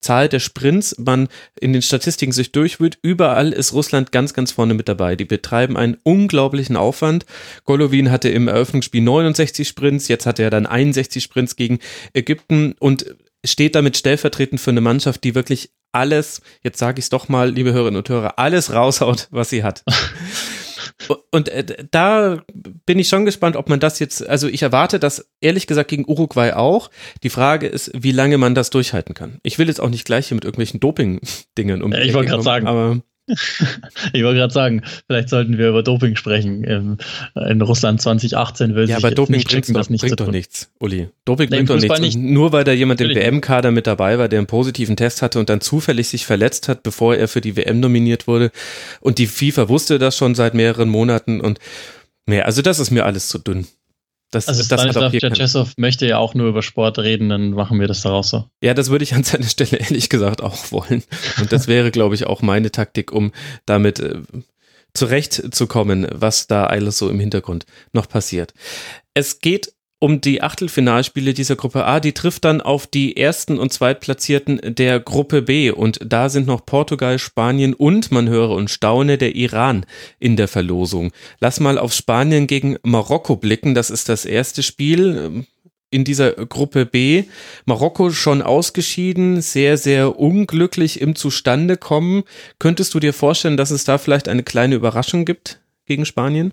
Zahl 0.00 0.28
der 0.28 0.40
Sprints 0.40 0.96
man 0.98 1.28
in 1.60 1.74
den 1.74 1.82
Statistiken 1.82 2.32
sich 2.32 2.50
durchwühlt, 2.52 2.98
überall 3.02 3.52
ist 3.52 3.74
Russland 3.74 4.10
ganz, 4.10 4.32
ganz 4.32 4.52
vorne 4.52 4.72
mit 4.72 4.88
dabei. 4.88 5.16
Die 5.16 5.26
betreiben 5.26 5.76
einen 5.76 5.98
unglaublichen 6.02 6.76
Aufwand. 6.76 7.26
Golovin 7.64 8.10
hatte 8.10 8.30
im 8.30 8.48
Eröffnungsspiel 8.48 9.02
69 9.02 9.68
Sprints, 9.68 10.08
jetzt 10.08 10.24
hat 10.24 10.38
er 10.38 10.48
dann 10.48 10.66
61 10.66 11.22
Sprints 11.22 11.56
gegen 11.56 11.78
Ägypten 12.14 12.74
und 12.78 13.14
steht 13.44 13.74
damit 13.74 13.98
stellvertretend 13.98 14.62
für 14.62 14.70
eine 14.70 14.80
Mannschaft, 14.80 15.24
die 15.24 15.34
wirklich 15.34 15.70
alles, 15.92 16.40
jetzt 16.62 16.78
sage 16.78 17.00
ich 17.00 17.04
es 17.04 17.10
doch 17.10 17.28
mal, 17.28 17.50
liebe 17.50 17.74
Hörerinnen 17.74 17.98
und 17.98 18.08
Hörer, 18.08 18.38
alles 18.38 18.72
raushaut, 18.72 19.28
was 19.30 19.50
sie 19.50 19.62
hat. 19.62 19.84
Und 21.30 21.48
äh, 21.48 21.86
da 21.90 22.42
bin 22.86 22.98
ich 22.98 23.08
schon 23.08 23.24
gespannt, 23.24 23.56
ob 23.56 23.68
man 23.68 23.80
das 23.80 23.98
jetzt, 23.98 24.26
also 24.26 24.48
ich 24.48 24.62
erwarte 24.62 24.98
das 24.98 25.28
ehrlich 25.40 25.66
gesagt 25.66 25.90
gegen 25.90 26.08
Uruguay 26.08 26.52
auch. 26.52 26.90
Die 27.22 27.30
Frage 27.30 27.66
ist, 27.66 27.90
wie 27.94 28.12
lange 28.12 28.38
man 28.38 28.54
das 28.54 28.70
durchhalten 28.70 29.14
kann. 29.14 29.38
Ich 29.42 29.58
will 29.58 29.66
jetzt 29.66 29.80
auch 29.80 29.90
nicht 29.90 30.04
gleich 30.04 30.28
hier 30.28 30.36
mit 30.36 30.44
irgendwelchen 30.44 30.80
Doping-Dingen 30.80 31.82
um. 31.82 31.92
Ja, 31.92 32.00
ich 32.00 32.14
wollte 32.14 32.30
gerade 32.30 32.42
sagen, 32.42 32.66
aber 32.66 33.00
ich 33.26 34.22
wollte 34.22 34.38
gerade 34.38 34.52
sagen, 34.52 34.82
vielleicht 35.06 35.30
sollten 35.30 35.56
wir 35.56 35.68
über 35.68 35.82
Doping 35.82 36.16
sprechen. 36.16 36.62
In, 36.64 36.98
in 37.34 37.62
Russland 37.62 38.02
2018 38.02 38.74
will 38.74 38.88
ja, 38.88 38.98
aber 38.98 39.10
Doping 39.10 39.36
nicht 39.36 39.50
schicken, 39.50 39.72
das 39.72 39.88
nicht 39.88 40.02
bringt 40.02 40.20
doch 40.20 40.30
nichts, 40.30 40.70
Uli. 40.78 41.08
Doping 41.24 41.48
bringt 41.48 41.70
doch 41.70 41.80
nichts. 41.80 42.00
Nicht. 42.00 42.18
nur 42.18 42.52
weil 42.52 42.64
da 42.64 42.72
jemand 42.72 43.00
im 43.00 43.08
WM-Kader 43.08 43.70
mit 43.70 43.86
dabei 43.86 44.18
war, 44.18 44.28
der 44.28 44.40
einen 44.40 44.46
positiven 44.46 44.96
Test 44.96 45.22
hatte 45.22 45.38
und 45.38 45.48
dann 45.48 45.60
zufällig 45.60 46.08
sich 46.08 46.26
verletzt 46.26 46.68
hat, 46.68 46.82
bevor 46.82 47.16
er 47.16 47.28
für 47.28 47.40
die 47.40 47.56
WM 47.56 47.80
nominiert 47.80 48.26
wurde. 48.26 48.50
Und 49.00 49.18
die 49.18 49.26
FIFA 49.26 49.68
wusste 49.68 49.98
das 49.98 50.16
schon 50.16 50.34
seit 50.34 50.54
mehreren 50.54 50.88
Monaten 50.88 51.40
und 51.40 51.58
mehr. 52.26 52.46
Also 52.46 52.62
das 52.62 52.78
ist 52.78 52.90
mir 52.90 53.06
alles 53.06 53.28
zu 53.28 53.38
dünn. 53.38 53.66
Das, 54.34 54.48
also 54.48 54.62
das 54.62 54.66
Stanislav 54.66 55.12
Tschetschesow 55.12 55.72
möchte 55.76 56.06
ja 56.06 56.18
auch 56.18 56.34
nur 56.34 56.48
über 56.48 56.62
Sport 56.62 56.98
reden, 56.98 57.28
dann 57.28 57.50
machen 57.50 57.78
wir 57.78 57.86
das 57.86 58.02
daraus 58.02 58.30
so. 58.30 58.44
Ja, 58.60 58.74
das 58.74 58.90
würde 58.90 59.04
ich 59.04 59.14
an 59.14 59.22
seiner 59.24 59.46
Stelle 59.46 59.78
ehrlich 59.78 60.08
gesagt 60.08 60.42
auch 60.42 60.72
wollen. 60.72 61.04
Und 61.40 61.52
das 61.52 61.68
wäre, 61.68 61.90
glaube 61.90 62.14
ich, 62.14 62.26
auch 62.26 62.42
meine 62.42 62.72
Taktik, 62.72 63.12
um 63.12 63.32
damit 63.64 64.00
äh, 64.00 64.22
zurechtzukommen, 64.92 66.06
was 66.12 66.46
da 66.46 66.66
alles 66.66 66.98
so 66.98 67.08
im 67.08 67.20
Hintergrund 67.20 67.64
noch 67.92 68.08
passiert. 68.08 68.54
Es 69.14 69.38
geht 69.38 69.72
um 69.98 70.20
die 70.20 70.42
Achtelfinalspiele 70.42 71.34
dieser 71.34 71.56
Gruppe 71.56 71.84
A. 71.84 72.00
Die 72.00 72.12
trifft 72.12 72.44
dann 72.44 72.60
auf 72.60 72.86
die 72.86 73.16
ersten 73.16 73.58
und 73.58 73.72
zweitplatzierten 73.72 74.60
der 74.74 75.00
Gruppe 75.00 75.42
B. 75.42 75.70
Und 75.70 75.98
da 76.04 76.28
sind 76.28 76.46
noch 76.46 76.66
Portugal, 76.66 77.18
Spanien 77.18 77.74
und, 77.74 78.12
man 78.12 78.28
höre 78.28 78.50
und 78.50 78.70
staune, 78.70 79.18
der 79.18 79.34
Iran 79.34 79.86
in 80.18 80.36
der 80.36 80.48
Verlosung. 80.48 81.12
Lass 81.40 81.60
mal 81.60 81.78
auf 81.78 81.94
Spanien 81.94 82.46
gegen 82.46 82.76
Marokko 82.82 83.36
blicken. 83.36 83.74
Das 83.74 83.90
ist 83.90 84.08
das 84.08 84.24
erste 84.24 84.62
Spiel 84.62 85.16
ähm, 85.16 85.46
in 85.90 86.04
dieser 86.04 86.32
Gruppe 86.32 86.86
B. 86.86 87.24
Marokko 87.66 88.10
schon 88.10 88.42
ausgeschieden, 88.42 89.40
sehr, 89.40 89.78
sehr 89.78 90.18
unglücklich 90.18 91.00
im 91.00 91.14
Zustandekommen. 91.14 92.24
Könntest 92.58 92.94
du 92.94 93.00
dir 93.00 93.12
vorstellen, 93.12 93.56
dass 93.56 93.70
es 93.70 93.84
da 93.84 93.96
vielleicht 93.96 94.28
eine 94.28 94.42
kleine 94.42 94.74
Überraschung 94.74 95.24
gibt 95.24 95.60
gegen 95.86 96.04
Spanien? 96.04 96.52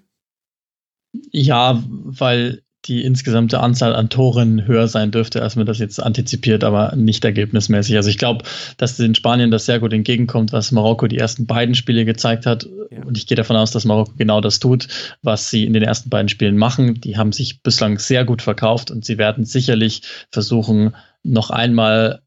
Ja, 1.32 1.84
weil 1.88 2.62
die 2.86 3.04
insgesamte 3.04 3.60
Anzahl 3.60 3.96
an 3.96 4.10
Toren 4.10 4.66
höher 4.66 4.88
sein 4.88 5.12
dürfte, 5.12 5.42
als 5.42 5.56
man 5.56 5.66
das 5.66 5.80
jetzt 5.80 6.02
antizipiert, 6.02 6.64
aber 6.64 6.96
nicht 6.96 7.24
ergebnismäßig. 7.24 7.96
Also 7.96 8.10
ich 8.10 8.18
glaube, 8.18 8.44
dass 8.78 9.00
in 9.00 9.14
Spanien 9.14 9.52
das 9.52 9.66
sehr 9.66 9.80
gut 9.80 9.94
entgegenkommt, 9.94 10.52
was 10.52 10.72
Marokko 10.72 11.08
die 11.08 11.18
ersten 11.18 11.46
beiden 11.46 11.76
Spiele 11.76 12.06
gezeigt 12.06 12.46
hat. 12.46 12.68
Ja. 12.90 13.04
Und 13.04 13.18
ich 13.18 13.28
gehe 13.28 13.36
davon 13.36 13.56
aus, 13.56 13.72
dass 13.72 13.86
Marokko 13.86 14.14
genau 14.18 14.42
das 14.42 14.60
tut, 14.60 14.88
was 15.22 15.50
sie 15.50 15.66
in 15.66 15.74
den 15.74 15.84
ersten 15.84 16.10
beiden 16.10 16.30
Spielen 16.30 16.58
machen. 16.58 17.00
Die 17.00 17.18
haben 17.18 17.32
sich 17.32 17.62
bislang 17.62 18.00
sehr 18.00 18.26
gut 18.26 18.42
verkauft 18.42 18.90
und 18.90 19.06
sie 19.06 19.18
werden 19.18 19.46
sicherlich 19.46 20.02
versuchen, 20.32 20.96
noch 21.24 21.52
einmal 21.52 22.22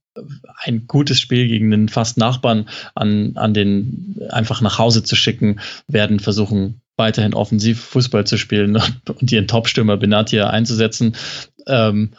ein 0.62 0.86
gutes 0.86 1.18
Spiel 1.18 1.48
gegen 1.48 1.72
den 1.72 1.88
fast 1.88 2.18
Nachbarn 2.18 2.68
an, 2.94 3.32
an 3.34 3.54
den 3.54 4.20
einfach 4.30 4.60
nach 4.60 4.78
Hause 4.78 5.02
zu 5.02 5.16
schicken, 5.16 5.60
werden 5.88 6.20
versuchen, 6.20 6.80
weiterhin 6.96 7.34
offensiv 7.34 7.80
Fußball 7.80 8.26
zu 8.26 8.36
spielen 8.38 8.76
und 9.08 9.32
ihren 9.32 9.48
Top-Stürmer 9.48 9.96
Benatia 9.96 10.50
einzusetzen. 10.50 11.16
Ähm, 11.66 12.12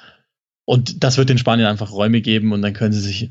und 0.65 1.03
das 1.03 1.17
wird 1.17 1.29
den 1.29 1.37
Spaniern 1.37 1.69
einfach 1.69 1.91
Räume 1.91 2.21
geben 2.21 2.51
und 2.51 2.63
dann 2.63 2.73
können 2.73 2.93
sie 2.93 2.99
sich 2.99 3.29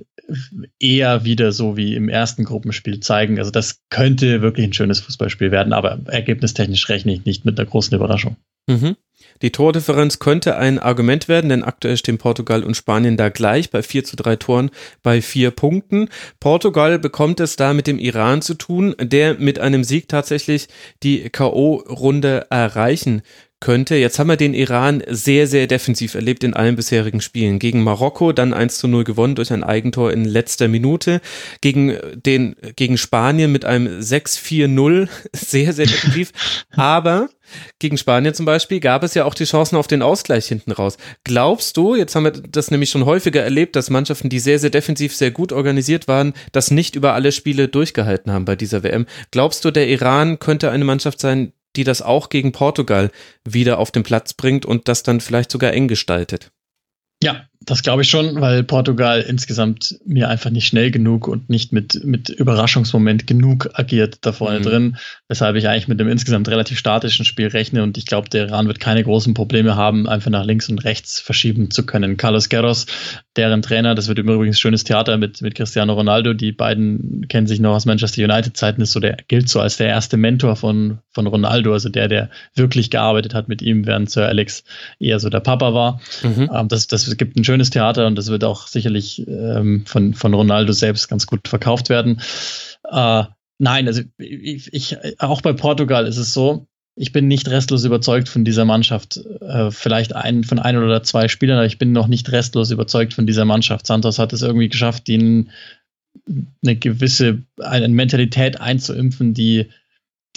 eher 0.78 1.24
wieder 1.24 1.50
so 1.50 1.76
wie 1.76 1.96
im 1.96 2.08
ersten 2.08 2.44
Gruppenspiel 2.44 3.00
zeigen. 3.00 3.38
Also 3.38 3.50
das 3.50 3.80
könnte 3.90 4.40
wirklich 4.40 4.66
ein 4.66 4.72
schönes 4.72 5.00
Fußballspiel 5.00 5.50
werden, 5.50 5.72
aber 5.72 6.00
ergebnistechnisch 6.06 6.88
rechne 6.88 7.12
ich 7.12 7.24
nicht 7.24 7.44
mit 7.44 7.58
einer 7.58 7.68
großen 7.68 7.94
Überraschung. 7.94 8.36
Mhm. 8.68 8.96
Die 9.42 9.52
Tordifferenz 9.52 10.18
könnte 10.18 10.56
ein 10.56 10.78
Argument 10.78 11.28
werden, 11.28 11.48
denn 11.50 11.64
aktuell 11.64 11.96
stehen 11.96 12.18
Portugal 12.18 12.62
und 12.62 12.76
Spanien 12.76 13.16
da 13.16 13.28
gleich 13.28 13.70
bei 13.70 13.82
4 13.82 14.04
zu 14.04 14.16
3 14.16 14.36
Toren 14.36 14.70
bei 15.02 15.20
vier 15.20 15.50
Punkten. 15.50 16.08
Portugal 16.40 16.98
bekommt 16.98 17.40
es 17.40 17.56
da 17.56 17.74
mit 17.74 17.86
dem 17.86 17.98
Iran 17.98 18.42
zu 18.42 18.54
tun, 18.54 18.94
der 19.00 19.34
mit 19.34 19.58
einem 19.58 19.84
Sieg 19.84 20.08
tatsächlich 20.08 20.68
die 21.02 21.28
K.O.-Runde 21.30 22.46
erreichen 22.50 23.22
könnte. 23.64 23.96
Jetzt 23.96 24.18
haben 24.18 24.28
wir 24.28 24.36
den 24.36 24.52
Iran 24.52 25.02
sehr, 25.08 25.46
sehr 25.46 25.66
defensiv 25.66 26.14
erlebt 26.14 26.44
in 26.44 26.52
allen 26.52 26.76
bisherigen 26.76 27.22
Spielen. 27.22 27.58
Gegen 27.58 27.82
Marokko 27.82 28.32
dann 28.32 28.52
1 28.52 28.76
zu 28.76 28.88
0 28.88 29.04
gewonnen 29.04 29.36
durch 29.36 29.54
ein 29.54 29.64
Eigentor 29.64 30.12
in 30.12 30.26
letzter 30.26 30.68
Minute. 30.68 31.22
Gegen, 31.62 31.96
den, 32.14 32.56
gegen 32.76 32.98
Spanien 32.98 33.50
mit 33.50 33.64
einem 33.64 34.00
6-4-0 34.00 35.08
sehr, 35.32 35.72
sehr 35.72 35.86
defensiv. 35.86 36.32
Aber 36.76 37.30
gegen 37.78 37.96
Spanien 37.96 38.34
zum 38.34 38.44
Beispiel 38.44 38.80
gab 38.80 39.02
es 39.02 39.14
ja 39.14 39.24
auch 39.24 39.34
die 39.34 39.44
Chancen 39.44 39.76
auf 39.76 39.86
den 39.86 40.02
Ausgleich 40.02 40.46
hinten 40.46 40.72
raus. 40.72 40.98
Glaubst 41.24 41.78
du, 41.78 41.94
jetzt 41.94 42.14
haben 42.14 42.24
wir 42.24 42.32
das 42.32 42.70
nämlich 42.70 42.90
schon 42.90 43.06
häufiger 43.06 43.42
erlebt, 43.42 43.76
dass 43.76 43.88
Mannschaften, 43.88 44.28
die 44.28 44.40
sehr, 44.40 44.58
sehr 44.58 44.70
defensiv, 44.70 45.16
sehr 45.16 45.30
gut 45.30 45.52
organisiert 45.52 46.06
waren, 46.06 46.34
das 46.52 46.70
nicht 46.70 46.96
über 46.96 47.14
alle 47.14 47.32
Spiele 47.32 47.68
durchgehalten 47.68 48.30
haben 48.30 48.44
bei 48.44 48.56
dieser 48.56 48.82
WM. 48.82 49.06
Glaubst 49.30 49.64
du, 49.64 49.70
der 49.70 49.88
Iran 49.88 50.38
könnte 50.38 50.70
eine 50.70 50.84
Mannschaft 50.84 51.18
sein, 51.18 51.54
die 51.76 51.84
das 51.84 52.02
auch 52.02 52.28
gegen 52.28 52.52
Portugal 52.52 53.10
wieder 53.44 53.78
auf 53.78 53.90
den 53.90 54.02
Platz 54.02 54.34
bringt 54.34 54.66
und 54.66 54.88
das 54.88 55.02
dann 55.02 55.20
vielleicht 55.20 55.50
sogar 55.50 55.72
eng 55.72 55.88
gestaltet. 55.88 56.50
Ja, 57.22 57.46
das 57.60 57.82
glaube 57.82 58.02
ich 58.02 58.10
schon, 58.10 58.40
weil 58.42 58.64
Portugal 58.64 59.22
insgesamt 59.22 59.98
mir 60.04 60.28
einfach 60.28 60.50
nicht 60.50 60.66
schnell 60.66 60.90
genug 60.90 61.26
und 61.26 61.48
nicht 61.48 61.72
mit, 61.72 62.04
mit 62.04 62.28
Überraschungsmoment 62.28 63.26
genug 63.26 63.70
agiert 63.72 64.18
da 64.20 64.32
vorne 64.32 64.58
mhm. 64.58 64.62
drin, 64.62 64.96
weshalb 65.28 65.56
ich 65.56 65.66
eigentlich 65.66 65.88
mit 65.88 65.98
einem 65.98 66.10
insgesamt 66.10 66.48
relativ 66.48 66.78
statischen 66.78 67.24
Spiel 67.24 67.46
rechne 67.46 67.82
und 67.82 67.96
ich 67.96 68.04
glaube, 68.04 68.28
der 68.28 68.48
Iran 68.48 68.66
wird 68.66 68.80
keine 68.80 69.02
großen 69.02 69.32
Probleme 69.32 69.76
haben, 69.76 70.06
einfach 70.06 70.30
nach 70.30 70.44
links 70.44 70.68
und 70.68 70.84
rechts 70.84 71.18
verschieben 71.20 71.70
zu 71.70 71.86
können. 71.86 72.18
Carlos 72.18 72.50
Queiroz, 72.50 72.86
deren 73.36 73.62
Trainer, 73.62 73.94
das 73.94 74.06
wird 74.06 74.18
übrigens 74.18 74.60
schönes 74.60 74.84
Theater 74.84 75.16
mit, 75.16 75.42
mit 75.42 75.56
Cristiano 75.56 75.94
Ronaldo, 75.94 76.34
die 76.34 76.52
beiden 76.52 77.26
kennen 77.28 77.48
sich 77.48 77.58
noch 77.58 77.74
aus 77.74 77.86
Manchester 77.86 78.22
United 78.22 78.56
Zeiten, 78.56 78.82
ist 78.82 78.92
so 78.92 79.00
der, 79.00 79.16
gilt 79.26 79.48
so 79.48 79.60
als 79.60 79.78
der 79.78 79.88
erste 79.88 80.16
Mentor 80.16 80.54
von, 80.54 80.98
von 81.10 81.26
Ronaldo, 81.26 81.72
also 81.72 81.88
der, 81.88 82.08
der 82.08 82.30
wirklich 82.54 82.90
gearbeitet 82.90 83.34
hat 83.34 83.48
mit 83.48 83.62
ihm, 83.62 83.86
während 83.86 84.10
Sir 84.10 84.26
Alex 84.28 84.62
eher 85.00 85.18
so 85.18 85.28
der 85.28 85.40
Papa 85.40 85.74
war. 85.74 86.00
Mhm. 86.22 86.50
Ähm, 86.54 86.68
das, 86.68 86.86
das 86.86 87.16
gibt 87.16 87.36
ein 87.36 87.44
schönes 87.44 87.64
schönes 87.64 87.70
Theater 87.70 88.06
und 88.06 88.16
das 88.16 88.28
wird 88.28 88.44
auch 88.44 88.66
sicherlich 88.66 89.26
ähm, 89.26 89.84
von, 89.86 90.14
von 90.14 90.34
Ronaldo 90.34 90.72
selbst 90.72 91.08
ganz 91.08 91.26
gut 91.26 91.48
verkauft 91.48 91.88
werden. 91.88 92.20
Äh, 92.90 93.24
nein, 93.58 93.86
also 93.86 94.02
ich, 94.18 94.72
ich, 94.72 94.96
auch 95.18 95.40
bei 95.40 95.52
Portugal 95.52 96.06
ist 96.06 96.18
es 96.18 96.34
so, 96.34 96.66
ich 96.96 97.12
bin 97.12 97.26
nicht 97.26 97.48
restlos 97.48 97.84
überzeugt 97.84 98.28
von 98.28 98.44
dieser 98.44 98.64
Mannschaft. 98.64 99.16
Äh, 99.40 99.70
vielleicht 99.70 100.14
ein, 100.14 100.44
von 100.44 100.58
ein 100.58 100.76
oder 100.76 101.02
zwei 101.02 101.28
Spielern, 101.28 101.58
aber 101.58 101.66
ich 101.66 101.78
bin 101.78 101.92
noch 101.92 102.06
nicht 102.06 102.30
restlos 102.30 102.70
überzeugt 102.70 103.14
von 103.14 103.26
dieser 103.26 103.44
Mannschaft. 103.44 103.86
Santos 103.86 104.18
hat 104.18 104.32
es 104.32 104.42
irgendwie 104.42 104.68
geschafft, 104.68 105.08
ihnen 105.08 105.50
eine 106.62 106.76
gewisse 106.76 107.42
eine 107.58 107.88
Mentalität 107.88 108.60
einzuimpfen, 108.60 109.34
die, 109.34 109.66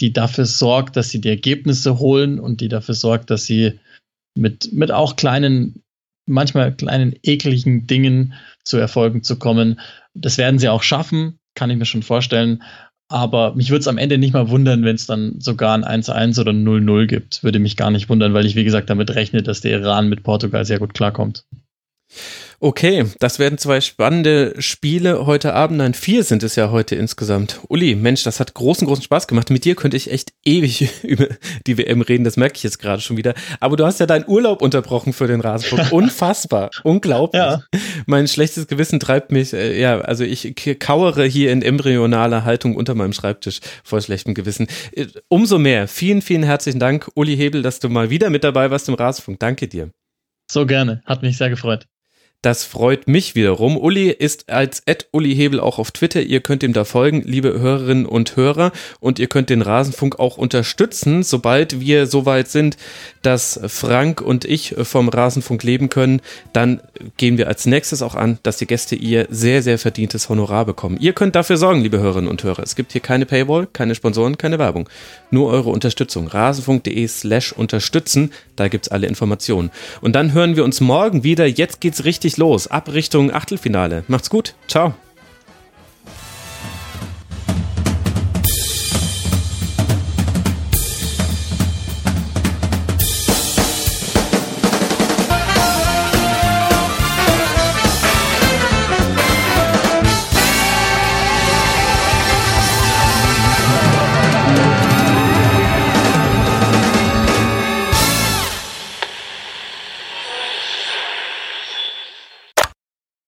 die 0.00 0.12
dafür 0.12 0.44
sorgt, 0.44 0.96
dass 0.96 1.10
sie 1.10 1.20
die 1.20 1.28
Ergebnisse 1.28 2.00
holen 2.00 2.40
und 2.40 2.60
die 2.60 2.68
dafür 2.68 2.94
sorgt, 2.94 3.30
dass 3.30 3.44
sie 3.44 3.78
mit, 4.34 4.72
mit 4.72 4.90
auch 4.90 5.14
kleinen 5.14 5.82
manchmal 6.26 6.74
kleinen 6.74 7.14
ekligen 7.22 7.86
Dingen 7.86 8.34
zu 8.62 8.76
Erfolgen 8.76 9.22
zu 9.22 9.38
kommen. 9.38 9.80
Das 10.14 10.36
werden 10.36 10.58
sie 10.58 10.68
auch 10.68 10.82
schaffen, 10.82 11.38
kann 11.54 11.70
ich 11.70 11.78
mir 11.78 11.86
schon 11.86 12.02
vorstellen. 12.02 12.62
Aber 13.08 13.54
mich 13.54 13.70
würde 13.70 13.80
es 13.80 13.88
am 13.88 13.96
Ende 13.96 14.18
nicht 14.18 14.34
mal 14.34 14.50
wundern, 14.50 14.84
wenn 14.84 14.96
es 14.96 15.06
dann 15.06 15.40
sogar 15.40 15.74
ein 15.74 16.02
1-1 16.02 16.38
oder 16.40 16.52
0-0 16.52 17.06
gibt. 17.06 17.42
Würde 17.42 17.58
mich 17.58 17.76
gar 17.76 17.90
nicht 17.90 18.08
wundern, 18.10 18.34
weil 18.34 18.44
ich, 18.44 18.54
wie 18.54 18.64
gesagt, 18.64 18.90
damit 18.90 19.14
rechne, 19.14 19.42
dass 19.42 19.62
der 19.62 19.80
Iran 19.80 20.08
mit 20.08 20.22
Portugal 20.22 20.64
sehr 20.66 20.78
gut 20.78 20.92
klarkommt. 20.92 21.44
Okay, 22.60 23.04
das 23.20 23.38
werden 23.38 23.56
zwei 23.56 23.80
spannende 23.80 24.54
Spiele 24.58 25.26
heute 25.26 25.54
Abend. 25.54 25.78
Nein, 25.78 25.94
vier 25.94 26.24
sind 26.24 26.42
es 26.42 26.56
ja 26.56 26.70
heute 26.72 26.96
insgesamt. 26.96 27.60
Uli, 27.68 27.94
Mensch, 27.94 28.24
das 28.24 28.40
hat 28.40 28.54
großen, 28.54 28.86
großen 28.86 29.04
Spaß 29.04 29.28
gemacht. 29.28 29.50
Mit 29.50 29.64
dir 29.64 29.76
könnte 29.76 29.96
ich 29.96 30.10
echt 30.10 30.32
ewig 30.44 30.88
über 31.04 31.28
die 31.66 31.78
WM 31.78 32.00
reden, 32.00 32.24
das 32.24 32.36
merke 32.36 32.56
ich 32.56 32.64
jetzt 32.64 32.78
gerade 32.78 33.00
schon 33.00 33.16
wieder. 33.16 33.34
Aber 33.60 33.76
du 33.76 33.86
hast 33.86 34.00
ja 34.00 34.06
deinen 34.06 34.26
Urlaub 34.26 34.60
unterbrochen 34.60 35.12
für 35.12 35.28
den 35.28 35.40
Rasenpunkt. 35.40 35.92
Unfassbar, 35.98 36.70
unglaublich. 36.82 37.40
Ja. 37.40 37.62
Mein 38.06 38.26
schlechtes 38.26 38.66
Gewissen 38.66 38.98
treibt 38.98 39.30
mich, 39.30 39.52
äh, 39.52 39.80
ja, 39.80 40.00
also 40.00 40.24
ich 40.24 40.54
kauere 40.80 41.24
hier 41.24 41.52
in 41.52 41.62
embryonaler 41.62 42.44
Haltung 42.44 42.74
unter 42.74 42.94
meinem 42.94 43.12
Schreibtisch 43.12 43.60
vor 43.84 44.00
schlechtem 44.00 44.34
Gewissen. 44.34 44.66
Äh, 44.92 45.06
umso 45.28 45.58
mehr, 45.58 45.86
vielen, 45.86 46.22
vielen 46.22 46.42
herzlichen 46.42 46.80
Dank, 46.80 47.08
Uli 47.14 47.36
Hebel, 47.36 47.62
dass 47.62 47.78
du 47.78 47.88
mal 47.88 48.10
wieder 48.10 48.30
mit 48.30 48.42
dabei 48.42 48.70
warst 48.70 48.88
im 48.88 48.94
Rasenfunk. 48.94 49.38
Danke 49.38 49.68
dir. 49.68 49.90
So 50.50 50.66
gerne, 50.66 51.02
hat 51.04 51.22
mich 51.22 51.36
sehr 51.36 51.50
gefreut. 51.50 51.86
Das 52.40 52.62
freut 52.62 53.08
mich 53.08 53.34
wiederum. 53.34 53.76
Uli 53.76 54.10
ist 54.10 54.48
als 54.48 54.84
Uli 55.10 55.34
Hebel 55.34 55.58
auch 55.58 55.80
auf 55.80 55.90
Twitter. 55.90 56.22
Ihr 56.22 56.40
könnt 56.40 56.62
ihm 56.62 56.72
da 56.72 56.84
folgen, 56.84 57.22
liebe 57.22 57.58
Hörerinnen 57.58 58.06
und 58.06 58.36
Hörer. 58.36 58.70
Und 59.00 59.18
ihr 59.18 59.26
könnt 59.26 59.50
den 59.50 59.60
Rasenfunk 59.60 60.20
auch 60.20 60.38
unterstützen, 60.38 61.24
sobald 61.24 61.80
wir 61.80 62.06
so 62.06 62.26
weit 62.26 62.46
sind, 62.46 62.76
dass 63.22 63.58
Frank 63.66 64.20
und 64.20 64.44
ich 64.44 64.76
vom 64.80 65.08
Rasenfunk 65.08 65.64
leben 65.64 65.88
können. 65.88 66.20
Dann 66.52 66.80
gehen 67.16 67.38
wir 67.38 67.48
als 67.48 67.66
nächstes 67.66 68.02
auch 68.02 68.14
an, 68.14 68.38
dass 68.44 68.56
die 68.58 68.68
Gäste 68.68 68.94
ihr 68.94 69.26
sehr, 69.30 69.64
sehr 69.64 69.76
verdientes 69.76 70.28
Honorar 70.28 70.64
bekommen. 70.64 70.96
Ihr 71.00 71.14
könnt 71.14 71.34
dafür 71.34 71.56
sorgen, 71.56 71.80
liebe 71.80 71.98
Hörerinnen 71.98 72.30
und 72.30 72.44
Hörer. 72.44 72.62
Es 72.62 72.76
gibt 72.76 72.92
hier 72.92 73.00
keine 73.00 73.26
Paywall, 73.26 73.66
keine 73.66 73.96
Sponsoren, 73.96 74.38
keine 74.38 74.60
Werbung. 74.60 74.88
Nur 75.30 75.50
eure 75.50 75.70
Unterstützung. 75.70 76.28
Rasenfunk.de 76.28 77.06
slash 77.06 77.52
unterstützen. 77.52 78.32
Da 78.56 78.68
gibt's 78.68 78.88
alle 78.88 79.06
Informationen. 79.06 79.70
Und 80.00 80.14
dann 80.14 80.32
hören 80.32 80.56
wir 80.56 80.64
uns 80.64 80.80
morgen 80.80 81.24
wieder. 81.24 81.46
Jetzt 81.46 81.80
geht's 81.80 82.04
richtig 82.04 82.36
los. 82.36 82.66
Ab 82.66 82.92
Richtung 82.92 83.32
Achtelfinale. 83.32 84.04
Macht's 84.08 84.30
gut. 84.30 84.54
Ciao. 84.68 84.94